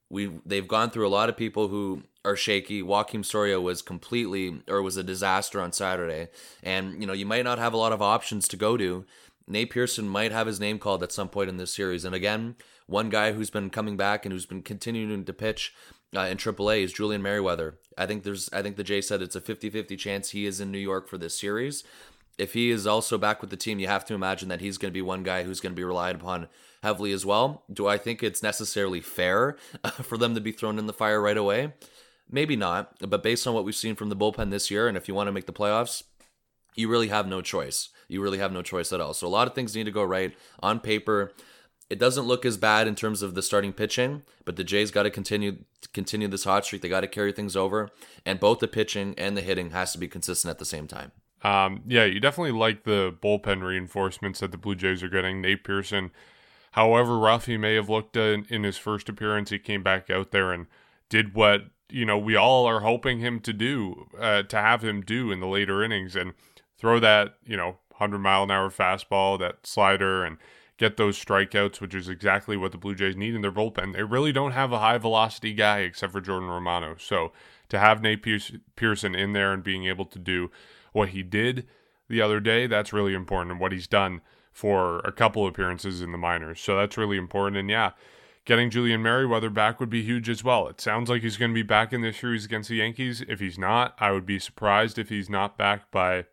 We 0.09 0.31
they've 0.45 0.67
gone 0.67 0.91
through 0.91 1.07
a 1.07 1.09
lot 1.09 1.29
of 1.29 1.35
people 1.35 1.69
who 1.69 2.03
are 2.25 2.35
shaky. 2.35 2.81
Joakim 2.81 3.25
Soria 3.25 3.59
was 3.59 3.81
completely 3.81 4.61
or 4.67 4.81
was 4.81 4.97
a 4.97 5.03
disaster 5.03 5.59
on 5.59 5.71
Saturday, 5.71 6.29
and 6.61 6.99
you 6.99 7.07
know 7.07 7.13
you 7.13 7.25
might 7.25 7.43
not 7.43 7.59
have 7.59 7.73
a 7.73 7.77
lot 7.77 7.93
of 7.93 8.01
options 8.01 8.47
to 8.49 8.57
go 8.57 8.77
to. 8.77 9.05
Nate 9.47 9.71
Pearson 9.71 10.07
might 10.07 10.31
have 10.31 10.47
his 10.47 10.59
name 10.59 10.79
called 10.79 11.03
at 11.03 11.11
some 11.11 11.27
point 11.27 11.49
in 11.49 11.57
this 11.57 11.73
series, 11.73 12.05
and 12.05 12.15
again, 12.15 12.55
one 12.87 13.09
guy 13.09 13.33
who's 13.33 13.49
been 13.49 13.69
coming 13.69 13.97
back 13.97 14.25
and 14.25 14.31
who's 14.31 14.45
been 14.45 14.61
continuing 14.61 15.25
to 15.25 15.33
pitch 15.33 15.73
uh, 16.15 16.21
in 16.21 16.37
AAA 16.37 16.83
is 16.83 16.93
Julian 16.93 17.21
Merryweather. 17.21 17.77
I 17.97 18.05
think 18.05 18.23
there's 18.23 18.49
I 18.53 18.61
think 18.61 18.77
the 18.77 18.83
Jay 18.83 19.01
said 19.01 19.21
it's 19.21 19.35
a 19.35 19.41
50-50 19.41 19.97
chance 19.97 20.29
he 20.29 20.45
is 20.45 20.61
in 20.61 20.71
New 20.71 20.77
York 20.77 21.07
for 21.07 21.17
this 21.17 21.37
series 21.37 21.83
if 22.37 22.53
he 22.53 22.71
is 22.71 22.87
also 22.87 23.17
back 23.17 23.41
with 23.41 23.49
the 23.49 23.57
team, 23.57 23.79
you 23.79 23.87
have 23.87 24.05
to 24.05 24.13
imagine 24.13 24.49
that 24.49 24.61
he's 24.61 24.77
going 24.77 24.91
to 24.91 24.93
be 24.93 25.01
one 25.01 25.23
guy 25.23 25.43
who's 25.43 25.59
going 25.59 25.73
to 25.73 25.79
be 25.79 25.83
relied 25.83 26.15
upon 26.15 26.47
heavily 26.81 27.11
as 27.11 27.25
well. 27.25 27.63
Do 27.71 27.87
I 27.87 27.97
think 27.97 28.23
it's 28.23 28.41
necessarily 28.41 29.01
fair 29.01 29.57
for 30.01 30.17
them 30.17 30.35
to 30.35 30.41
be 30.41 30.51
thrown 30.51 30.79
in 30.79 30.87
the 30.87 30.93
fire 30.93 31.21
right 31.21 31.37
away? 31.37 31.73
Maybe 32.29 32.55
not, 32.55 32.93
but 32.99 33.21
based 33.21 33.45
on 33.45 33.53
what 33.53 33.65
we've 33.65 33.75
seen 33.75 33.95
from 33.95 34.09
the 34.09 34.15
bullpen 34.15 34.49
this 34.49 34.71
year, 34.71 34.87
and 34.87 34.97
if 34.97 35.07
you 35.07 35.13
want 35.13 35.27
to 35.27 35.31
make 35.31 35.45
the 35.45 35.53
playoffs, 35.53 36.03
you 36.75 36.89
really 36.89 37.09
have 37.09 37.27
no 37.27 37.41
choice. 37.41 37.89
You 38.07 38.21
really 38.21 38.39
have 38.39 38.51
no 38.51 38.61
choice 38.61 38.91
at 38.91 39.01
all. 39.01 39.13
So 39.13 39.27
a 39.27 39.29
lot 39.29 39.47
of 39.47 39.53
things 39.53 39.75
need 39.75 39.85
to 39.85 39.91
go 39.91 40.03
right 40.03 40.35
on 40.61 40.79
paper. 40.79 41.31
It 41.89 41.99
doesn't 41.99 42.25
look 42.25 42.45
as 42.45 42.57
bad 42.57 42.87
in 42.87 42.95
terms 42.95 43.21
of 43.21 43.35
the 43.35 43.43
starting 43.43 43.73
pitching, 43.73 44.23
but 44.45 44.55
the 44.55 44.63
Jays 44.63 44.89
got 44.89 45.03
to 45.03 45.11
continue 45.11 45.57
continue 45.93 46.27
this 46.27 46.45
hot 46.45 46.65
streak. 46.65 46.81
They 46.81 46.89
got 46.89 47.01
to 47.01 47.07
carry 47.07 47.31
things 47.31 47.55
over, 47.55 47.89
and 48.25 48.39
both 48.39 48.59
the 48.59 48.67
pitching 48.67 49.13
and 49.17 49.37
the 49.37 49.41
hitting 49.41 49.71
has 49.71 49.91
to 49.91 49.99
be 49.99 50.07
consistent 50.07 50.49
at 50.49 50.59
the 50.59 50.65
same 50.65 50.87
time. 50.87 51.11
Um, 51.43 51.83
yeah, 51.85 52.05
you 52.05 52.19
definitely 52.19 52.57
like 52.57 52.83
the 52.83 53.15
bullpen 53.21 53.61
reinforcements 53.61 54.39
that 54.39 54.51
the 54.51 54.57
Blue 54.57 54.75
Jays 54.75 55.03
are 55.03 55.09
getting. 55.09 55.41
Nate 55.41 55.63
Pearson, 55.63 56.11
however 56.71 57.17
rough 57.17 57.45
he 57.45 57.57
may 57.57 57.75
have 57.75 57.89
looked 57.89 58.15
in, 58.15 58.45
in 58.49 58.63
his 58.63 58.77
first 58.77 59.09
appearance, 59.09 59.49
he 59.49 59.59
came 59.59 59.83
back 59.83 60.09
out 60.09 60.31
there 60.31 60.53
and 60.53 60.67
did 61.09 61.35
what 61.35 61.65
you 61.89 62.05
know 62.05 62.17
we 62.17 62.35
all 62.35 62.65
are 62.65 62.81
hoping 62.81 63.19
him 63.19 63.39
to 63.41 63.53
do, 63.53 64.07
uh, 64.19 64.43
to 64.43 64.57
have 64.57 64.83
him 64.83 65.01
do 65.01 65.31
in 65.31 65.39
the 65.39 65.47
later 65.47 65.83
innings, 65.83 66.15
and 66.15 66.33
throw 66.77 66.99
that 66.99 67.35
you 67.45 67.57
know 67.57 67.77
100 67.89 68.19
mile 68.19 68.43
an 68.43 68.51
hour 68.51 68.69
fastball, 68.69 69.39
that 69.39 69.65
slider, 69.65 70.23
and 70.23 70.37
get 70.77 70.97
those 70.97 71.23
strikeouts, 71.23 71.79
which 71.79 71.93
is 71.93 72.09
exactly 72.09 72.57
what 72.57 72.71
the 72.71 72.77
Blue 72.77 72.95
Jays 72.95 73.15
need 73.15 73.35
in 73.35 73.41
their 73.41 73.51
bullpen. 73.51 73.93
They 73.93 74.03
really 74.03 74.31
don't 74.31 74.51
have 74.51 74.71
a 74.71 74.79
high 74.79 74.97
velocity 74.97 75.53
guy 75.53 75.79
except 75.79 76.11
for 76.11 76.21
Jordan 76.21 76.49
Romano. 76.49 76.95
So 76.99 77.31
to 77.69 77.79
have 77.79 78.01
Nate 78.01 78.25
Pearson 78.75 79.15
in 79.15 79.33
there 79.33 79.53
and 79.53 79.63
being 79.63 79.85
able 79.85 80.05
to 80.05 80.19
do 80.19 80.51
what 80.91 81.09
he 81.09 81.23
did 81.23 81.67
the 82.09 82.21
other 82.21 82.39
day, 82.39 82.67
that's 82.67 82.93
really 82.93 83.13
important, 83.13 83.51
and 83.51 83.59
what 83.59 83.71
he's 83.71 83.87
done 83.87 84.21
for 84.51 84.99
a 84.99 85.11
couple 85.11 85.47
appearances 85.47 86.01
in 86.01 86.11
the 86.11 86.17
minors. 86.17 86.59
So 86.59 86.77
that's 86.77 86.97
really 86.97 87.17
important. 87.17 87.57
And 87.57 87.69
yeah, 87.69 87.91
getting 88.45 88.69
Julian 88.69 89.01
Merryweather 89.01 89.49
back 89.49 89.79
would 89.79 89.89
be 89.89 90.03
huge 90.03 90.29
as 90.29 90.43
well. 90.43 90.67
It 90.67 90.81
sounds 90.81 91.09
like 91.09 91.21
he's 91.21 91.37
going 91.37 91.51
to 91.51 91.55
be 91.55 91.63
back 91.63 91.93
in 91.93 92.01
this 92.01 92.17
series 92.17 92.45
against 92.45 92.69
the 92.69 92.77
Yankees. 92.77 93.23
If 93.27 93.39
he's 93.39 93.57
not, 93.57 93.95
I 93.99 94.11
would 94.11 94.25
be 94.25 94.39
surprised 94.39 94.97
if 94.97 95.09
he's 95.09 95.29
not 95.29 95.57
back 95.57 95.91
by 95.91 96.25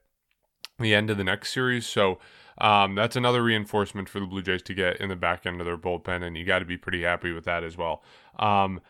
the 0.78 0.94
end 0.94 1.10
of 1.10 1.16
the 1.16 1.24
next 1.24 1.52
series. 1.52 1.86
So 1.86 2.18
um, 2.58 2.94
that's 2.94 3.16
another 3.16 3.42
reinforcement 3.42 4.08
for 4.08 4.20
the 4.20 4.26
Blue 4.26 4.42
Jays 4.42 4.62
to 4.62 4.74
get 4.74 5.00
in 5.00 5.08
the 5.08 5.16
back 5.16 5.46
end 5.46 5.60
of 5.60 5.66
their 5.66 5.78
bullpen, 5.78 6.22
and 6.22 6.36
you 6.36 6.44
got 6.44 6.58
to 6.58 6.64
be 6.64 6.76
pretty 6.76 7.02
happy 7.02 7.32
with 7.32 7.44
that 7.44 7.64
as 7.64 7.76
well. 7.76 8.02
Um, 8.38 8.80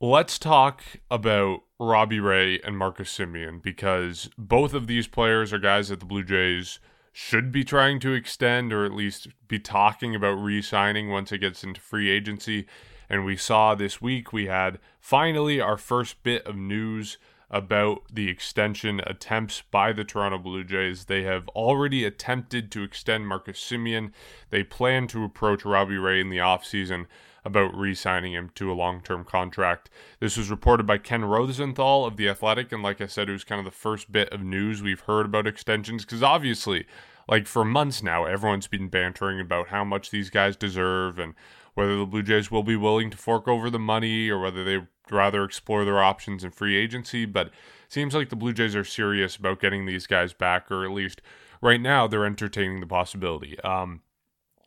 let's 0.00 0.38
talk 0.38 0.82
about 1.10 1.60
Robbie 1.78 2.20
Ray 2.20 2.60
and 2.60 2.76
Marcus 2.76 3.16
Semien 3.16 3.62
because 3.62 4.28
both 4.36 4.74
of 4.74 4.86
these 4.86 5.06
players 5.06 5.52
are 5.52 5.58
guys 5.58 5.88
that 5.88 6.00
the 6.00 6.06
Blue 6.06 6.24
Jays 6.24 6.78
should 7.12 7.52
be 7.52 7.62
trying 7.62 8.00
to 8.00 8.14
extend 8.14 8.72
or 8.72 8.84
at 8.84 8.94
least 8.94 9.28
be 9.46 9.58
talking 9.58 10.14
about 10.14 10.32
re 10.32 10.62
signing 10.62 11.10
once 11.10 11.30
it 11.30 11.38
gets 11.38 11.62
into 11.62 11.80
free 11.80 12.10
agency. 12.10 12.66
And 13.08 13.24
we 13.24 13.36
saw 13.36 13.74
this 13.74 14.00
week 14.00 14.32
we 14.32 14.46
had 14.46 14.78
finally 14.98 15.60
our 15.60 15.76
first 15.76 16.22
bit 16.22 16.46
of 16.46 16.56
news 16.56 17.18
about 17.50 18.02
the 18.10 18.30
extension 18.30 19.02
attempts 19.06 19.62
by 19.70 19.92
the 19.92 20.04
Toronto 20.04 20.38
Blue 20.38 20.64
Jays. 20.64 21.04
They 21.04 21.22
have 21.24 21.46
already 21.50 22.06
attempted 22.06 22.72
to 22.72 22.82
extend 22.82 23.28
Marcus 23.28 23.60
Semien. 23.60 24.12
They 24.48 24.64
plan 24.64 25.06
to 25.08 25.22
approach 25.22 25.66
Robbie 25.66 25.98
Ray 25.98 26.22
in 26.22 26.30
the 26.30 26.38
offseason 26.38 27.06
about 27.44 27.76
re 27.76 27.94
signing 27.94 28.32
him 28.32 28.50
to 28.54 28.70
a 28.70 28.74
long 28.74 29.00
term 29.00 29.24
contract. 29.24 29.90
This 30.20 30.36
was 30.36 30.50
reported 30.50 30.86
by 30.86 30.98
Ken 30.98 31.24
Rosenthal 31.24 32.04
of 32.06 32.16
The 32.16 32.28
Athletic, 32.28 32.72
and 32.72 32.82
like 32.82 33.00
I 33.00 33.06
said, 33.06 33.28
it 33.28 33.32
was 33.32 33.44
kind 33.44 33.58
of 33.58 33.64
the 33.64 33.70
first 33.70 34.12
bit 34.12 34.32
of 34.32 34.42
news 34.42 34.82
we've 34.82 35.00
heard 35.00 35.26
about 35.26 35.46
extensions 35.46 36.04
because 36.04 36.22
obviously, 36.22 36.86
like 37.28 37.46
for 37.46 37.64
months 37.64 38.02
now, 38.02 38.24
everyone's 38.24 38.68
been 38.68 38.88
bantering 38.88 39.40
about 39.40 39.68
how 39.68 39.84
much 39.84 40.10
these 40.10 40.30
guys 40.30 40.56
deserve 40.56 41.18
and 41.18 41.34
whether 41.74 41.96
the 41.96 42.06
Blue 42.06 42.22
Jays 42.22 42.50
will 42.50 42.62
be 42.62 42.76
willing 42.76 43.10
to 43.10 43.16
fork 43.16 43.48
over 43.48 43.70
the 43.70 43.78
money 43.78 44.28
or 44.28 44.40
whether 44.40 44.62
they'd 44.62 44.86
rather 45.10 45.44
explore 45.44 45.84
their 45.84 46.02
options 46.02 46.44
in 46.44 46.50
free 46.50 46.76
agency. 46.76 47.24
But 47.24 47.46
it 47.48 47.52
seems 47.88 48.14
like 48.14 48.28
the 48.28 48.36
Blue 48.36 48.52
Jays 48.52 48.76
are 48.76 48.84
serious 48.84 49.36
about 49.36 49.60
getting 49.60 49.86
these 49.86 50.06
guys 50.06 50.32
back, 50.32 50.70
or 50.70 50.84
at 50.84 50.92
least 50.92 51.22
right 51.60 51.80
now 51.80 52.06
they're 52.06 52.26
entertaining 52.26 52.80
the 52.80 52.86
possibility. 52.86 53.58
Um, 53.60 54.02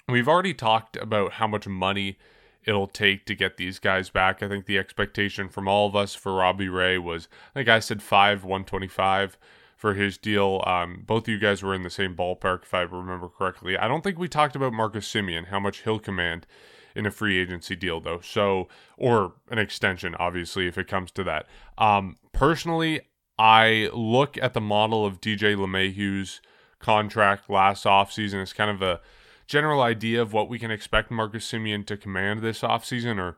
we've 0.09 0.27
already 0.27 0.53
talked 0.53 0.97
about 0.97 1.33
how 1.33 1.47
much 1.47 1.67
money 1.67 2.17
it'll 2.65 2.88
take 2.88 3.25
to 3.25 3.36
get 3.36 3.58
these 3.58 3.80
guys 3.80 4.10
back. 4.10 4.41
I 4.41 4.47
think 4.47 4.65
the 4.65 4.78
expectation 4.78 5.49
from 5.49 5.67
all 5.67 5.88
of 5.88 5.95
us 5.95 6.15
for 6.15 6.34
Robbie 6.34 6.69
Ray 6.69 6.97
was, 6.97 7.28
I 7.51 7.60
think 7.60 7.69
I 7.69 7.80
said 7.80 8.01
five, 8.01 8.43
125 8.43 9.38
for 9.78 9.93
his 9.93 10.17
deal. 10.17 10.63
Um, 10.65 11.04
both 11.06 11.23
of 11.23 11.30
you 11.30 11.39
guys 11.39 11.62
were 11.62 11.75
in 11.75 11.84
the 11.84 11.89
same 11.89 12.15
ballpark, 12.15 12.63
if 12.63 12.73
I 12.73 12.82
remember 12.82 13.30
correctly. 13.30 13.78
I 13.78 13.88
don't 13.88 14.04
think 14.04 14.17
we 14.17 14.28
talked 14.28 14.56
about 14.56 14.73
Marcus 14.73 15.12
Semien, 15.12 15.47
how 15.47 15.60
much 15.60 15.84
he'll 15.84 15.99
command 15.99 16.47
in 16.95 17.06
a 17.06 17.12
free 17.12 17.38
agency 17.38 17.75
deal, 17.75 17.99
though. 17.99 18.21
So, 18.21 18.67
or 18.97 19.34
an 19.49 19.60
extension, 19.60 20.15
obviously, 20.17 20.67
if 20.67 20.78
it 20.78 20.88
comes 20.88 21.12
to 21.12 21.23
that. 21.25 21.45
Um, 21.78 22.15
personally, 22.32 23.01
I 23.38 23.89
look 23.93 24.38
at 24.41 24.54
the 24.54 24.62
model 24.62 25.06
of 25.06 25.19
DJ 25.19 25.56
LeMahieu's 25.56 26.41
contract 26.80 27.49
last 27.49 27.86
offseason 27.86 28.41
as 28.41 28.54
kind 28.54 28.71
of 28.71 28.82
a 28.82 29.01
general 29.47 29.81
idea 29.81 30.21
of 30.21 30.34
what 30.34 30.49
we 30.49 30.60
can 30.60 30.71
expect 30.71 31.12
Marcus 31.12 31.49
Semien 31.49 31.86
to 31.88 31.97
command 31.97 32.41
this 32.41 32.62
offseason, 32.62 33.19
or 33.19 33.38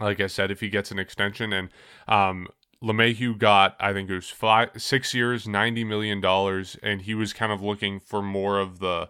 like 0.00 0.20
I 0.20 0.26
said, 0.26 0.50
if 0.50 0.60
he 0.60 0.68
gets 0.68 0.90
an 0.90 0.98
extension. 0.98 1.52
And 1.52 1.68
um, 2.08 2.48
LeMahieu 2.82 3.38
got, 3.38 3.76
I 3.78 3.92
think 3.92 4.10
it 4.10 4.14
was 4.14 4.28
five, 4.30 4.70
six 4.76 5.14
years, 5.14 5.46
$90 5.46 5.86
million, 5.86 6.24
and 6.82 7.02
he 7.02 7.14
was 7.14 7.32
kind 7.32 7.52
of 7.52 7.62
looking 7.62 8.00
for 8.00 8.22
more 8.22 8.58
of 8.58 8.80
the 8.80 9.08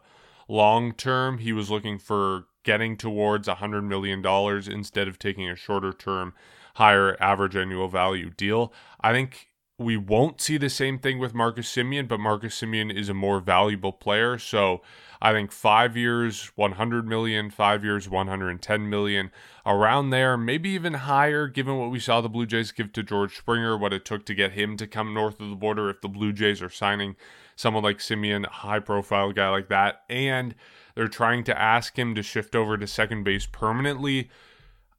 long 0.49 0.93
term. 0.93 1.39
He 1.39 1.53
was 1.53 1.71
looking 1.71 1.99
for 1.99 2.47
getting 2.65 2.97
towards 2.97 3.49
$100 3.49 3.85
million 3.85 4.25
instead 4.71 5.09
of 5.09 5.19
taking 5.19 5.49
a 5.49 5.57
shorter 5.57 5.93
term, 5.93 6.35
higher 6.75 7.17
average 7.21 7.57
annual 7.57 7.89
value 7.89 8.31
deal. 8.31 8.73
I 9.01 9.13
think 9.13 9.49
we 9.83 9.97
won't 9.97 10.41
see 10.41 10.57
the 10.57 10.71
same 10.71 10.99
thing 10.99 11.19
with 11.19 11.35
Marcus 11.35 11.73
Semien, 11.75 12.09
but 12.09 12.21
Marcus 12.21 12.61
Semien 12.61 12.95
is 12.95 13.09
a 13.09 13.15
more 13.15 13.41
valuable 13.41 13.93
player. 13.93 14.39
So 14.39 14.81
I 15.21 15.33
think 15.33 15.53
five 15.53 15.97
years, 15.97 16.51
100 16.57 17.07
million, 17.07 17.51
five 17.51 17.85
years, 17.85 18.09
110 18.09 18.91
million, 18.91 19.31
around 19.65 20.11
there, 20.11 20.37
maybe 20.37 20.71
even 20.71 20.95
higher, 20.95 21.47
given 21.47 21.79
what 21.79 21.91
we 21.91 22.01
saw 22.01 22.21
the 22.21 22.29
Blue 22.29 22.47
Jays 22.47 22.73
give 22.73 22.93
to 22.93 23.03
George 23.03 23.37
Springer, 23.37 23.77
what 23.77 23.93
it 23.93 24.05
took 24.05 24.27
to 24.27 24.35
get 24.35 24.53
him 24.53 24.77
to 24.77 24.87
come 24.87 25.15
north 25.15 25.41
of 25.41 25.51
the 25.51 25.57
border. 25.57 25.89
If 25.91 26.01
the 26.01 26.09
Blue 26.09 26.33
Jays 26.33 26.61
are 26.61 26.71
signing 26.71 27.15
someone 27.55 27.85
like 27.85 27.99
Semien, 27.99 28.47
a 28.47 28.51
high 28.51 28.81
profile 28.81 29.33
guy 29.33 29.49
like 29.49 29.69
that, 29.69 30.03
and 30.09 30.55
they're 30.95 31.09
trying 31.09 31.45
to 31.45 31.61
ask 31.61 31.99
him 31.99 32.15
to 32.15 32.23
shift 32.23 32.57
over 32.57 32.77
to 32.77 32.87
second 32.87 33.23
base 33.25 33.47
permanently. 33.47 34.29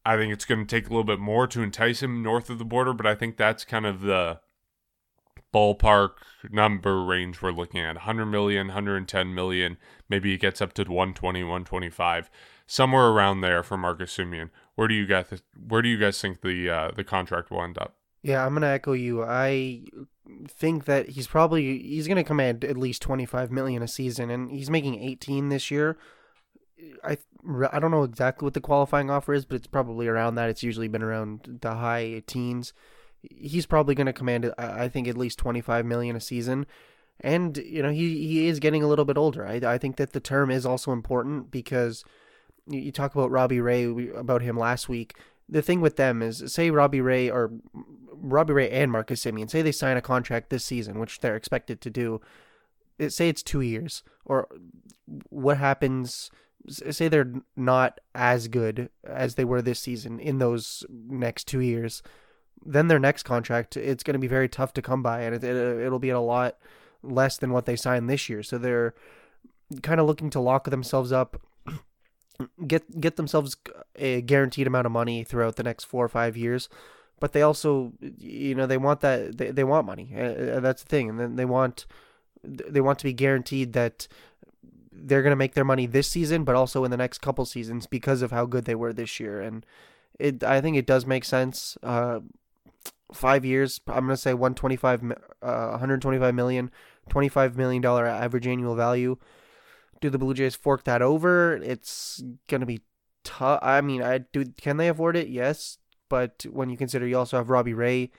I 0.05 0.17
think 0.17 0.33
it's 0.33 0.45
going 0.45 0.65
to 0.65 0.75
take 0.75 0.87
a 0.87 0.89
little 0.89 1.03
bit 1.03 1.19
more 1.19 1.47
to 1.47 1.61
entice 1.61 2.01
him 2.01 2.23
north 2.23 2.49
of 2.49 2.59
the 2.59 2.65
border, 2.65 2.93
but 2.93 3.05
I 3.05 3.15
think 3.15 3.37
that's 3.37 3.63
kind 3.63 3.85
of 3.85 4.01
the 4.01 4.39
ballpark 5.53 6.11
number 6.51 7.03
range 7.03 7.41
we're 7.41 7.51
looking 7.51 7.81
at 7.81 7.95
100 7.95 8.25
million 8.25 8.67
110 8.67 9.33
million 9.33 9.77
maybe 10.09 10.33
it 10.33 10.39
gets 10.39 10.61
up 10.61 10.73
to 10.73 10.83
120 10.83 11.43
125 11.43 12.29
somewhere 12.65 13.07
around 13.07 13.41
there 13.41 13.63
for 13.63 13.77
Marcus 13.77 14.17
Semien 14.17 14.49
where 14.75 14.87
do 14.87 14.93
you 14.93 15.05
guys 15.05 15.41
where 15.67 15.81
do 15.81 15.89
you 15.89 15.97
guys 15.97 16.19
think 16.19 16.41
the 16.41 16.69
uh, 16.69 16.91
the 16.95 17.03
contract 17.03 17.51
will 17.51 17.61
end 17.61 17.77
up 17.77 17.95
yeah 18.21 18.45
i'm 18.45 18.53
gonna 18.53 18.67
echo 18.67 18.93
you 18.93 19.23
i 19.23 19.83
think 20.47 20.85
that 20.85 21.09
he's 21.09 21.27
probably 21.27 21.79
he's 21.79 22.07
to 22.07 22.23
command 22.23 22.63
at 22.63 22.77
least 22.77 23.01
25 23.01 23.51
million 23.51 23.83
a 23.83 23.87
season 23.87 24.29
and 24.29 24.51
he's 24.51 24.69
making 24.69 24.95
18 25.01 25.49
this 25.49 25.69
year 25.69 25.97
I 27.03 27.17
I 27.71 27.79
don't 27.79 27.91
know 27.91 28.03
exactly 28.03 28.45
what 28.45 28.53
the 28.53 28.61
qualifying 28.61 29.09
offer 29.09 29.33
is, 29.33 29.45
but 29.45 29.55
it's 29.55 29.67
probably 29.67 30.07
around 30.07 30.35
that. 30.35 30.49
It's 30.49 30.63
usually 30.63 30.87
been 30.87 31.03
around 31.03 31.59
the 31.61 31.75
high 31.75 32.23
teens. 32.25 32.73
He's 33.29 33.65
probably 33.65 33.95
going 33.95 34.07
to 34.07 34.13
command, 34.13 34.45
uh, 34.45 34.51
I 34.57 34.87
think, 34.89 35.07
at 35.07 35.17
least 35.17 35.39
25 35.39 35.85
million 35.85 36.15
a 36.15 36.21
season. 36.21 36.65
And 37.19 37.57
you 37.57 37.81
know 37.83 37.91
he, 37.91 38.27
he 38.27 38.47
is 38.47 38.59
getting 38.59 38.83
a 38.83 38.87
little 38.87 39.05
bit 39.05 39.17
older. 39.17 39.45
I, 39.45 39.61
I 39.63 39.77
think 39.77 39.97
that 39.97 40.13
the 40.13 40.19
term 40.19 40.49
is 40.49 40.65
also 40.65 40.91
important 40.91 41.51
because 41.51 42.03
you 42.67 42.91
talk 42.91 43.13
about 43.13 43.31
Robbie 43.31 43.61
Ray 43.61 44.09
about 44.09 44.41
him 44.41 44.57
last 44.57 44.89
week. 44.89 45.15
The 45.47 45.61
thing 45.61 45.81
with 45.81 45.97
them 45.97 46.21
is, 46.21 46.43
say 46.51 46.71
Robbie 46.71 47.01
Ray 47.01 47.29
or 47.29 47.51
Robbie 48.13 48.53
Ray 48.53 48.69
and 48.69 48.91
Marcus 48.91 49.23
Semien, 49.23 49.49
say 49.49 49.61
they 49.61 49.71
sign 49.71 49.97
a 49.97 50.01
contract 50.01 50.49
this 50.49 50.63
season, 50.63 50.99
which 50.99 51.19
they're 51.19 51.35
expected 51.35 51.81
to 51.81 51.89
do. 51.89 52.21
Say 53.07 53.27
it's 53.29 53.43
two 53.43 53.61
years, 53.61 54.03
or 54.25 54.47
what 55.29 55.57
happens? 55.57 56.31
Say 56.69 57.09
they're 57.09 57.33
not 57.57 57.99
as 58.15 58.47
good 58.47 58.89
as 59.03 59.35
they 59.35 59.43
were 59.43 59.61
this 59.61 59.79
season 59.79 60.19
in 60.19 60.37
those 60.37 60.85
next 60.89 61.47
two 61.47 61.59
years. 61.59 62.01
Then 62.65 62.87
their 62.87 62.99
next 62.99 63.23
contract, 63.23 63.75
it's 63.75 64.03
going 64.03 64.13
to 64.13 64.19
be 64.19 64.27
very 64.27 64.47
tough 64.47 64.73
to 64.73 64.81
come 64.81 65.03
by, 65.03 65.21
and 65.21 65.35
it, 65.35 65.43
it, 65.43 65.55
it'll 65.55 65.99
be 65.99 66.11
at 66.11 66.15
a 66.15 66.19
lot 66.19 66.57
less 67.01 67.37
than 67.37 67.51
what 67.51 67.65
they 67.65 67.75
signed 67.75 68.09
this 68.09 68.29
year. 68.29 68.43
So 68.43 68.57
they're 68.57 68.93
kind 69.81 69.99
of 69.99 70.05
looking 70.05 70.29
to 70.31 70.39
lock 70.39 70.69
themselves 70.69 71.11
up 71.11 71.41
get 72.67 72.99
get 72.99 73.15
themselves 73.15 73.57
a 73.95 74.21
guaranteed 74.21 74.67
amount 74.67 74.85
of 74.85 74.91
money 74.91 75.23
throughout 75.23 75.55
the 75.55 75.63
next 75.63 75.85
four 75.85 76.05
or 76.05 76.09
five 76.09 76.37
years. 76.37 76.69
But 77.19 77.33
they 77.33 77.41
also 77.41 77.93
you 77.99 78.55
know 78.55 78.65
they 78.65 78.77
want 78.77 79.01
that 79.01 79.37
they, 79.37 79.51
they 79.51 79.63
want 79.63 79.85
money 79.85 80.13
uh, 80.15 80.59
that's 80.59 80.83
the 80.83 80.89
thing. 80.89 81.09
And 81.09 81.19
then 81.19 81.35
they 81.35 81.45
want 81.45 81.85
they 82.43 82.81
want 82.81 82.99
to 82.99 83.05
be 83.05 83.13
guaranteed 83.13 83.73
that 83.73 84.07
they're 84.91 85.21
going 85.21 85.31
to 85.31 85.37
make 85.37 85.53
their 85.53 85.65
money 85.65 85.85
this 85.85 86.07
season 86.07 86.43
but 86.43 86.55
also 86.55 86.83
in 86.83 86.91
the 86.91 86.97
next 86.97 87.19
couple 87.19 87.45
seasons 87.45 87.87
because 87.87 88.21
of 88.21 88.31
how 88.31 88.45
good 88.45 88.65
they 88.65 88.75
were 88.75 88.93
this 88.93 89.19
year. 89.19 89.41
And 89.41 89.65
it 90.19 90.43
i 90.43 90.61
think 90.61 90.77
it 90.77 90.85
does 90.85 91.07
make 91.07 91.25
sense 91.25 91.75
uh, 91.81 92.19
five 93.13 93.45
years 93.45 93.79
i'm 93.87 94.05
going 94.05 94.09
to 94.09 94.17
say 94.17 94.33
125 94.33 95.03
uh, 95.41 95.67
125 95.69 96.35
million 96.35 96.71
25 97.09 97.57
million 97.57 97.81
dollar 97.81 98.05
average 98.05 98.47
annual 98.47 98.75
value 98.75 99.17
do 100.01 100.09
the 100.09 100.17
blue 100.17 100.33
jays 100.33 100.55
fork 100.55 100.83
that 100.83 101.01
over 101.01 101.57
it's 101.57 102.23
going 102.47 102.61
to 102.61 102.67
be 102.67 102.81
tough 103.23 103.59
i 103.61 103.79
mean 103.81 104.01
i 104.01 104.17
do 104.17 104.45
can 104.57 104.77
they 104.77 104.87
afford 104.87 105.15
it 105.15 105.27
yes 105.27 105.77
but 106.13 106.45
when 106.51 106.69
you 106.69 106.77
consider 106.77 107.07
you 107.07 107.17
also 107.17 107.37
have 107.37 107.49
Robbie 107.49 107.73
Ray 107.73 108.11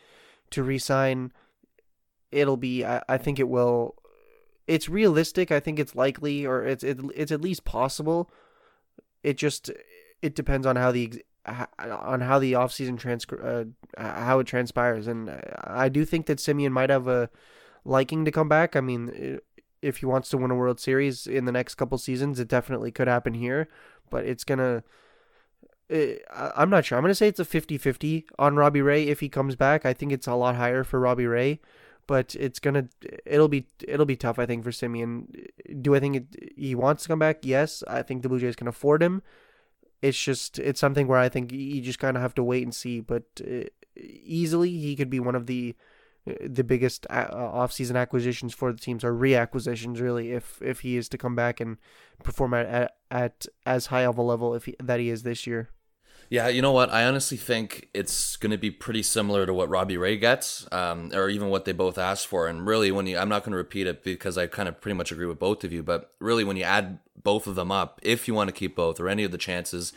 to 0.51 0.65
resign, 0.65 1.33
it'll 2.33 2.57
be. 2.57 2.85
I, 2.85 3.01
I 3.09 3.19
think 3.19 3.39
it 3.39 3.49
will. 3.49 3.95
It's 4.67 4.89
realistic. 4.89 5.53
I 5.53 5.61
think 5.61 5.79
it's 5.79 5.95
likely, 5.95 6.45
or 6.45 6.65
it's 6.65 6.83
it, 6.83 6.99
it's 7.15 7.31
at 7.31 7.41
least 7.41 7.65
possible. 7.65 8.33
It 9.23 9.37
just 9.37 9.71
it 10.23 10.35
depends 10.35 10.67
on 10.67 10.75
how 10.75 10.91
the 10.91 11.23
on 11.79 12.21
how 12.21 12.39
the 12.39 12.53
offseason 12.53 12.99
trans 12.99 13.27
uh, 13.31 13.65
how 13.97 14.39
it 14.39 14.47
transpires, 14.47 15.07
and 15.07 15.31
I 15.63 15.89
do 15.89 16.05
think 16.05 16.27
that 16.27 16.39
Semien 16.39 16.71
might 16.71 16.91
have 16.91 17.09
a 17.09 17.31
liking 17.85 18.25
to 18.25 18.31
come 18.31 18.49
back. 18.49 18.77
I 18.77 18.81
mean, 18.81 19.41
if 19.83 19.99
he 19.99 20.07
wants 20.07 20.31
to 20.31 20.39
win 20.39 20.51
a 20.51 20.55
World 20.55 20.81
Series 20.81 21.27
in 21.27 21.45
the 21.45 21.53
next 21.53 21.75
couple 21.75 21.99
seasons, 21.99 22.41
it 22.41 22.49
definitely 22.49 22.91
could 22.91 23.09
happen 23.09 23.35
here. 23.35 23.69
But 24.11 24.25
it's 24.25 24.45
gonna 24.45 24.85
Eh, 25.91 26.17
I'm 26.33 26.71
not 26.71 26.85
sure. 26.85 26.97
I'm 26.97 27.03
going 27.03 27.11
to 27.11 27.15
say 27.15 27.29
it's 27.29 27.41
a 27.41 27.45
50 27.45 27.79
50 27.79 28.27
on 28.39 28.57
Robbie 28.57 28.83
Ray 28.83 29.09
if 29.09 29.21
he 29.21 29.29
comes 29.29 29.55
back. 29.57 29.85
I 29.85 29.93
think 29.93 30.13
it's 30.13 30.27
a 30.27 30.35
lot 30.35 30.57
higher 30.57 30.83
for 30.83 30.99
Robbie 30.99 31.27
Ray, 31.27 31.61
but 32.07 32.35
it's 32.37 32.59
going 32.59 32.75
to, 32.75 32.89
it'll 33.27 33.49
be, 33.49 33.67
it'll 33.87 34.07
be 34.07 34.17
tough, 34.17 34.39
I 34.39 34.47
think, 34.47 34.65
for 34.65 34.71
Semien. 34.71 35.27
Do 35.83 35.95
I 35.95 36.01
think 36.01 36.17
it, 36.17 36.53
he 36.57 36.75
wants 36.75 37.03
to 37.03 37.09
come 37.09 37.19
back? 37.19 37.41
Yes. 37.43 37.85
I 37.87 38.03
think 38.03 38.23
the 38.23 38.29
Blue 38.29 38.41
Jays 38.41 38.57
can 38.57 38.69
afford 38.69 39.03
him. 39.03 39.23
It's 40.05 40.23
just, 40.23 40.59
it's 40.59 40.81
something 40.81 41.07
where 41.09 41.19
I 41.27 41.29
think 41.29 41.53
you 41.53 41.81
just 41.81 41.99
kind 41.99 42.17
of 42.17 42.23
have 42.23 42.35
to 42.35 42.45
wait 42.45 42.63
and 42.63 42.75
see, 42.75 43.01
but 43.01 43.25
uh, 43.41 43.65
easily 43.97 44.71
he 44.71 44.97
could 44.97 45.11
be 45.11 45.21
one 45.21 45.35
of 45.35 45.47
the, 45.47 45.75
the 46.41 46.65
biggest 46.65 47.07
uh, 47.11 47.29
off-season 47.61 47.97
acquisitions 47.97 48.55
for 48.55 48.73
the 48.73 48.79
teams 48.79 49.05
or 49.05 49.13
reacquisitions 49.13 50.01
really 50.01 50.33
if 50.33 50.59
if 50.63 50.81
he 50.81 50.97
is 50.97 51.07
to 51.09 51.19
come 51.19 51.37
back 51.37 51.61
and 51.61 51.77
perform 52.23 52.55
at 52.55 52.67
at, 52.67 52.91
at 53.11 53.47
as 53.67 53.87
high 53.87 54.07
of 54.07 54.17
a 54.17 54.23
level 54.23 54.55
if 54.55 54.65
he, 54.65 54.75
that 54.83 55.01
he 55.01 55.11
is 55.11 55.23
this 55.23 55.47
year. 55.47 55.69
Yeah, 56.35 56.49
you 56.49 56.63
know 56.63 56.73
what? 56.73 56.91
I 56.91 57.05
honestly 57.05 57.37
think 57.37 57.91
it's 57.95 58.35
going 58.35 58.51
to 58.51 58.59
be 58.59 58.73
pretty 58.73 59.05
similar 59.05 59.47
to 59.47 59.55
what 59.55 59.69
Robbie 59.69 59.97
Ray 59.97 60.17
gets, 60.17 60.67
um, 60.73 61.13
or 61.15 61.29
even 61.29 61.49
what 61.49 61.65
they 61.65 61.71
both 61.71 61.97
asked 61.97 62.27
for. 62.27 62.49
And 62.49 62.67
really, 62.67 62.91
when 62.91 63.07
you, 63.07 63.17
I'm 63.17 63.29
not 63.29 63.45
going 63.45 63.53
to 63.53 63.57
repeat 63.57 63.87
it 63.87 64.03
because 64.03 64.37
I 64.37 64.49
kind 64.49 64.69
of 64.69 64.81
pretty 64.81 64.97
much 64.97 65.13
agree 65.13 65.27
with 65.27 65.39
both 65.39 65.63
of 65.63 65.73
you. 65.73 65.85
But 65.85 66.13
really, 66.19 66.43
when 66.43 66.57
you 66.57 66.65
add 66.65 66.99
both 67.23 67.47
of 67.47 67.55
them 67.55 67.71
up, 67.71 68.01
if 68.03 68.27
you 68.27 68.35
want 68.35 68.49
to 68.49 68.53
keep 68.53 68.75
both 68.75 68.99
or 68.99 69.09
any 69.09 69.23
of 69.23 69.31
the 69.31 69.39
chances, 69.39 69.93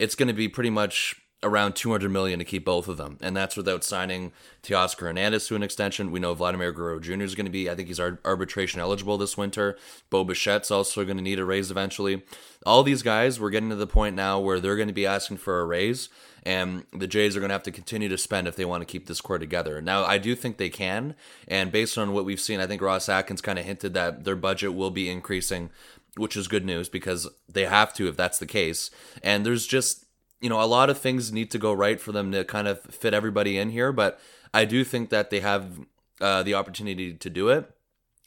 it's 0.00 0.16
going 0.16 0.26
to 0.26 0.34
be 0.34 0.48
pretty 0.48 0.70
much 0.70 1.14
around 1.42 1.74
200 1.74 2.10
million 2.10 2.38
to 2.38 2.44
keep 2.44 2.64
both 2.64 2.88
of 2.88 2.96
them 2.96 3.16
and 3.20 3.36
that's 3.36 3.56
without 3.56 3.84
signing 3.84 4.32
Teoscar 4.62 5.00
Hernandez 5.00 5.46
to 5.46 5.56
an 5.56 5.62
extension 5.62 6.10
we 6.10 6.18
know 6.18 6.34
Vladimir 6.34 6.72
Guerrero 6.72 6.98
Jr. 6.98 7.22
is 7.22 7.36
going 7.36 7.46
to 7.46 7.52
be 7.52 7.70
I 7.70 7.76
think 7.76 7.88
he's 7.88 8.00
arbitration 8.00 8.80
eligible 8.80 9.18
this 9.18 9.36
winter 9.36 9.78
Bo 10.10 10.24
Bichette's 10.24 10.70
also 10.70 11.04
going 11.04 11.16
to 11.16 11.22
need 11.22 11.38
a 11.38 11.44
raise 11.44 11.70
eventually 11.70 12.24
all 12.66 12.82
these 12.82 13.02
guys 13.02 13.38
we're 13.38 13.50
getting 13.50 13.70
to 13.70 13.76
the 13.76 13.86
point 13.86 14.16
now 14.16 14.40
where 14.40 14.58
they're 14.58 14.76
going 14.76 14.88
to 14.88 14.94
be 14.94 15.06
asking 15.06 15.36
for 15.36 15.60
a 15.60 15.64
raise 15.64 16.08
and 16.48 16.86
the 16.92 17.06
Jays 17.06 17.36
are 17.36 17.40
going 17.40 17.50
to 17.50 17.54
have 17.54 17.62
to 17.64 17.70
continue 17.70 18.08
to 18.08 18.18
spend 18.18 18.48
if 18.48 18.56
they 18.56 18.64
want 18.64 18.80
to 18.80 18.86
keep 18.86 19.06
this 19.06 19.20
core 19.20 19.38
together. 19.38 19.82
Now, 19.82 20.04
I 20.04 20.16
do 20.16 20.34
think 20.34 20.56
they 20.56 20.70
can, 20.70 21.14
and 21.46 21.70
based 21.70 21.98
on 21.98 22.12
what 22.12 22.24
we've 22.24 22.40
seen, 22.40 22.58
I 22.58 22.66
think 22.66 22.80
Ross 22.80 23.08
Atkins 23.08 23.42
kind 23.42 23.58
of 23.58 23.66
hinted 23.66 23.92
that 23.94 24.24
their 24.24 24.34
budget 24.34 24.74
will 24.74 24.90
be 24.90 25.10
increasing, 25.10 25.68
which 26.16 26.36
is 26.36 26.48
good 26.48 26.64
news 26.64 26.88
because 26.88 27.28
they 27.48 27.66
have 27.66 27.92
to 27.94 28.08
if 28.08 28.16
that's 28.16 28.38
the 28.38 28.46
case. 28.46 28.90
And 29.22 29.44
there's 29.44 29.66
just 29.66 30.06
you 30.40 30.48
know, 30.48 30.62
a 30.62 30.66
lot 30.66 30.90
of 30.90 30.98
things 30.98 31.32
need 31.32 31.50
to 31.50 31.58
go 31.58 31.72
right 31.72 32.00
for 32.00 32.12
them 32.12 32.32
to 32.32 32.44
kind 32.44 32.68
of 32.68 32.80
fit 32.82 33.14
everybody 33.14 33.58
in 33.58 33.70
here, 33.70 33.92
but 33.92 34.20
I 34.54 34.64
do 34.64 34.84
think 34.84 35.10
that 35.10 35.30
they 35.30 35.40
have 35.40 35.80
uh, 36.20 36.42
the 36.42 36.54
opportunity 36.54 37.14
to 37.14 37.30
do 37.30 37.48
it. 37.48 37.70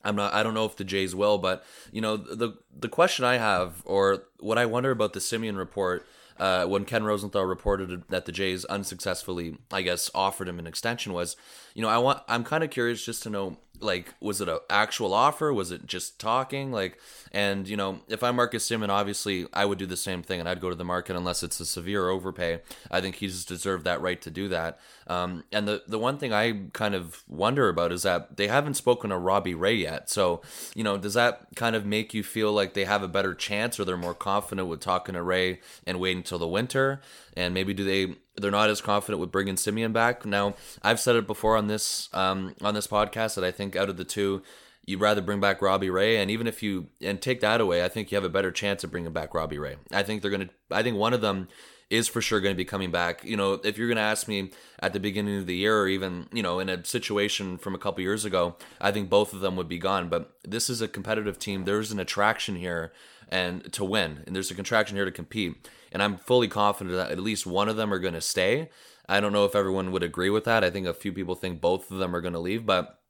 I'm 0.04 0.16
not. 0.16 0.34
I 0.34 0.44
don't 0.44 0.54
know 0.54 0.66
if 0.66 0.76
the 0.76 0.84
Jays 0.84 1.14
will, 1.14 1.38
but 1.38 1.64
you 1.92 2.02
know, 2.02 2.18
the 2.18 2.58
the 2.76 2.90
question 2.90 3.24
I 3.24 3.38
have, 3.38 3.84
or 3.86 4.24
what 4.40 4.58
I 4.58 4.66
wonder 4.66 4.92
about 4.92 5.14
the 5.14 5.20
Semien 5.20 5.58
report, 5.58 6.08
uh, 6.40 6.66
when 6.66 6.86
Ken 6.86 7.04
Rosenthal 7.04 7.46
reported 7.46 8.04
that 8.10 8.26
the 8.26 8.32
Jays 8.32 8.66
unsuccessfully, 8.66 9.58
I 9.72 9.84
guess, 9.84 10.10
offered 10.16 10.50
him 10.50 10.58
an 10.58 10.66
extension, 10.66 11.14
was, 11.14 11.36
you 11.76 11.84
know, 11.84 11.88
I 11.88 12.00
want. 12.00 12.24
I'm 12.28 12.44
kind 12.44 12.64
of 12.64 12.72
curious 12.72 13.06
just 13.06 13.22
to 13.24 13.30
know 13.30 13.58
like 13.82 14.14
was 14.20 14.42
it 14.42 14.50
an 14.50 14.60
actual 14.70 15.14
offer? 15.14 15.54
Was 15.54 15.72
it 15.72 15.86
just 15.86 16.20
talking? 16.20 16.72
Like 16.72 16.98
and 17.32 17.68
you 17.68 17.78
know 17.78 18.00
if 18.08 18.24
i'm 18.24 18.36
marcus 18.36 18.68
Semien, 18.68 18.90
obviously 18.90 19.48
i 19.54 19.64
would 19.64 19.78
do 19.78 19.86
the 19.86 19.96
same 19.96 20.22
thing 20.22 20.42
and 20.42 20.50
i'd 20.50 20.60
go 20.60 20.70
to 20.70 20.76
the 20.76 20.84
market 20.84 21.16
unless 21.16 21.44
it's 21.44 21.60
a 21.60 21.66
severe 21.66 22.10
overpay. 22.10 22.62
I 22.90 23.02
think 23.02 23.16
he's 23.16 23.46
deserved 23.46 23.86
that 23.86 24.02
right 24.02 24.22
to 24.22 24.30
do 24.30 24.50
that. 24.50 24.80
Um, 25.08 25.44
and 25.52 25.68
the, 25.68 25.84
the 25.88 26.00
one 26.00 26.18
thing 26.18 26.34
i 26.34 26.66
kind 26.74 26.96
of 26.96 27.24
wonder 27.28 27.70
about 27.70 27.92
is 27.92 28.04
that 28.04 28.38
they 28.38 28.48
haven't 28.48 28.76
spoken 28.76 29.10
to 29.10 29.18
robbie 29.18 29.56
ray 29.56 29.76
yet. 29.76 30.10
So 30.10 30.42
you 30.76 30.84
know 30.84 30.98
does 30.98 31.14
that 31.14 31.48
kind 31.56 31.76
of 31.76 31.86
make 31.86 32.14
you 32.14 32.24
feel 32.24 32.52
like 32.52 32.74
they 32.74 32.86
have 32.86 33.04
a 33.04 33.08
better 33.08 33.34
chance 33.34 33.80
or 33.80 33.86
they're 33.86 33.98
more 33.98 34.14
confident 34.14 34.68
with 34.68 34.80
talking 34.82 35.16
to 35.16 35.24
ray 35.24 35.62
and 35.88 36.00
waiting 36.00 36.20
until 36.20 36.40
the 36.40 36.48
winter? 36.48 37.02
And 37.36 37.54
maybe 37.54 37.74
do 37.74 37.86
they 37.86 38.16
they're 38.36 38.52
not 38.52 38.70
as 38.70 38.82
confident 38.82 39.20
with 39.20 39.32
bringing 39.32 39.56
Semien 39.56 39.94
back. 39.94 40.26
Now, 40.26 40.56
I've 40.84 41.00
said 41.00 41.16
it 41.16 41.28
before 41.28 41.58
on 41.58 41.68
this 41.68 42.10
um, 42.14 42.56
on 42.62 42.74
this 42.74 42.88
podcast 42.88 43.36
that 43.36 43.44
I 43.44 43.52
think 43.52 43.76
out 43.76 43.90
of 43.90 43.98
the 43.98 44.04
two, 44.04 44.42
you'd 44.86 45.02
rather 45.02 45.22
bring 45.22 45.40
back 45.40 45.62
Robbie 45.62 45.90
Ray, 45.90 46.18
and 46.18 46.32
even 46.32 46.48
if 46.48 46.64
you 46.64 46.88
and 47.02 47.22
take 47.22 47.42
that 47.42 47.62
away, 47.62 47.84
I 47.84 47.90
think 47.90 48.12
you 48.12 48.16
have 48.16 48.24
a 48.24 48.30
better 48.30 48.52
chance 48.52 48.84
of 48.84 48.92
bringing 48.92 49.12
back 49.12 49.34
Robbie 49.34 49.60
Ray. 49.60 49.78
I 49.92 50.04
think 50.04 50.22
they're 50.22 50.32
gonna. 50.32 50.50
I 50.70 50.84
think 50.84 50.98
one 50.98 51.14
of 51.14 51.22
them 51.22 51.48
is 51.90 52.08
for 52.08 52.22
sure 52.22 52.40
going 52.40 52.56
to 52.56 52.58
be 52.58 52.64
coming 52.64 52.90
back. 52.90 53.24
You 53.26 53.36
know, 53.36 53.54
if 53.54 53.78
you're 53.78 53.90
going 53.90 53.98
to 53.98 54.02
ask 54.02 54.26
me 54.26 54.52
at 54.80 54.94
the 54.94 55.00
beginning 55.00 55.40
of 55.40 55.46
the 55.46 55.58
year, 55.58 55.78
or 55.78 55.88
even 55.88 56.28
you 56.32 56.42
know 56.42 56.60
in 56.60 56.70
a 56.70 56.84
situation 56.86 57.58
from 57.58 57.76
a 57.76 57.78
couple 57.78 58.02
years 58.02 58.26
ago, 58.26 58.56
I 58.80 58.92
think 58.92 59.10
both 59.10 59.34
of 59.34 59.42
them 59.42 59.56
would 59.58 59.68
be 59.68 59.78
gone. 59.78 60.10
But 60.10 60.32
this 60.44 60.70
is 60.70 60.82
a 60.82 60.88
competitive 60.88 61.38
team. 61.38 61.66
There's 61.66 61.92
an 61.92 62.00
attraction 62.00 62.56
here, 62.56 62.94
and 63.30 63.72
to 63.74 63.84
win, 63.84 64.24
and 64.26 64.36
there's 64.36 64.52
a 64.52 64.56
contraction 64.56 64.96
here 64.96 65.06
to 65.06 65.12
compete 65.12 65.68
and 65.92 66.02
I'm 66.02 66.18
fully 66.18 66.48
confident 66.48 66.96
that 66.96 67.12
at 67.12 67.20
least 67.20 67.46
one 67.46 67.70
of 67.70 67.78
them 67.78 67.94
are 67.94 68.00
going 68.00 68.14
to 68.14 68.22
stay. 68.22 68.70
I 69.10 69.20
don't 69.20 69.34
know 69.34 69.46
if 69.46 69.56
everyone 69.56 69.92
would 69.92 70.04
agree 70.04 70.30
with 70.30 70.46
that. 70.46 70.64
I 70.64 70.70
think 70.70 70.88
a 70.88 70.94
few 70.94 71.12
people 71.12 71.36
think 71.36 71.60
both 71.60 71.92
of 71.92 71.98
them 71.98 72.16
are 72.16 72.22
going 72.22 72.34
to 72.34 72.40
leave, 72.40 72.66
but 72.66 73.02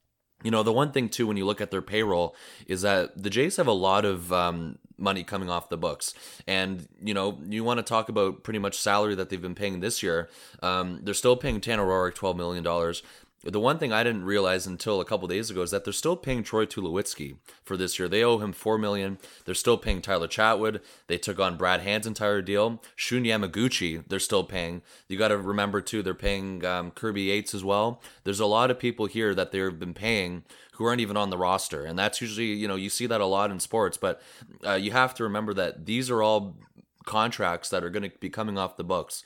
you 0.43 0.51
know, 0.51 0.63
the 0.63 0.73
one 0.73 0.91
thing 0.91 1.09
too, 1.09 1.27
when 1.27 1.37
you 1.37 1.45
look 1.45 1.61
at 1.61 1.71
their 1.71 1.81
payroll, 1.81 2.35
is 2.67 2.81
that 2.81 3.21
the 3.21 3.29
Jays 3.29 3.57
have 3.57 3.67
a 3.67 3.71
lot 3.71 4.05
of 4.05 4.33
um, 4.33 4.79
money 4.97 5.23
coming 5.23 5.49
off 5.49 5.69
the 5.69 5.77
books, 5.77 6.13
and 6.47 6.87
you 7.01 7.13
know, 7.13 7.39
you 7.47 7.63
want 7.63 7.77
to 7.77 7.83
talk 7.83 8.09
about 8.09 8.43
pretty 8.43 8.59
much 8.59 8.79
salary 8.79 9.15
that 9.15 9.29
they've 9.29 9.41
been 9.41 9.55
paying 9.55 9.79
this 9.79 10.01
year. 10.01 10.29
Um, 10.63 10.99
they're 11.03 11.13
still 11.13 11.35
paying 11.35 11.61
Tanner 11.61 11.85
Roark 11.85 12.15
twelve 12.15 12.37
million 12.37 12.63
dollars. 12.63 13.03
The 13.43 13.59
one 13.59 13.79
thing 13.79 13.91
I 13.91 14.03
didn't 14.03 14.25
realize 14.25 14.67
until 14.67 15.01
a 15.01 15.05
couple 15.05 15.27
days 15.27 15.49
ago 15.49 15.63
is 15.63 15.71
that 15.71 15.83
they're 15.83 15.93
still 15.93 16.15
paying 16.15 16.43
Troy 16.43 16.67
Tulowitzki 16.67 17.37
for 17.63 17.75
this 17.75 17.97
year. 17.97 18.07
They 18.07 18.23
owe 18.23 18.37
him 18.37 18.53
four 18.53 18.77
million. 18.77 19.17
They're 19.45 19.55
still 19.55 19.79
paying 19.79 20.01
Tyler 20.01 20.27
Chatwood. 20.27 20.79
They 21.07 21.17
took 21.17 21.39
on 21.39 21.57
Brad 21.57 21.81
Hand's 21.81 22.05
entire 22.05 22.43
deal. 22.43 22.83
Shun 22.95 23.23
Yamaguchi, 23.23 24.03
they're 24.07 24.19
still 24.19 24.43
paying. 24.43 24.83
You 25.07 25.17
got 25.17 25.29
to 25.29 25.37
remember 25.37 25.81
too, 25.81 26.03
they're 26.03 26.13
paying 26.13 26.63
um, 26.65 26.91
Kirby 26.91 27.23
Yates 27.23 27.55
as 27.55 27.63
well. 27.63 27.99
There's 28.25 28.39
a 28.39 28.45
lot 28.45 28.69
of 28.69 28.77
people 28.77 29.07
here 29.07 29.33
that 29.33 29.51
they've 29.51 29.79
been 29.79 29.95
paying 29.95 30.43
who 30.73 30.85
aren't 30.85 31.01
even 31.01 31.17
on 31.17 31.31
the 31.31 31.37
roster, 31.37 31.83
and 31.83 31.97
that's 31.97 32.21
usually 32.21 32.53
you 32.53 32.67
know 32.67 32.75
you 32.75 32.89
see 32.89 33.07
that 33.07 33.21
a 33.21 33.25
lot 33.25 33.49
in 33.49 33.59
sports. 33.59 33.97
But 33.97 34.21
uh, 34.65 34.73
you 34.73 34.91
have 34.91 35.15
to 35.15 35.23
remember 35.23 35.55
that 35.55 35.87
these 35.87 36.11
are 36.11 36.21
all 36.21 36.57
contracts 37.05 37.69
that 37.69 37.83
are 37.83 37.89
going 37.89 38.09
to 38.09 38.15
be 38.19 38.29
coming 38.29 38.59
off 38.59 38.77
the 38.77 38.83
books 38.83 39.23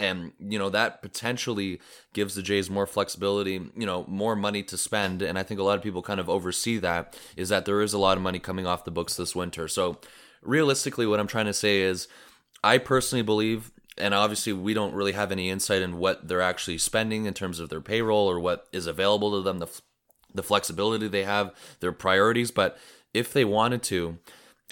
and 0.00 0.32
you 0.40 0.58
know 0.58 0.70
that 0.70 1.02
potentially 1.02 1.80
gives 2.12 2.34
the 2.34 2.42
Jays 2.42 2.68
more 2.68 2.86
flexibility, 2.86 3.60
you 3.76 3.86
know, 3.86 4.04
more 4.08 4.34
money 4.34 4.62
to 4.64 4.76
spend, 4.76 5.22
and 5.22 5.38
I 5.38 5.42
think 5.42 5.60
a 5.60 5.62
lot 5.62 5.76
of 5.76 5.82
people 5.82 6.02
kind 6.02 6.20
of 6.20 6.28
oversee 6.28 6.78
that 6.78 7.16
is 7.36 7.48
that 7.50 7.64
there 7.64 7.80
is 7.80 7.92
a 7.92 7.98
lot 7.98 8.16
of 8.16 8.22
money 8.22 8.38
coming 8.38 8.66
off 8.66 8.84
the 8.84 8.90
books 8.90 9.16
this 9.16 9.36
winter. 9.36 9.68
So 9.68 9.98
realistically, 10.42 11.06
what 11.06 11.20
I'm 11.20 11.26
trying 11.26 11.46
to 11.46 11.52
say 11.52 11.80
is, 11.80 12.08
I 12.62 12.78
personally 12.78 13.22
believe, 13.22 13.70
and 13.96 14.14
obviously 14.14 14.52
we 14.52 14.74
don't 14.74 14.94
really 14.94 15.12
have 15.12 15.30
any 15.30 15.48
insight 15.48 15.82
in 15.82 15.98
what 15.98 16.26
they're 16.26 16.40
actually 16.40 16.78
spending 16.78 17.26
in 17.26 17.34
terms 17.34 17.60
of 17.60 17.68
their 17.68 17.80
payroll 17.80 18.28
or 18.28 18.40
what 18.40 18.66
is 18.72 18.86
available 18.86 19.30
to 19.32 19.42
them, 19.42 19.58
the 19.58 19.68
the 20.34 20.42
flexibility 20.42 21.06
they 21.06 21.24
have, 21.24 21.54
their 21.78 21.92
priorities, 21.92 22.50
but 22.50 22.76
if 23.12 23.32
they 23.32 23.44
wanted 23.44 23.82
to 23.84 24.18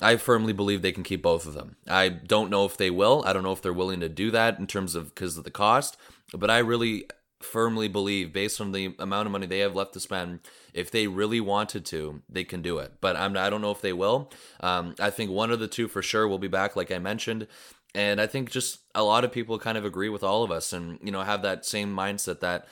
I 0.00 0.16
firmly 0.16 0.52
believe 0.52 0.82
they 0.82 0.92
can 0.92 1.02
keep 1.02 1.22
both 1.22 1.46
of 1.46 1.54
them. 1.54 1.76
I 1.86 2.08
don't 2.08 2.50
know 2.50 2.64
if 2.64 2.76
they 2.76 2.90
will. 2.90 3.22
I 3.26 3.32
don't 3.32 3.42
know 3.42 3.52
if 3.52 3.62
they're 3.62 3.72
willing 3.72 4.00
to 4.00 4.08
do 4.08 4.30
that 4.30 4.58
in 4.58 4.66
terms 4.66 4.94
of 4.94 5.14
because 5.14 5.36
of 5.36 5.44
the 5.44 5.50
cost, 5.50 5.96
but 6.32 6.50
I 6.50 6.58
really 6.58 7.06
firmly 7.42 7.88
believe 7.88 8.32
based 8.32 8.60
on 8.60 8.72
the 8.72 8.94
amount 8.98 9.26
of 9.26 9.32
money 9.32 9.46
they 9.46 9.58
have 9.58 9.74
left 9.74 9.92
to 9.92 10.00
spend 10.00 10.40
if 10.72 10.90
they 10.90 11.06
really 11.06 11.40
wanted 11.40 11.84
to 11.84 12.22
they 12.28 12.44
can 12.44 12.62
do 12.62 12.78
it 12.78 12.92
but 13.00 13.16
i'm 13.16 13.36
i 13.36 13.50
don't 13.50 13.60
know 13.60 13.70
if 13.70 13.80
they 13.80 13.92
will 13.92 14.30
um, 14.60 14.94
i 15.00 15.10
think 15.10 15.30
one 15.30 15.50
of 15.50 15.58
the 15.58 15.68
two 15.68 15.88
for 15.88 16.02
sure 16.02 16.26
will 16.26 16.38
be 16.38 16.48
back 16.48 16.76
like 16.76 16.90
i 16.90 16.98
mentioned 16.98 17.46
and 17.94 18.20
i 18.20 18.26
think 18.26 18.50
just 18.50 18.80
a 18.94 19.02
lot 19.02 19.24
of 19.24 19.32
people 19.32 19.58
kind 19.58 19.76
of 19.76 19.84
agree 19.84 20.08
with 20.08 20.22
all 20.22 20.42
of 20.42 20.50
us 20.50 20.72
and 20.72 20.98
you 21.02 21.10
know 21.10 21.22
have 21.22 21.42
that 21.42 21.64
same 21.66 21.94
mindset 21.94 22.40
that 22.40 22.66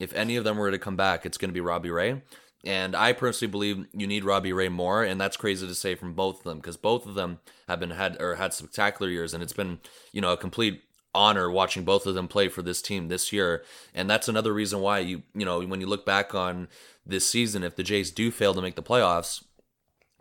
if 0.00 0.12
any 0.14 0.36
of 0.36 0.44
them 0.44 0.56
were 0.56 0.70
to 0.70 0.78
come 0.78 0.96
back 0.96 1.24
it's 1.24 1.38
going 1.38 1.50
to 1.50 1.54
be 1.54 1.60
robbie 1.60 1.90
ray 1.90 2.20
and 2.66 2.96
I 2.96 3.12
personally 3.12 3.50
believe 3.50 3.86
you 3.92 4.06
need 4.06 4.24
Robbie 4.24 4.52
Ray 4.52 4.68
more, 4.68 5.04
and 5.04 5.20
that's 5.20 5.36
crazy 5.36 5.66
to 5.66 5.74
say 5.74 5.94
from 5.94 6.14
both 6.14 6.38
of 6.38 6.44
them 6.44 6.58
because 6.58 6.76
both 6.76 7.06
of 7.06 7.14
them 7.14 7.38
have 7.68 7.78
been 7.78 7.90
had 7.90 8.20
or 8.20 8.34
had 8.34 8.52
spectacular 8.52 9.10
years, 9.10 9.32
and 9.32 9.42
it's 9.42 9.52
been 9.52 9.78
you 10.12 10.20
know 10.20 10.32
a 10.32 10.36
complete 10.36 10.82
honor 11.14 11.50
watching 11.50 11.84
both 11.84 12.06
of 12.06 12.14
them 12.14 12.28
play 12.28 12.48
for 12.48 12.62
this 12.62 12.82
team 12.82 13.08
this 13.08 13.32
year. 13.32 13.64
And 13.94 14.10
that's 14.10 14.28
another 14.28 14.52
reason 14.52 14.80
why 14.80 14.98
you 14.98 15.22
you 15.34 15.46
know 15.46 15.60
when 15.60 15.80
you 15.80 15.86
look 15.86 16.04
back 16.04 16.34
on 16.34 16.68
this 17.06 17.26
season, 17.30 17.62
if 17.62 17.76
the 17.76 17.84
Jays 17.84 18.10
do 18.10 18.30
fail 18.30 18.52
to 18.52 18.60
make 18.60 18.74
the 18.74 18.82
playoffs, 18.82 19.44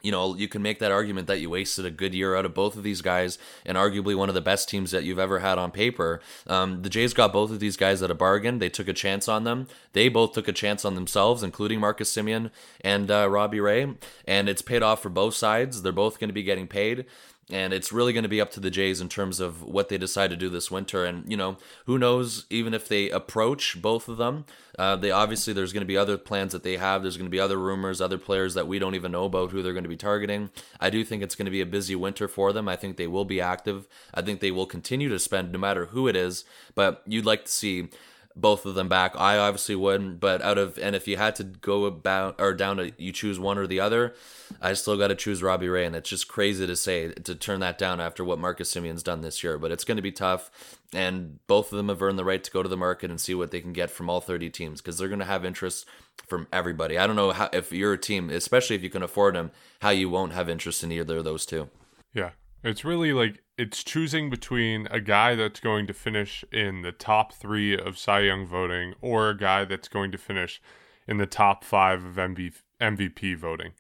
you 0.06 0.12
know, 0.12 0.36
you 0.36 0.48
can 0.48 0.62
make 0.62 0.78
that 0.80 0.92
argument 0.92 1.26
that 1.26 1.40
you 1.40 1.50
wasted 1.50 1.84
a 1.84 1.90
good 1.90 2.14
year 2.14 2.36
out 2.36 2.46
of 2.46 2.54
both 2.54 2.78
of 2.78 2.84
these 2.84 3.02
guys 3.02 3.40
and 3.66 3.76
arguably 3.76 4.16
one 4.16 4.30
of 4.30 4.36
the 4.36 4.42
best 4.42 4.70
teams 4.70 4.92
that 4.92 5.04
you've 5.04 5.18
ever 5.18 5.40
had 5.40 5.58
on 5.58 5.72
paper. 5.72 6.22
Um, 6.46 6.84
the 6.84 6.90
Jays 6.90 7.16
got 7.16 7.34
both 7.34 7.50
of 7.50 7.60
these 7.60 7.76
guys 7.76 8.04
at 8.04 8.12
a 8.12 8.16
bargain. 8.16 8.60
They 8.60 8.70
took 8.70 8.88
a 8.88 8.94
chance 8.94 9.28
on 9.28 9.46
them. 9.46 9.68
They 9.94 10.08
both 10.10 10.34
took 10.34 10.48
a 10.48 10.54
chance 10.54 10.86
on 10.86 10.94
themselves, 10.94 11.42
including 11.42 11.80
Marcus 11.80 12.14
Semien 12.14 12.52
and 12.82 13.10
uh, 13.10 13.28
Robbie 13.28 13.60
Ray. 13.60 13.96
And 14.28 14.48
it's 14.48 14.62
paid 14.62 14.84
off 14.84 15.02
for 15.02 15.10
both 15.10 15.34
sides. 15.34 15.82
They're 15.82 15.92
both 15.92 16.20
going 16.20 16.30
to 16.30 16.34
be 16.34 16.44
getting 16.44 16.68
paid 16.68 17.06
and 17.52 17.74
it's 17.74 17.92
really 17.92 18.12
going 18.12 18.24
to 18.24 18.30
be 18.30 18.42
up 18.42 18.50
to 18.52 18.60
the 18.60 18.72
Jays 18.72 19.00
in 19.00 19.08
terms 19.08 19.40
of 19.40 19.62
what 19.62 19.90
they 19.90 20.00
decide 20.00 20.32
to 20.32 20.36
do 20.36 20.50
this 20.50 20.72
winter. 20.72 21.06
And 21.06 21.30
you 21.30 21.38
know, 21.38 21.58
who 21.86 22.00
knows? 22.00 22.46
Even 22.50 22.74
if 22.74 22.88
they 22.88 23.10
approach 23.12 23.80
both 23.82 24.08
of 24.08 24.18
them, 24.18 24.46
uh, 24.80 24.96
they 24.96 25.12
obviously 25.12 25.54
there's 25.54 25.72
going 25.72 25.82
to 25.82 25.88
be 25.88 25.98
other 25.98 26.18
plans 26.18 26.54
that 26.54 26.64
they 26.64 26.78
have. 26.78 27.04
There's 27.04 27.18
going 27.18 27.28
to 27.28 27.32
be 27.32 27.40
other 27.40 27.60
rumors, 27.60 28.02
other 28.02 28.18
players 28.18 28.56
that 28.56 28.68
we 28.68 28.80
don't 28.80 28.96
even 28.96 29.12
know 29.12 29.26
about 29.26 29.52
who 29.52 29.62
they're 29.62 29.74
going 29.74 29.84
to 29.84 29.90
be 29.90 29.96
targeting. 29.96 30.50
I 30.80 30.90
do 30.90 31.04
think 31.04 31.22
it's 31.22 31.36
going 31.36 31.46
to 31.46 31.52
be 31.52 31.62
a 31.62 31.68
busy 31.68 31.96
winter 31.96 32.28
for 32.28 32.52
them. 32.52 32.68
I 32.68 32.76
think 32.76 32.98
they 32.98 33.08
will 33.08 33.26
be 33.26 33.40
active. 33.40 33.88
I 34.14 34.24
think 34.24 34.40
they 34.40 34.52
will 34.52 34.66
continue 34.66 35.10
to 35.10 35.20
spend 35.20 35.52
no 35.52 35.60
matter 35.60 35.88
who 35.88 36.08
it 36.08 36.16
is. 36.16 36.46
But 36.74 37.04
you'd 37.06 37.26
like 37.26 37.46
to 37.46 37.52
see 37.52 37.90
both 38.36 38.66
of 38.66 38.76
them 38.76 38.90
back. 38.90 39.14
I 39.18 39.38
obviously 39.38 39.76
wouldn't, 39.76 40.20
but 40.20 40.42
out 40.42 40.58
of 40.58 40.78
and 40.78 40.96
if 40.96 41.08
you 41.08 41.16
had 41.16 41.36
to 41.38 41.44
go 41.44 41.86
about 41.86 42.36
or 42.40 42.54
down 42.54 42.78
to 42.78 42.92
you 42.98 43.12
choose 43.12 43.40
one 43.40 43.58
or 43.58 43.66
the 43.66 43.80
other, 43.80 44.14
I 44.62 44.74
still 44.74 44.98
got 44.98 45.08
to 45.08 45.16
choose 45.16 45.42
Robbie 45.42 45.70
Ray, 45.70 45.86
and 45.86 45.96
it's 45.96 46.10
just 46.10 46.28
crazy 46.28 46.68
to 46.68 46.76
say 46.76 47.12
to 47.12 47.36
turn 47.36 47.62
that 47.62 47.78
down 47.78 48.02
after 48.02 48.26
what 48.26 48.40
Marcus 48.40 48.74
Semien's 48.74 49.04
done 49.04 49.22
this 49.22 49.44
year. 49.44 49.58
But 49.58 49.72
it's 49.72 49.86
going 49.86 49.96
to 49.96 50.02
be 50.02 50.12
tough, 50.12 50.78
and 50.94 51.40
both 51.48 51.72
of 51.72 51.78
them 51.78 51.88
have 51.88 52.02
earned 52.02 52.20
the 52.20 52.26
right 52.26 52.44
to 52.44 52.52
go 52.52 52.62
to 52.62 52.70
the 52.70 52.76
market 52.76 53.10
and 53.10 53.22
see 53.22 53.34
what 53.34 53.52
they 53.52 53.62
can 53.62 53.74
get 53.74 53.90
from 53.90 54.10
all 54.10 54.20
30 54.20 54.50
teams 54.50 54.82
because 54.82 54.98
they're 54.98 55.08
going 55.08 55.20
to 55.20 55.26
have 55.26 55.46
interest 55.46 55.86
from 56.28 56.48
everybody. 56.52 56.98
I 56.98 57.08
don't 57.08 57.16
know 57.16 57.32
how 57.32 57.50
if 57.54 57.72
you're 57.72 57.94
a 57.94 57.98
team, 57.98 58.30
especially 58.30 58.76
if 58.76 58.84
you 58.84 58.90
can 58.90 59.04
afford 59.04 59.36
them, 59.36 59.52
how 59.82 59.92
you 59.92 60.10
won't 60.10 60.34
have 60.34 60.50
interest 60.50 60.84
in 60.84 60.92
either 60.92 61.18
of 61.18 61.24
those 61.24 61.46
two. 61.46 61.70
Yeah, 62.14 62.32
it's 62.64 62.84
really 62.84 63.14
like 63.14 63.44
it's 63.58 63.84
choosing 63.84 64.30
between 64.30 64.88
a 64.92 65.00
guy 65.00 65.36
that's 65.36 65.60
going 65.60 65.88
to 65.88 65.94
finish 65.94 66.44
in 66.52 66.82
the 66.82 66.92
top 66.92 67.34
three 67.34 67.78
of 67.78 67.98
Cy 67.98 68.22
Young 68.22 68.46
voting 68.46 68.94
or 69.02 69.30
a 69.30 69.38
guy 69.38 69.66
that's 69.66 69.88
going 69.88 70.12
to 70.12 70.18
finish 70.18 70.62
in 71.08 71.18
the 71.18 71.26
top 71.26 71.64
five 71.64 72.04
of 72.04 72.16
MVP 72.16 73.38
voting. 73.38 73.72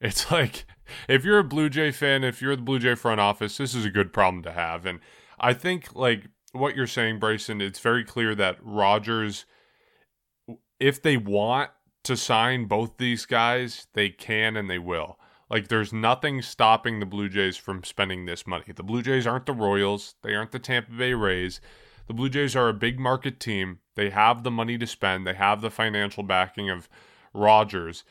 It's 0.00 0.30
like 0.30 0.66
if 1.08 1.24
you're 1.24 1.40
a 1.40 1.44
Blue 1.44 1.68
Jay 1.68 1.90
fan, 1.90 2.22
if 2.22 2.40
you're 2.40 2.56
the 2.56 2.62
Blue 2.62 2.78
Jay 2.78 2.94
front 2.94 3.20
office, 3.20 3.56
this 3.56 3.74
is 3.74 3.84
a 3.84 3.90
good 3.90 4.12
problem 4.12 4.42
to 4.44 4.52
have. 4.52 4.86
And 4.86 5.00
I 5.40 5.52
think 5.52 5.94
like 5.94 6.28
what 6.52 6.76
you're 6.76 6.86
saying, 6.86 7.18
Bryson, 7.18 7.60
it's 7.60 7.80
very 7.80 8.04
clear 8.04 8.34
that 8.36 8.58
Rogers, 8.62 9.46
if 10.78 11.02
they 11.02 11.16
want 11.16 11.70
to 12.04 12.16
sign 12.16 12.66
both 12.66 12.98
these 12.98 13.26
guys, 13.26 13.88
they 13.94 14.10
can 14.10 14.56
and 14.56 14.70
they 14.70 14.78
will. 14.78 15.18
Like, 15.54 15.68
there's 15.68 15.92
nothing 15.92 16.42
stopping 16.42 16.98
the 16.98 17.06
Blue 17.06 17.28
Jays 17.28 17.56
from 17.56 17.84
spending 17.84 18.24
this 18.24 18.44
money. 18.44 18.64
The 18.74 18.82
Blue 18.82 19.02
Jays 19.02 19.24
aren't 19.24 19.46
the 19.46 19.52
Royals, 19.52 20.16
they 20.24 20.34
aren't 20.34 20.50
the 20.50 20.58
Tampa 20.58 20.90
Bay 20.90 21.14
Rays. 21.14 21.60
The 22.08 22.12
Blue 22.12 22.28
Jays 22.28 22.56
are 22.56 22.68
a 22.68 22.74
big 22.74 22.98
market 22.98 23.38
team. 23.38 23.78
They 23.94 24.10
have 24.10 24.42
the 24.42 24.50
money 24.50 24.78
to 24.78 24.86
spend, 24.88 25.24
they 25.24 25.34
have 25.34 25.60
the 25.60 25.70
financial 25.70 26.24
backing 26.24 26.70
of 26.70 26.88
Rogers 27.32 28.02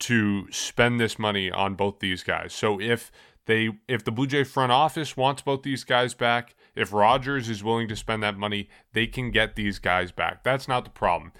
to 0.00 0.52
spend 0.52 1.00
this 1.00 1.18
money 1.18 1.50
on 1.50 1.74
both 1.74 2.00
these 2.00 2.22
guys. 2.22 2.52
So 2.52 2.78
if 2.78 3.10
they 3.46 3.70
if 3.88 4.04
the 4.04 4.12
Blue 4.12 4.26
Jay 4.26 4.44
front 4.44 4.70
office 4.70 5.16
wants 5.16 5.40
both 5.40 5.62
these 5.62 5.84
guys 5.84 6.12
back, 6.12 6.54
if 6.74 6.92
Rogers 6.92 7.48
is 7.48 7.64
willing 7.64 7.88
to 7.88 7.96
spend 7.96 8.22
that 8.24 8.36
money, 8.36 8.68
they 8.92 9.06
can 9.06 9.30
get 9.30 9.56
these 9.56 9.78
guys 9.78 10.12
back. 10.12 10.44
That's 10.44 10.68
not 10.68 10.84
the 10.84 10.90
problem. 10.90 11.32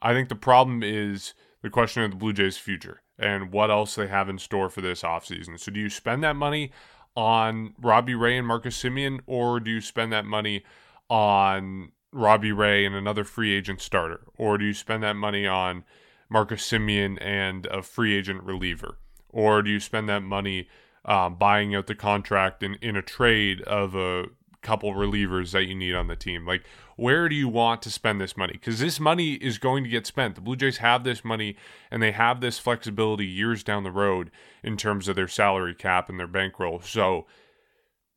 I 0.00 0.12
think 0.12 0.28
the 0.28 0.36
problem 0.36 0.84
is 0.84 1.34
the 1.60 1.70
question 1.70 2.04
of 2.04 2.12
the 2.12 2.16
Blue 2.16 2.32
Jays' 2.32 2.56
future 2.56 3.02
and 3.18 3.52
what 3.52 3.70
else 3.70 3.94
they 3.94 4.06
have 4.06 4.28
in 4.28 4.38
store 4.38 4.70
for 4.70 4.80
this 4.80 5.02
offseason. 5.02 5.58
So 5.58 5.72
do 5.72 5.80
you 5.80 5.90
spend 5.90 6.22
that 6.24 6.36
money 6.36 6.70
on 7.16 7.74
Robbie 7.80 8.14
Ray 8.14 8.38
and 8.38 8.46
Marcus 8.46 8.80
Semien, 8.80 9.20
or 9.26 9.58
do 9.58 9.70
you 9.70 9.80
spend 9.80 10.12
that 10.12 10.24
money 10.24 10.64
on 11.10 11.90
Robbie 12.12 12.52
Ray 12.52 12.84
and 12.84 12.94
another 12.94 13.24
free 13.24 13.52
agent 13.52 13.80
starter? 13.80 14.20
Or 14.36 14.56
do 14.56 14.64
you 14.64 14.74
spend 14.74 15.02
that 15.02 15.16
money 15.16 15.46
on 15.46 15.84
Marcus 16.28 16.68
Semien 16.68 17.18
and 17.20 17.66
a 17.66 17.82
free 17.82 18.16
agent 18.16 18.44
reliever? 18.44 18.98
Or 19.30 19.62
do 19.62 19.70
you 19.70 19.80
spend 19.80 20.08
that 20.08 20.22
money 20.22 20.68
um, 21.04 21.36
buying 21.36 21.74
out 21.74 21.86
the 21.86 21.94
contract 21.94 22.62
in, 22.62 22.74
in 22.76 22.94
a 22.94 23.02
trade 23.02 23.62
of 23.62 23.94
a 23.94 24.26
couple 24.62 24.92
relievers 24.92 25.52
that 25.52 25.64
you 25.64 25.74
need 25.74 25.94
on 25.94 26.08
the 26.08 26.16
team? 26.16 26.46
Like, 26.46 26.64
where 26.96 27.28
do 27.28 27.34
you 27.34 27.48
want 27.48 27.82
to 27.82 27.90
spend 27.90 28.20
this 28.20 28.36
money? 28.36 28.54
Because 28.54 28.80
this 28.80 28.98
money 28.98 29.34
is 29.34 29.58
going 29.58 29.84
to 29.84 29.90
get 29.90 30.06
spent. 30.06 30.34
The 30.34 30.40
Blue 30.40 30.56
Jays 30.56 30.78
have 30.78 31.04
this 31.04 31.24
money 31.24 31.56
and 31.90 32.02
they 32.02 32.12
have 32.12 32.40
this 32.40 32.58
flexibility 32.58 33.26
years 33.26 33.62
down 33.62 33.84
the 33.84 33.90
road 33.90 34.30
in 34.62 34.76
terms 34.76 35.08
of 35.08 35.16
their 35.16 35.28
salary 35.28 35.74
cap 35.74 36.08
and 36.08 36.18
their 36.18 36.26
bankroll. 36.26 36.80
So 36.80 37.26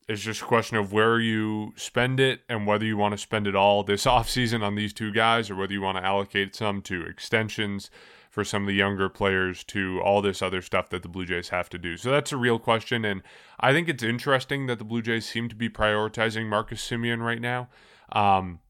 it's 0.08 0.22
just 0.22 0.42
a 0.42 0.46
question 0.46 0.76
of 0.76 0.92
where 0.92 1.20
you 1.20 1.72
spend 1.76 2.18
it 2.18 2.40
and 2.48 2.66
whether 2.66 2.84
you 2.84 2.96
want 2.96 3.12
to 3.12 3.18
spend 3.18 3.46
it 3.46 3.54
all 3.54 3.82
this 3.82 4.04
offseason 4.06 4.62
on 4.62 4.74
these 4.74 4.92
two 4.92 5.12
guys 5.12 5.48
or 5.48 5.56
whether 5.56 5.72
you 5.72 5.82
want 5.82 5.98
to 5.98 6.04
allocate 6.04 6.54
some 6.54 6.82
to 6.82 7.02
extensions 7.02 7.90
for 8.32 8.44
some 8.44 8.62
of 8.62 8.66
the 8.66 8.74
younger 8.74 9.10
players 9.10 9.62
to 9.62 10.00
all 10.00 10.22
this 10.22 10.40
other 10.40 10.62
stuff 10.62 10.88
that 10.88 11.02
the 11.02 11.08
Blue 11.08 11.26
Jays 11.26 11.50
have 11.50 11.68
to 11.68 11.76
do. 11.76 11.98
So 11.98 12.10
that's 12.10 12.32
a 12.32 12.38
real 12.38 12.58
question. 12.58 13.04
And 13.04 13.22
I 13.60 13.74
think 13.74 13.90
it's 13.90 14.02
interesting 14.02 14.66
that 14.68 14.78
the 14.78 14.86
Blue 14.86 15.02
Jays 15.02 15.26
seem 15.26 15.50
to 15.50 15.54
be 15.54 15.68
prioritizing 15.68 16.46
Marcus 16.46 16.80
Semien 16.80 17.20
right 17.20 17.42
now. 17.42 17.68
Um, 18.10 18.60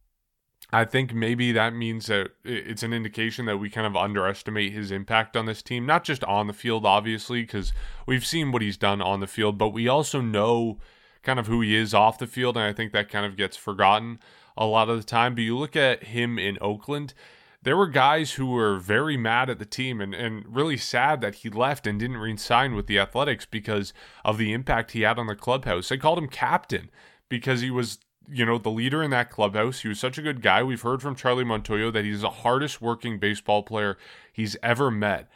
I 0.72 0.84
think 0.84 1.14
maybe 1.14 1.52
that 1.52 1.74
means 1.74 2.06
that 2.06 2.30
it's 2.44 2.82
an 2.82 2.92
indication 2.92 3.46
that 3.46 3.58
we 3.58 3.70
kind 3.70 3.86
of 3.86 3.94
underestimate 3.94 4.72
his 4.72 4.90
impact 4.90 5.36
on 5.36 5.46
this 5.46 5.62
team, 5.62 5.86
not 5.86 6.02
just 6.02 6.24
on 6.24 6.48
the 6.48 6.52
field, 6.52 6.84
obviously, 6.84 7.42
because 7.42 7.72
we've 8.04 8.26
seen 8.26 8.50
what 8.50 8.62
he's 8.62 8.76
done 8.76 9.00
on 9.00 9.20
the 9.20 9.28
field, 9.28 9.58
but 9.58 9.68
we 9.68 9.86
also 9.86 10.20
know 10.20 10.80
kind 11.22 11.38
of 11.38 11.46
who 11.46 11.60
he 11.60 11.76
is 11.76 11.94
off 11.94 12.18
the 12.18 12.26
field. 12.26 12.56
And 12.56 12.66
I 12.66 12.72
think 12.72 12.90
that 12.92 13.08
kind 13.08 13.24
of 13.24 13.36
gets 13.36 13.56
forgotten 13.56 14.18
a 14.56 14.66
lot 14.66 14.88
of 14.88 14.96
the 14.96 15.04
time. 15.04 15.36
But 15.36 15.44
you 15.44 15.56
look 15.56 15.76
at 15.76 16.02
him 16.02 16.36
in 16.36 16.58
Oakland, 16.60 17.14
there 17.62 17.76
were 17.76 17.86
guys 17.86 18.32
who 18.32 18.46
were 18.46 18.78
very 18.78 19.16
mad 19.16 19.48
at 19.48 19.58
the 19.58 19.64
team 19.64 20.00
and, 20.00 20.14
and 20.14 20.44
really 20.48 20.76
sad 20.76 21.20
that 21.20 21.36
he 21.36 21.48
left 21.48 21.86
and 21.86 22.00
didn't 22.00 22.16
re-sign 22.16 22.74
with 22.74 22.86
the 22.86 22.98
Athletics 22.98 23.46
because 23.46 23.92
of 24.24 24.36
the 24.38 24.52
impact 24.52 24.92
he 24.92 25.02
had 25.02 25.18
on 25.18 25.28
the 25.28 25.36
clubhouse. 25.36 25.88
They 25.88 25.96
called 25.96 26.18
him 26.18 26.28
captain 26.28 26.90
because 27.28 27.60
he 27.60 27.70
was, 27.70 27.98
you 28.28 28.44
know, 28.44 28.58
the 28.58 28.70
leader 28.70 29.02
in 29.02 29.10
that 29.12 29.30
clubhouse. 29.30 29.80
He 29.80 29.88
was 29.88 30.00
such 30.00 30.18
a 30.18 30.22
good 30.22 30.42
guy. 30.42 30.62
We've 30.62 30.82
heard 30.82 31.02
from 31.02 31.14
Charlie 31.14 31.44
Montoyo 31.44 31.92
that 31.92 32.04
he's 32.04 32.22
the 32.22 32.30
hardest 32.30 32.82
working 32.82 33.18
baseball 33.18 33.62
player 33.62 33.96
he's 34.32 34.56
ever 34.62 34.90
met. 34.90 35.30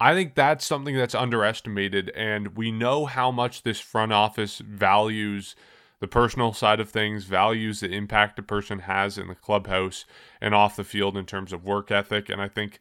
I 0.00 0.14
think 0.14 0.34
that's 0.34 0.66
something 0.66 0.96
that's 0.96 1.14
underestimated, 1.14 2.10
and 2.10 2.56
we 2.56 2.70
know 2.70 3.06
how 3.06 3.30
much 3.30 3.62
this 3.62 3.80
front 3.80 4.12
office 4.12 4.58
values– 4.58 5.56
the 6.00 6.08
personal 6.08 6.52
side 6.52 6.80
of 6.80 6.90
things, 6.90 7.24
values 7.24 7.80
the 7.80 7.90
impact 7.90 8.38
a 8.38 8.42
person 8.42 8.80
has 8.80 9.16
in 9.16 9.28
the 9.28 9.34
clubhouse 9.34 10.04
and 10.40 10.54
off 10.54 10.76
the 10.76 10.84
field 10.84 11.16
in 11.16 11.24
terms 11.24 11.52
of 11.52 11.64
work 11.64 11.90
ethic. 11.90 12.28
And 12.28 12.40
I 12.40 12.48
think 12.48 12.80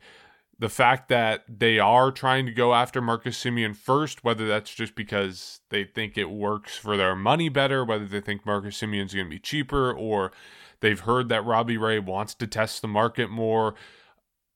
the 0.57 0.70
fact 0.70 1.09
that 1.09 1.43
they 1.47 1.80
are 1.80 2.11
trying 2.11 2.45
to 2.45 2.51
go 2.51 2.74
after 2.74 3.01
Marcus 3.01 3.41
Semien 3.41 3.76
first, 3.76 4.24
whether 4.24 4.47
that's 4.47 4.74
just 4.74 4.95
because 4.95 5.59
they 5.70 5.84
think 5.84 6.18
it 6.18 6.30
works 6.30 6.78
for 6.78 6.95
their 6.97 7.16
money 7.16 7.49
better, 7.49 7.84
whether 7.84 8.05
they 8.05 8.22
think 8.22 8.45
Marcus 8.45 8.80
Semien's 8.80 9.13
going 9.13 9.28
to 9.28 9.30
be 9.30 9.39
cheaper, 9.39 9.93
or 9.93 10.32
they've 10.80 11.01
heard 11.01 11.30
that 11.30 11.45
Robbie 11.45 11.78
Ray 11.78 11.99
wants 11.99 12.34
to 12.36 12.47
test 12.47 12.82
the 12.82 12.88
market 12.88 13.30
more. 13.30 13.76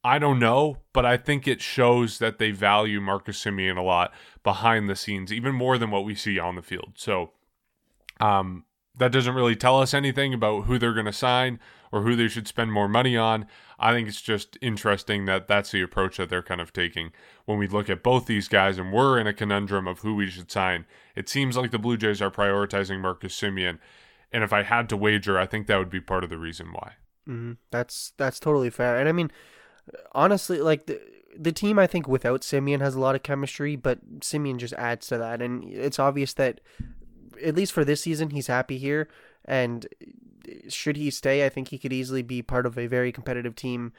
I 0.01 0.19
don't 0.19 0.39
know, 0.39 0.77
but 0.93 1.05
I 1.05 1.17
think 1.17 1.47
it 1.47 1.61
shows 1.61 2.19
that 2.19 2.39
they 2.39 2.51
value 2.51 3.01
Marcus 3.01 3.43
Semien 3.43 3.77
a 3.77 3.81
lot 3.81 4.13
behind 4.43 4.89
the 4.89 4.95
scenes, 4.95 5.33
even 5.33 5.53
more 5.53 5.77
than 5.77 5.91
what 5.91 6.05
we 6.05 6.15
see 6.15 6.39
on 6.39 6.55
the 6.55 6.61
field. 6.61 6.93
So 6.95 7.31
um, 8.19 8.65
that 8.97 9.11
doesn't 9.11 9.35
really 9.35 9.55
tell 9.55 9.81
us 9.81 9.93
anything 9.93 10.33
about 10.33 10.65
who 10.65 10.77
they're 10.77 10.93
going 10.93 11.05
to 11.05 11.13
sign 11.13 11.59
or 11.91 12.03
who 12.03 12.15
they 12.15 12.27
should 12.27 12.47
spend 12.47 12.71
more 12.71 12.87
money 12.87 13.17
on. 13.17 13.45
I 13.79 13.93
think 13.93 14.07
it's 14.07 14.21
just 14.21 14.57
interesting 14.61 15.25
that 15.25 15.47
that's 15.47 15.71
the 15.71 15.81
approach 15.81 16.17
that 16.17 16.29
they're 16.29 16.43
kind 16.43 16.61
of 16.61 16.73
taking 16.73 17.11
when 17.45 17.57
we 17.57 17.67
look 17.67 17.89
at 17.89 18.03
both 18.03 18.25
these 18.25 18.47
guys 18.47 18.77
and 18.77 18.91
we're 18.91 19.17
in 19.17 19.25
a 19.25 19.33
conundrum 19.33 19.87
of 19.87 19.99
who 19.99 20.15
we 20.15 20.27
should 20.27 20.51
sign. 20.51 20.85
It 21.15 21.29
seems 21.29 21.57
like 21.57 21.71
the 21.71 21.79
Blue 21.79 21.97
Jays 21.97 22.21
are 22.21 22.29
prioritizing 22.29 22.99
Marcus 22.99 23.39
Semien, 23.39 23.79
and 24.31 24.43
if 24.43 24.53
I 24.53 24.63
had 24.63 24.89
to 24.89 24.97
wager, 24.97 25.39
I 25.39 25.45
think 25.45 25.67
that 25.67 25.77
would 25.77 25.89
be 25.89 26.01
part 26.01 26.23
of 26.23 26.29
the 26.29 26.37
reason 26.37 26.67
why. 26.73 26.93
Mm-hmm. 27.27 27.53
That's 27.71 28.13
that's 28.17 28.39
totally 28.39 28.69
fair, 28.69 28.99
and 28.99 29.07
I 29.07 29.11
mean, 29.11 29.31
honestly, 30.11 30.59
like 30.59 30.85
the 30.85 31.01
the 31.37 31.51
team 31.51 31.79
I 31.79 31.87
think 31.87 32.07
without 32.07 32.41
Semien 32.41 32.81
has 32.81 32.95
a 32.95 32.99
lot 32.99 33.15
of 33.15 33.23
chemistry, 33.23 33.75
but 33.75 34.19
Semien 34.19 34.57
just 34.57 34.73
adds 34.73 35.07
to 35.07 35.17
that, 35.17 35.41
and 35.41 35.63
it's 35.63 35.99
obvious 35.99 36.33
that 36.33 36.59
at 37.43 37.55
least 37.55 37.73
for 37.73 37.85
this 37.85 38.01
season, 38.01 38.31
he's 38.31 38.47
happy 38.47 38.77
here. 38.77 39.07
And 39.45 39.87
eh, 40.47 40.69
should 40.69 40.97
he 40.97 41.09
stay, 41.09 41.45
I 41.45 41.49
think 41.49 41.69
he 41.69 41.77
could 41.77 41.93
easily 41.93 42.21
be 42.21 42.41
part 42.41 42.65
of 42.65 42.77
a 42.77 42.87
very 42.87 43.11
competitive 43.11 43.55
team 43.55 43.93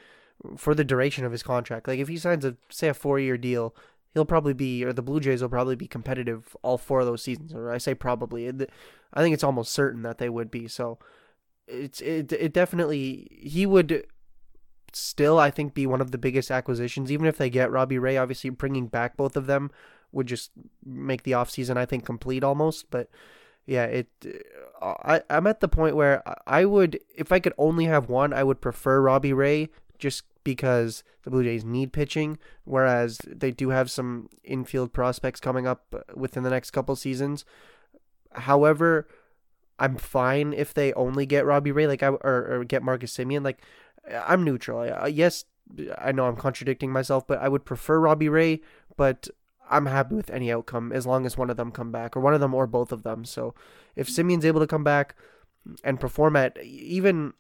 for 0.57 0.74
the 0.74 0.84
duration 0.84 1.24
of 1.24 1.32
his 1.32 1.43
contract. 1.43 1.88
Like 1.88 1.99
if 1.99 2.09
he 2.09 2.16
signs 2.16 2.45
a 2.45 2.57
say 2.70 2.88
a 2.88 2.95
four 2.95 3.18
year 3.18 3.36
deal, 3.36 3.74
he'll 4.14 4.24
probably 4.24 4.55
be 4.55 4.84
or 4.84 4.93
the 4.93 5.03
Blue 5.03 5.20
Jays 5.20 5.43
will 5.43 5.49
probably 5.49 5.76
be 5.76 5.86
competitive 5.86 6.57
all 6.62 6.78
four 6.78 7.01
of 7.01 7.07
those 7.07 7.22
seasons. 7.22 7.55
Or 7.55 7.70
I 7.70 7.78
say 7.78 7.95
probably, 7.95 8.47
eh, 8.47 8.66
I 9.12 9.22
think 9.22 9.34
it's 9.34 9.45
almost 9.45 9.72
certain 9.72 10.03
that 10.03 10.18
they 10.18 10.28
would 10.28 10.51
be. 10.51 10.68
So 10.68 10.99
it's 11.70 12.01
it 12.01 12.32
it 12.32 12.53
definitely 12.53 13.28
he 13.30 13.66
would 13.66 14.05
still 14.93 15.38
I 15.38 15.51
think 15.51 15.74
be 15.74 15.86
one 15.86 16.01
of 16.01 16.11
the 16.11 16.18
biggest 16.18 16.51
acquisitions 16.51 17.12
even 17.12 17.26
if 17.26 17.38
they 17.38 17.49
get 17.49 17.70
Robbie 17.70 17.99
Ray 17.99 18.16
obviously 18.16 18.51
bringing 18.51 18.88
back 18.88 19.16
both 19.16 19.36
of 19.36 19.47
them 19.47 19.70
would 20.13 20.27
just 20.27 20.51
make 20.85 21.23
the 21.23 21.33
offseason 21.33 21.77
I 21.77 21.87
think 21.87 22.05
complete 22.05 22.45
almost 22.45 22.91
but 22.91 23.09
yeah 23.67 23.85
it 23.85 24.09
I 24.81 25.23
I'm 25.31 25.47
at 25.47 25.61
the 25.61 25.69
point 25.69 25.97
where 25.97 26.23
I 26.47 26.65
would 26.65 26.99
if 27.17 27.33
I 27.33 27.39
could 27.39 27.55
only 27.59 27.85
have 27.87 28.09
one 28.09 28.33
I 28.33 28.43
would 28.43 28.61
prefer 28.61 29.01
Robbie 29.01 29.33
Ray 29.33 29.69
just 29.99 30.25
because 30.43 31.05
the 31.23 31.31
Blue 31.31 31.45
Jays 31.45 31.65
need 31.65 31.93
pitching 31.93 32.39
whereas 32.65 33.19
they 33.27 33.51
do 33.51 33.71
have 33.71 33.91
some 33.91 34.29
infield 34.43 34.93
prospects 34.93 35.41
coming 35.41 35.67
up 35.67 35.95
within 36.15 36.43
the 36.43 36.51
next 36.51 36.71
couple 36.71 36.97
seasons 36.97 37.45
however 38.33 39.07
I'm 39.79 39.97
fine 39.97 40.53
if 40.53 40.75
they 40.75 40.93
only 40.95 41.25
get 41.27 41.47
Robbie 41.47 41.73
Ray 41.73 41.87
like 41.87 42.03
I 42.03 42.09
or, 42.09 42.49
or 42.51 42.65
get 42.65 42.83
Marcus 42.83 43.17
Semien. 43.17 43.45
like 43.45 43.63
I'm 44.13 44.45
neutral 44.45 45.09
yes 45.09 45.45
I 45.99 46.13
know 46.13 46.27
I'm 46.27 46.37
contradicting 46.37 46.91
myself 46.91 47.27
but 47.27 47.41
I 47.41 47.49
would 47.49 47.65
prefer 47.65 48.01
Robbie 48.01 48.29
Ray 48.29 48.61
but 48.97 49.29
I'm 49.71 49.87
happy 49.87 50.16
with 50.16 50.31
any 50.31 50.53
outcome 50.53 50.93
as 50.93 51.07
long 51.07 51.25
as 51.25 51.39
one 51.39 51.49
of 51.49 51.57
them 51.57 51.71
come 51.71 51.93
back, 51.93 52.16
or 52.16 52.21
one 52.21 52.35
of 52.35 52.41
them 52.41 52.55
or 52.55 52.66
both 52.66 52.91
of 52.93 53.05
them. 53.05 53.25
So 53.25 53.55
if 53.95 54.09
Semien's 54.09 54.45
able 54.45 54.61
to 54.61 54.66
come 54.66 54.85
back 54.85 55.14
and 55.85 56.01
perform 56.01 56.37
at 56.37 56.59
even 56.62 57.35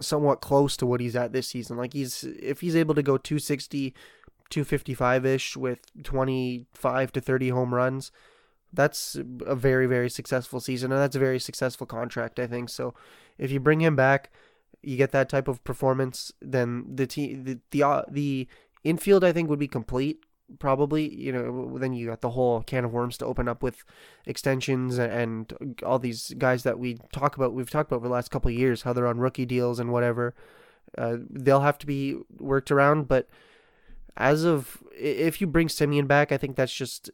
somewhat 0.00 0.40
close 0.40 0.76
to 0.78 0.86
what 0.86 1.00
he's 1.00 1.14
at 1.14 1.32
this 1.32 1.48
season, 1.48 1.76
like 1.76 1.92
he's 1.92 2.24
if 2.24 2.60
he's 2.60 2.74
able 2.74 2.94
to 2.96 3.02
go 3.02 3.16
260, 3.16 3.94
255 4.50 5.26
ish 5.26 5.56
with 5.56 5.78
25 6.02 7.12
to 7.12 7.20
30 7.20 7.48
home 7.50 7.72
runs, 7.72 8.10
that's 8.72 9.16
a 9.46 9.54
very 9.54 9.86
very 9.86 10.10
successful 10.10 10.58
season, 10.58 10.90
and 10.90 11.00
that's 11.00 11.16
a 11.16 11.20
very 11.20 11.38
successful 11.38 11.86
contract, 11.86 12.40
I 12.40 12.48
think. 12.48 12.68
So 12.68 12.94
if 13.38 13.52
you 13.52 13.60
bring 13.60 13.80
him 13.80 13.94
back, 13.94 14.32
you 14.82 14.96
get 14.96 15.12
that 15.12 15.28
type 15.28 15.46
of 15.46 15.62
performance, 15.62 16.32
then 16.42 16.84
the 16.92 17.06
team 17.06 17.44
the 17.44 17.60
the, 17.70 17.82
uh, 17.84 18.02
the 18.10 18.48
infield 18.82 19.22
I 19.22 19.32
think 19.32 19.48
would 19.48 19.60
be 19.60 19.68
complete 19.68 20.24
probably 20.58 21.12
you 21.14 21.32
know 21.32 21.78
then 21.78 21.92
you 21.92 22.06
got 22.06 22.20
the 22.20 22.30
whole 22.30 22.62
can 22.62 22.84
of 22.84 22.92
worms 22.92 23.16
to 23.16 23.24
open 23.24 23.48
up 23.48 23.62
with 23.62 23.82
extensions 24.26 24.98
and 24.98 25.54
all 25.84 25.98
these 25.98 26.34
guys 26.38 26.62
that 26.62 26.78
we 26.78 26.98
talk 27.12 27.36
about 27.36 27.54
we've 27.54 27.70
talked 27.70 27.90
about 27.90 28.02
the 28.02 28.08
last 28.08 28.30
couple 28.30 28.50
of 28.50 28.56
years 28.56 28.82
how 28.82 28.92
they're 28.92 29.06
on 29.06 29.18
rookie 29.18 29.46
deals 29.46 29.78
and 29.80 29.90
whatever 29.90 30.34
uh, 30.98 31.16
they'll 31.30 31.62
have 31.62 31.78
to 31.78 31.86
be 31.86 32.16
worked 32.38 32.70
around 32.70 33.08
but 33.08 33.28
as 34.16 34.44
of 34.44 34.82
if 34.92 35.40
you 35.40 35.46
bring 35.46 35.68
Semien 35.68 36.06
back 36.06 36.30
I 36.30 36.36
think 36.36 36.56
that's 36.56 36.74
just 36.74 37.10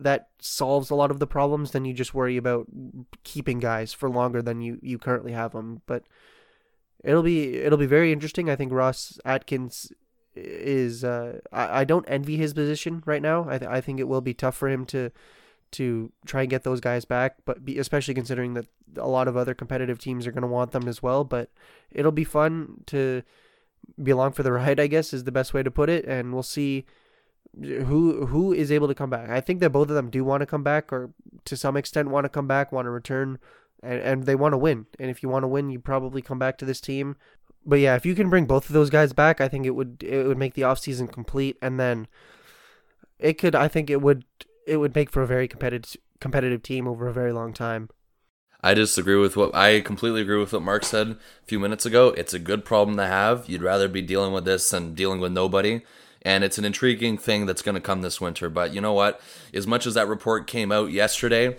that 0.00 0.28
solves 0.38 0.90
a 0.90 0.94
lot 0.94 1.10
of 1.10 1.18
the 1.18 1.26
problems, 1.26 1.70
then 1.70 1.84
you 1.84 1.92
just 1.92 2.14
worry 2.14 2.36
about 2.36 2.66
keeping 3.22 3.58
guys 3.58 3.92
for 3.92 4.08
longer 4.10 4.42
than 4.42 4.60
you, 4.60 4.78
you 4.82 4.98
currently 4.98 5.32
have 5.32 5.52
them. 5.52 5.82
But 5.86 6.04
it'll 7.02 7.22
be 7.22 7.56
it'll 7.56 7.78
be 7.78 7.86
very 7.86 8.12
interesting. 8.12 8.48
I 8.48 8.56
think 8.56 8.72
Ross 8.72 9.18
Atkins 9.24 9.92
is 10.36 11.04
uh, 11.04 11.40
I, 11.52 11.80
I 11.80 11.84
don't 11.84 12.04
envy 12.08 12.36
his 12.36 12.54
position 12.54 13.02
right 13.06 13.22
now. 13.22 13.46
I 13.48 13.58
th- 13.58 13.70
I 13.70 13.80
think 13.80 14.00
it 14.00 14.08
will 14.08 14.20
be 14.20 14.34
tough 14.34 14.56
for 14.56 14.68
him 14.68 14.84
to 14.86 15.10
to 15.72 16.12
try 16.24 16.42
and 16.42 16.50
get 16.50 16.62
those 16.62 16.80
guys 16.80 17.04
back, 17.04 17.36
but 17.44 17.64
be, 17.64 17.78
especially 17.78 18.14
considering 18.14 18.54
that 18.54 18.66
a 18.96 19.08
lot 19.08 19.26
of 19.26 19.36
other 19.36 19.54
competitive 19.54 19.98
teams 19.98 20.24
are 20.24 20.32
going 20.32 20.42
to 20.42 20.48
want 20.48 20.70
them 20.70 20.86
as 20.86 21.02
well. 21.02 21.24
But 21.24 21.50
it'll 21.90 22.12
be 22.12 22.24
fun 22.24 22.84
to 22.86 23.22
be 24.00 24.12
along 24.12 24.32
for 24.32 24.42
the 24.42 24.52
ride. 24.52 24.80
I 24.80 24.86
guess 24.86 25.12
is 25.12 25.24
the 25.24 25.32
best 25.32 25.52
way 25.52 25.62
to 25.62 25.70
put 25.70 25.88
it, 25.90 26.04
and 26.04 26.32
we'll 26.32 26.42
see 26.42 26.86
who 27.60 28.26
who 28.26 28.52
is 28.52 28.72
able 28.72 28.88
to 28.88 28.94
come 28.94 29.10
back. 29.10 29.30
I 29.30 29.40
think 29.40 29.60
that 29.60 29.70
both 29.70 29.88
of 29.88 29.94
them 29.94 30.10
do 30.10 30.24
want 30.24 30.40
to 30.40 30.46
come 30.46 30.62
back, 30.62 30.92
or 30.92 31.10
to 31.44 31.56
some 31.56 31.76
extent 31.76 32.10
want 32.10 32.24
to 32.24 32.28
come 32.28 32.46
back, 32.46 32.72
want 32.72 32.86
to 32.86 32.90
return, 32.90 33.38
and, 33.82 34.00
and 34.00 34.22
they 34.24 34.34
want 34.34 34.52
to 34.52 34.58
win. 34.58 34.86
And 34.98 35.10
if 35.10 35.22
you 35.22 35.28
want 35.28 35.42
to 35.42 35.48
win, 35.48 35.70
you 35.70 35.78
probably 35.78 36.22
come 36.22 36.38
back 36.38 36.58
to 36.58 36.64
this 36.64 36.80
team. 36.80 37.16
But 37.66 37.80
yeah, 37.80 37.96
if 37.96 38.04
you 38.04 38.14
can 38.14 38.28
bring 38.28 38.46
both 38.46 38.68
of 38.68 38.74
those 38.74 38.90
guys 38.90 39.12
back, 39.12 39.40
I 39.40 39.48
think 39.48 39.66
it 39.66 39.70
would 39.70 40.02
it 40.02 40.26
would 40.26 40.38
make 40.38 40.54
the 40.54 40.62
offseason 40.62 41.10
complete, 41.10 41.56
and 41.62 41.80
then 41.80 42.06
it 43.18 43.34
could. 43.34 43.54
I 43.54 43.68
think 43.68 43.90
it 43.90 44.02
would 44.02 44.24
it 44.66 44.76
would 44.76 44.94
make 44.94 45.10
for 45.10 45.22
a 45.22 45.26
very 45.26 45.48
competitive 45.48 45.96
competitive 46.20 46.62
team 46.62 46.86
over 46.86 47.06
a 47.06 47.12
very 47.12 47.32
long 47.32 47.52
time. 47.52 47.88
I 48.62 48.72
disagree 48.72 49.16
with 49.16 49.36
what 49.36 49.54
I 49.54 49.82
completely 49.82 50.22
agree 50.22 50.38
with 50.38 50.54
what 50.54 50.62
Mark 50.62 50.84
said 50.84 51.08
a 51.08 51.46
few 51.46 51.60
minutes 51.60 51.84
ago. 51.84 52.14
It's 52.16 52.32
a 52.32 52.38
good 52.38 52.64
problem 52.64 52.96
to 52.96 53.06
have. 53.06 53.46
You'd 53.46 53.62
rather 53.62 53.88
be 53.88 54.00
dealing 54.00 54.32
with 54.32 54.46
this 54.46 54.70
than 54.70 54.94
dealing 54.94 55.20
with 55.20 55.32
nobody. 55.32 55.82
And 56.22 56.42
it's 56.42 56.56
an 56.56 56.64
intriguing 56.64 57.18
thing 57.18 57.44
that's 57.44 57.60
going 57.60 57.74
to 57.74 57.80
come 57.82 58.00
this 58.00 58.22
winter. 58.22 58.48
But 58.48 58.72
you 58.72 58.80
know 58.80 58.94
what? 58.94 59.20
As 59.52 59.66
much 59.66 59.86
as 59.86 59.92
that 59.92 60.08
report 60.08 60.46
came 60.46 60.72
out 60.72 60.90
yesterday, 60.90 61.58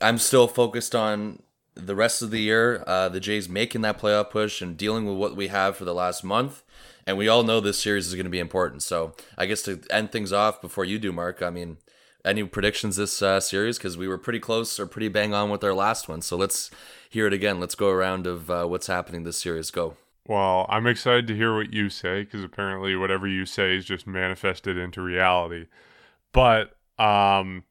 I'm 0.00 0.16
still 0.16 0.48
focused 0.48 0.94
on 0.94 1.42
the 1.76 1.94
rest 1.94 2.22
of 2.22 2.30
the 2.30 2.40
year. 2.40 2.82
Uh, 2.86 3.08
the 3.08 3.20
Jays 3.20 3.48
making 3.48 3.82
that 3.82 4.00
playoff 4.00 4.30
push 4.30 4.60
and 4.60 4.76
dealing 4.76 5.06
with 5.06 5.16
what 5.16 5.36
we 5.36 5.48
have 5.48 5.76
for 5.76 5.84
the 5.84 5.94
last 5.94 6.24
month. 6.24 6.62
And 7.06 7.16
we 7.16 7.28
all 7.28 7.44
know 7.44 7.60
this 7.60 7.78
series 7.78 8.08
is 8.08 8.14
going 8.14 8.24
to 8.24 8.30
be 8.30 8.40
important. 8.40 8.82
So 8.82 9.14
I 9.38 9.46
guess 9.46 9.62
to 9.62 9.80
end 9.90 10.10
things 10.10 10.32
off 10.32 10.60
before 10.60 10.84
you 10.84 10.98
do, 10.98 11.12
Mark, 11.12 11.40
I 11.40 11.50
mean, 11.50 11.76
any 12.24 12.42
predictions 12.44 12.96
this 12.96 13.22
uh, 13.22 13.38
series? 13.38 13.78
Because 13.78 13.96
we 13.96 14.08
were 14.08 14.18
pretty 14.18 14.40
close 14.40 14.80
or 14.80 14.86
pretty 14.86 15.08
bang 15.08 15.32
on 15.32 15.48
with 15.48 15.62
our 15.62 15.74
last 15.74 16.08
one. 16.08 16.22
So 16.22 16.36
let's 16.36 16.70
hear 17.08 17.26
it 17.28 17.32
again. 17.32 17.60
Let's 17.60 17.76
go 17.76 17.90
around 17.90 18.26
of 18.26 18.50
uh, 18.50 18.66
what's 18.66 18.88
happening 18.88 19.22
this 19.22 19.40
series. 19.40 19.70
Go. 19.70 19.96
Well, 20.26 20.66
I'm 20.68 20.88
excited 20.88 21.28
to 21.28 21.36
hear 21.36 21.54
what 21.54 21.72
you 21.72 21.88
say 21.88 22.24
because 22.24 22.42
apparently 22.42 22.96
whatever 22.96 23.28
you 23.28 23.46
say 23.46 23.76
is 23.76 23.84
just 23.84 24.08
manifested 24.08 24.76
into 24.76 25.00
reality. 25.00 25.66
But 26.32 26.76
um, 26.98 27.62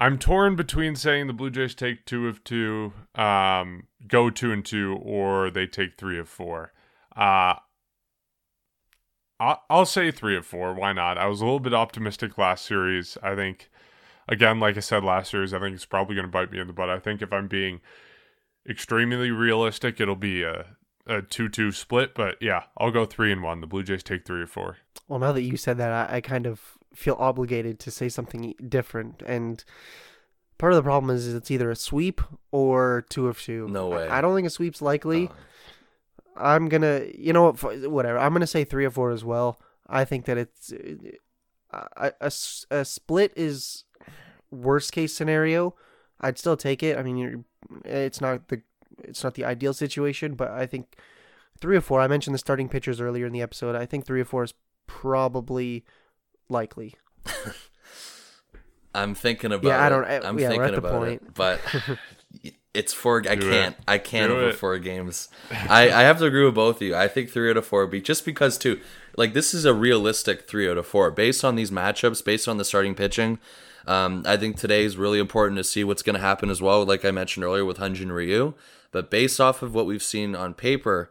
I'm 0.00 0.16
torn 0.18 0.54
between 0.54 0.94
saying 0.94 1.26
the 1.26 1.32
Blue 1.32 1.50
Jays 1.50 1.74
take 1.74 2.06
two 2.06 2.28
of 2.28 2.44
two, 2.44 2.92
um, 3.16 3.88
go 4.06 4.30
two 4.30 4.52
and 4.52 4.64
two, 4.64 4.96
or 5.02 5.50
they 5.50 5.66
take 5.66 5.98
three 5.98 6.18
of 6.20 6.28
four. 6.28 6.72
Uh, 7.16 7.54
I'll 9.40 9.86
say 9.86 10.10
three 10.10 10.36
of 10.36 10.46
four. 10.46 10.72
Why 10.74 10.92
not? 10.92 11.18
I 11.18 11.26
was 11.26 11.40
a 11.40 11.44
little 11.44 11.60
bit 11.60 11.74
optimistic 11.74 12.38
last 12.38 12.64
series. 12.64 13.18
I 13.22 13.34
think, 13.34 13.70
again, 14.28 14.60
like 14.60 14.76
I 14.76 14.80
said 14.80 15.02
last 15.02 15.30
series, 15.30 15.52
I 15.52 15.60
think 15.60 15.74
it's 15.74 15.84
probably 15.84 16.14
going 16.14 16.26
to 16.26 16.32
bite 16.32 16.52
me 16.52 16.60
in 16.60 16.68
the 16.68 16.72
butt. 16.72 16.90
I 16.90 16.98
think 17.00 17.20
if 17.20 17.32
I'm 17.32 17.48
being 17.48 17.80
extremely 18.68 19.30
realistic, 19.30 20.00
it'll 20.00 20.16
be 20.16 20.42
a, 20.42 20.66
a 21.06 21.22
2 21.22 21.48
2 21.48 21.72
split. 21.72 22.14
But 22.14 22.36
yeah, 22.40 22.64
I'll 22.76 22.90
go 22.90 23.04
three 23.04 23.32
and 23.32 23.42
one. 23.42 23.60
The 23.60 23.68
Blue 23.68 23.82
Jays 23.82 24.02
take 24.02 24.24
three 24.24 24.42
or 24.42 24.46
four. 24.46 24.78
Well, 25.08 25.20
now 25.20 25.32
that 25.32 25.42
you 25.42 25.56
said 25.56 25.78
that, 25.78 26.10
I, 26.10 26.16
I 26.16 26.20
kind 26.20 26.46
of 26.46 26.77
feel 26.94 27.16
obligated 27.18 27.78
to 27.80 27.90
say 27.90 28.08
something 28.08 28.54
different. 28.68 29.22
And 29.26 29.64
part 30.58 30.72
of 30.72 30.76
the 30.76 30.82
problem 30.82 31.14
is 31.14 31.26
is 31.26 31.34
it's 31.34 31.50
either 31.50 31.70
a 31.70 31.76
sweep 31.76 32.20
or 32.50 33.06
two 33.08 33.28
of 33.28 33.40
two. 33.40 33.68
No 33.68 33.88
way. 33.88 34.08
I, 34.08 34.18
I 34.18 34.20
don't 34.20 34.34
think 34.34 34.46
a 34.46 34.50
sweep's 34.50 34.82
likely. 34.82 35.28
Uh. 35.28 35.32
I'm 36.36 36.68
gonna, 36.68 37.02
you 37.16 37.32
know 37.32 37.50
what, 37.50 37.90
whatever. 37.90 38.18
I'm 38.18 38.32
gonna 38.32 38.46
say 38.46 38.64
three 38.64 38.84
or 38.84 38.90
four 38.90 39.10
as 39.10 39.24
well. 39.24 39.60
I 39.88 40.04
think 40.04 40.24
that 40.26 40.38
it's 40.38 40.72
uh, 41.72 41.84
a, 41.96 42.12
a, 42.20 42.32
a 42.70 42.84
split 42.84 43.32
is 43.36 43.84
worst 44.50 44.92
case 44.92 45.12
scenario. 45.12 45.74
I'd 46.20 46.38
still 46.38 46.56
take 46.56 46.82
it. 46.82 46.96
I 46.96 47.02
mean, 47.02 47.16
you're, 47.16 47.44
it's 47.84 48.20
not 48.20 48.48
the 48.48 48.62
it's 49.02 49.22
not 49.22 49.34
the 49.34 49.44
ideal 49.44 49.72
situation, 49.74 50.34
but 50.34 50.50
I 50.50 50.66
think 50.66 50.96
three 51.60 51.76
or 51.76 51.80
four. 51.80 52.00
I 52.00 52.08
mentioned 52.08 52.34
the 52.34 52.38
starting 52.38 52.68
pitchers 52.68 53.00
earlier 53.00 53.26
in 53.26 53.32
the 53.32 53.42
episode. 53.42 53.74
I 53.74 53.86
think 53.86 54.06
three 54.06 54.20
or 54.20 54.24
four 54.24 54.44
is 54.44 54.54
probably 54.86 55.84
likely. 56.48 56.94
I'm 58.94 59.14
thinking 59.14 59.52
about. 59.52 59.68
Yeah, 59.68 59.84
I 59.84 59.88
don't. 59.88 60.04
It. 60.04 60.24
I'm 60.24 60.38
yeah, 60.38 60.48
thinking 60.48 60.74
about 60.74 60.92
point. 60.92 61.22
it, 61.22 61.34
but 61.34 61.60
It's 62.74 62.92
four. 62.92 63.24
I 63.28 63.34
can't. 63.34 63.74
It. 63.76 63.84
I 63.88 63.98
can't 63.98 64.30
Do 64.30 64.36
over 64.36 64.48
it. 64.50 64.54
four 64.54 64.78
games. 64.78 65.28
I 65.50 65.90
I 65.90 66.02
have 66.02 66.18
to 66.18 66.26
agree 66.26 66.44
with 66.44 66.54
both 66.54 66.76
of 66.76 66.82
you. 66.82 66.94
I 66.94 67.08
think 67.08 67.30
three 67.30 67.50
out 67.50 67.56
of 67.56 67.66
four 67.66 67.86
be 67.86 68.00
just 68.00 68.24
because 68.24 68.56
too. 68.56 68.80
Like 69.16 69.32
this 69.32 69.52
is 69.52 69.64
a 69.64 69.74
realistic 69.74 70.46
three 70.46 70.70
out 70.70 70.78
of 70.78 70.86
four 70.86 71.10
based 71.10 71.44
on 71.44 71.56
these 71.56 71.72
matchups, 71.72 72.24
based 72.24 72.46
on 72.46 72.56
the 72.56 72.64
starting 72.64 72.94
pitching. 72.94 73.40
Um, 73.86 74.22
I 74.26 74.36
think 74.36 74.56
today 74.56 74.84
is 74.84 74.96
really 74.96 75.18
important 75.18 75.56
to 75.56 75.64
see 75.64 75.82
what's 75.82 76.02
going 76.02 76.14
to 76.14 76.20
happen 76.20 76.50
as 76.50 76.62
well. 76.62 76.84
Like 76.84 77.04
I 77.04 77.10
mentioned 77.10 77.42
earlier 77.42 77.64
with 77.64 77.78
Hyun-Jin 77.78 78.12
Ryu, 78.12 78.52
but 78.92 79.10
based 79.10 79.40
off 79.40 79.62
of 79.62 79.74
what 79.74 79.86
we've 79.86 80.02
seen 80.02 80.36
on 80.36 80.52
paper, 80.52 81.10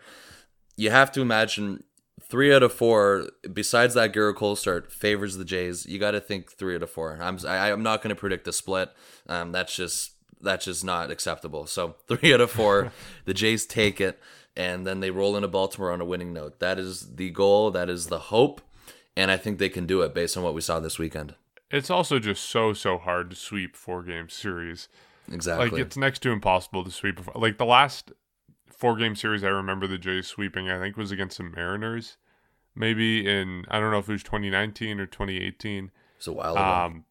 you 0.77 0.91
have 0.91 1.11
to 1.13 1.21
imagine 1.21 1.83
three 2.29 2.53
out 2.53 2.63
of 2.63 2.73
four. 2.73 3.29
Besides 3.51 3.93
that, 3.95 4.13
Gerrit 4.13 4.35
Cole 4.35 4.55
start 4.55 4.91
favors 4.91 5.37
the 5.37 5.45
Jays. 5.45 5.85
You 5.85 5.99
got 5.99 6.11
to 6.11 6.19
think 6.19 6.51
three 6.51 6.75
out 6.75 6.83
of 6.83 6.89
four. 6.89 7.17
I'm 7.21 7.37
I, 7.45 7.57
am 7.57 7.63
i 7.63 7.69
am 7.69 7.83
not 7.83 8.01
going 8.01 8.09
to 8.15 8.19
predict 8.19 8.45
the 8.45 8.53
split. 8.53 8.91
Um, 9.27 9.51
that's 9.51 9.75
just 9.75 10.11
that's 10.41 10.65
just 10.65 10.83
not 10.83 11.11
acceptable. 11.11 11.65
So 11.67 11.95
three 12.07 12.33
out 12.33 12.41
of 12.41 12.51
four, 12.51 12.91
the 13.25 13.33
Jays 13.33 13.65
take 13.65 13.99
it, 14.01 14.19
and 14.55 14.85
then 14.85 14.99
they 14.99 15.11
roll 15.11 15.35
into 15.35 15.47
Baltimore 15.47 15.91
on 15.91 16.01
a 16.01 16.05
winning 16.05 16.33
note. 16.33 16.59
That 16.59 16.79
is 16.79 17.15
the 17.15 17.29
goal. 17.29 17.71
That 17.71 17.89
is 17.89 18.07
the 18.07 18.19
hope, 18.19 18.61
and 19.15 19.31
I 19.31 19.37
think 19.37 19.59
they 19.59 19.69
can 19.69 19.85
do 19.85 20.01
it 20.01 20.13
based 20.13 20.37
on 20.37 20.43
what 20.43 20.53
we 20.53 20.61
saw 20.61 20.79
this 20.79 20.99
weekend. 20.99 21.35
It's 21.69 21.89
also 21.89 22.19
just 22.19 22.45
so 22.45 22.73
so 22.73 22.97
hard 22.97 23.31
to 23.31 23.35
sweep 23.35 23.75
four 23.75 24.03
game 24.03 24.29
series. 24.29 24.87
Exactly. 25.31 25.69
Like 25.69 25.81
it's 25.81 25.97
next 25.97 26.19
to 26.19 26.31
impossible 26.31 26.83
to 26.85 26.91
sweep. 26.91 27.19
Like 27.35 27.57
the 27.57 27.65
last 27.65 28.13
four 28.77 28.95
game 28.95 29.15
series 29.15 29.43
I 29.43 29.49
remember 29.49 29.87
the 29.87 29.97
Jays 29.97 30.27
sweeping, 30.27 30.69
I 30.69 30.79
think 30.79 30.95
was 30.95 31.11
against 31.11 31.37
the 31.37 31.43
Mariners. 31.43 32.17
Maybe 32.75 33.27
in 33.27 33.65
I 33.69 33.79
don't 33.79 33.91
know 33.91 33.97
if 33.97 34.07
it 34.07 34.13
was 34.13 34.23
2019 34.23 34.99
or 34.99 35.07
2018. 35.07 35.91
It's 36.17 36.27
a 36.27 36.31
while 36.31 36.53
ago. 36.53 36.63
Um, 36.63 37.05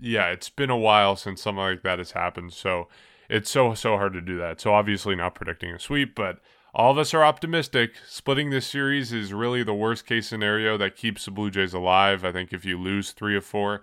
yeah, 0.00 0.28
it's 0.28 0.48
been 0.48 0.70
a 0.70 0.76
while 0.76 1.16
since 1.16 1.42
something 1.42 1.60
like 1.60 1.82
that 1.82 1.98
has 1.98 2.12
happened. 2.12 2.52
So 2.52 2.88
it's 3.28 3.50
so 3.50 3.74
so 3.74 3.96
hard 3.96 4.12
to 4.12 4.20
do 4.20 4.38
that. 4.38 4.60
So 4.60 4.72
obviously 4.72 5.16
not 5.16 5.34
predicting 5.34 5.70
a 5.70 5.80
sweep, 5.80 6.14
but 6.14 6.38
all 6.72 6.92
of 6.92 6.98
us 6.98 7.12
are 7.12 7.24
optimistic. 7.24 7.94
Splitting 8.06 8.50
this 8.50 8.66
series 8.66 9.12
is 9.12 9.32
really 9.32 9.64
the 9.64 9.74
worst 9.74 10.06
case 10.06 10.28
scenario 10.28 10.76
that 10.78 10.96
keeps 10.96 11.24
the 11.24 11.32
Blue 11.32 11.50
Jays 11.50 11.74
alive. 11.74 12.24
I 12.24 12.30
think 12.30 12.52
if 12.52 12.64
you 12.64 12.78
lose 12.78 13.10
three 13.10 13.36
of 13.36 13.44
four, 13.44 13.82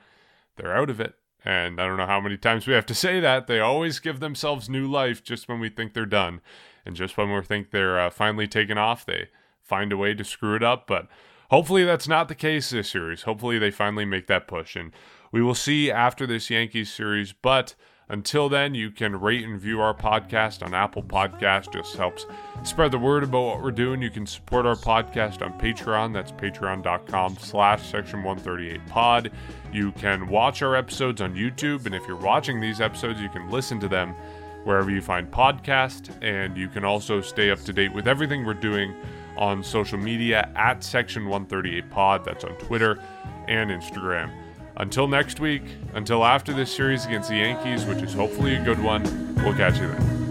they're 0.55 0.75
out 0.75 0.89
of 0.89 1.01
it. 1.01 1.15
And 1.43 1.79
I 1.79 1.86
don't 1.86 1.97
know 1.97 2.07
how 2.07 2.21
many 2.21 2.38
times 2.38 2.65
we 2.65 2.73
have 2.73 2.86
to 2.88 2.95
say 2.95 3.19
that. 3.19 3.45
They 3.47 3.59
always 3.59 3.99
give 3.99 4.19
themselves 4.19 4.69
new 4.69 4.89
life 4.89 5.23
just 5.23 5.47
when 5.47 5.59
we 5.59 5.69
think 5.69 5.93
they're 5.93 6.05
done. 6.05 6.41
And 6.86 6.95
just 6.95 7.17
when 7.17 7.33
we 7.33 7.41
think 7.41 7.71
they're 7.71 7.99
uh, 7.99 8.09
finally 8.09 8.47
taken 8.47 8.77
off, 8.77 9.05
they 9.05 9.29
find 9.61 9.91
a 9.91 9.97
way 9.97 10.13
to 10.13 10.23
screw 10.23 10.55
it 10.55 10.63
up. 10.63 10.88
But 10.88 11.07
hopefully 11.49 11.83
that's 11.83 12.07
not 12.07 12.27
the 12.27 12.36
case 12.36 12.69
this 12.69 12.89
series. 12.89 13.23
Hopefully 13.23 13.57
they 13.57 13.71
finally 13.71 14.05
make 14.05 14.27
that 14.27 14.47
push. 14.47 14.75
And 14.75 14.91
we 15.31 15.41
will 15.41 15.55
see 15.55 15.91
after 15.91 16.27
this 16.27 16.49
Yankees 16.49 16.93
series, 16.93 17.33
but 17.33 17.75
until 18.07 18.49
then, 18.49 18.75
you 18.75 18.91
can 18.91 19.19
rate 19.19 19.43
and 19.43 19.59
view 19.59 19.81
our 19.81 19.93
podcast 19.93 20.63
on 20.63 20.75
Apple 20.75 21.01
Podcast. 21.01 21.73
Just 21.73 21.95
helps 21.95 22.27
spread 22.63 22.91
the 22.91 22.99
word 22.99 23.23
about 23.23 23.45
what 23.45 23.63
we're 23.63 23.71
doing. 23.71 24.01
You 24.01 24.11
can 24.11 24.27
support 24.27 24.67
our 24.67 24.75
podcast 24.75 25.41
on 25.41 25.59
Patreon. 25.59 26.13
That's 26.13 26.31
patreon.com 26.31 27.38
slash 27.38 27.89
section 27.89 28.21
138 28.21 28.86
pod. 28.88 29.31
You 29.73 29.91
can 29.93 30.27
watch 30.27 30.61
our 30.61 30.75
episodes 30.75 31.19
on 31.19 31.33
YouTube. 31.33 31.88
And 31.88 31.95
if 31.95 32.07
you're 32.07 32.15
watching 32.15 32.59
these 32.59 32.79
episodes, 32.79 33.19
you 33.19 33.29
can 33.29 33.49
listen 33.49 33.79
to 33.79 33.88
them 33.88 34.13
wherever 34.66 34.91
you 34.91 35.01
find 35.01 35.32
podcast. 35.32 36.11
And 36.22 36.57
you 36.57 36.68
can 36.68 36.84
also 36.84 37.22
stay 37.22 37.49
up 37.49 37.59
to 37.61 37.74
date 37.74 37.93
with 37.93 38.07
everything 38.07 38.45
we're 38.45 38.53
doing 38.53 38.93
on 39.38 39.63
social 39.63 39.97
media 39.97 40.49
at 40.55 40.84
section 40.84 41.24
138 41.28 41.89
pod. 41.89 42.26
That's 42.26 42.43
on 42.43 42.55
Twitter 42.57 42.99
and 43.47 43.72
Instagram. 43.72 44.32
Until 44.78 45.07
next 45.07 45.39
week, 45.39 45.63
until 45.93 46.26
after 46.26 46.51
this 46.51 46.74
series 46.74 47.05
against 47.05 47.30
the 47.30 47.38
Yankees, 47.38 47.86
which 47.86 48.01
is 48.01 48.13
hopefully 48.13 48.55
a 48.55 48.63
good 48.63 48.82
one, 48.82 49.03
we'll 49.36 49.53
catch 49.53 49.80
you 49.80 49.88
then. 49.88 50.24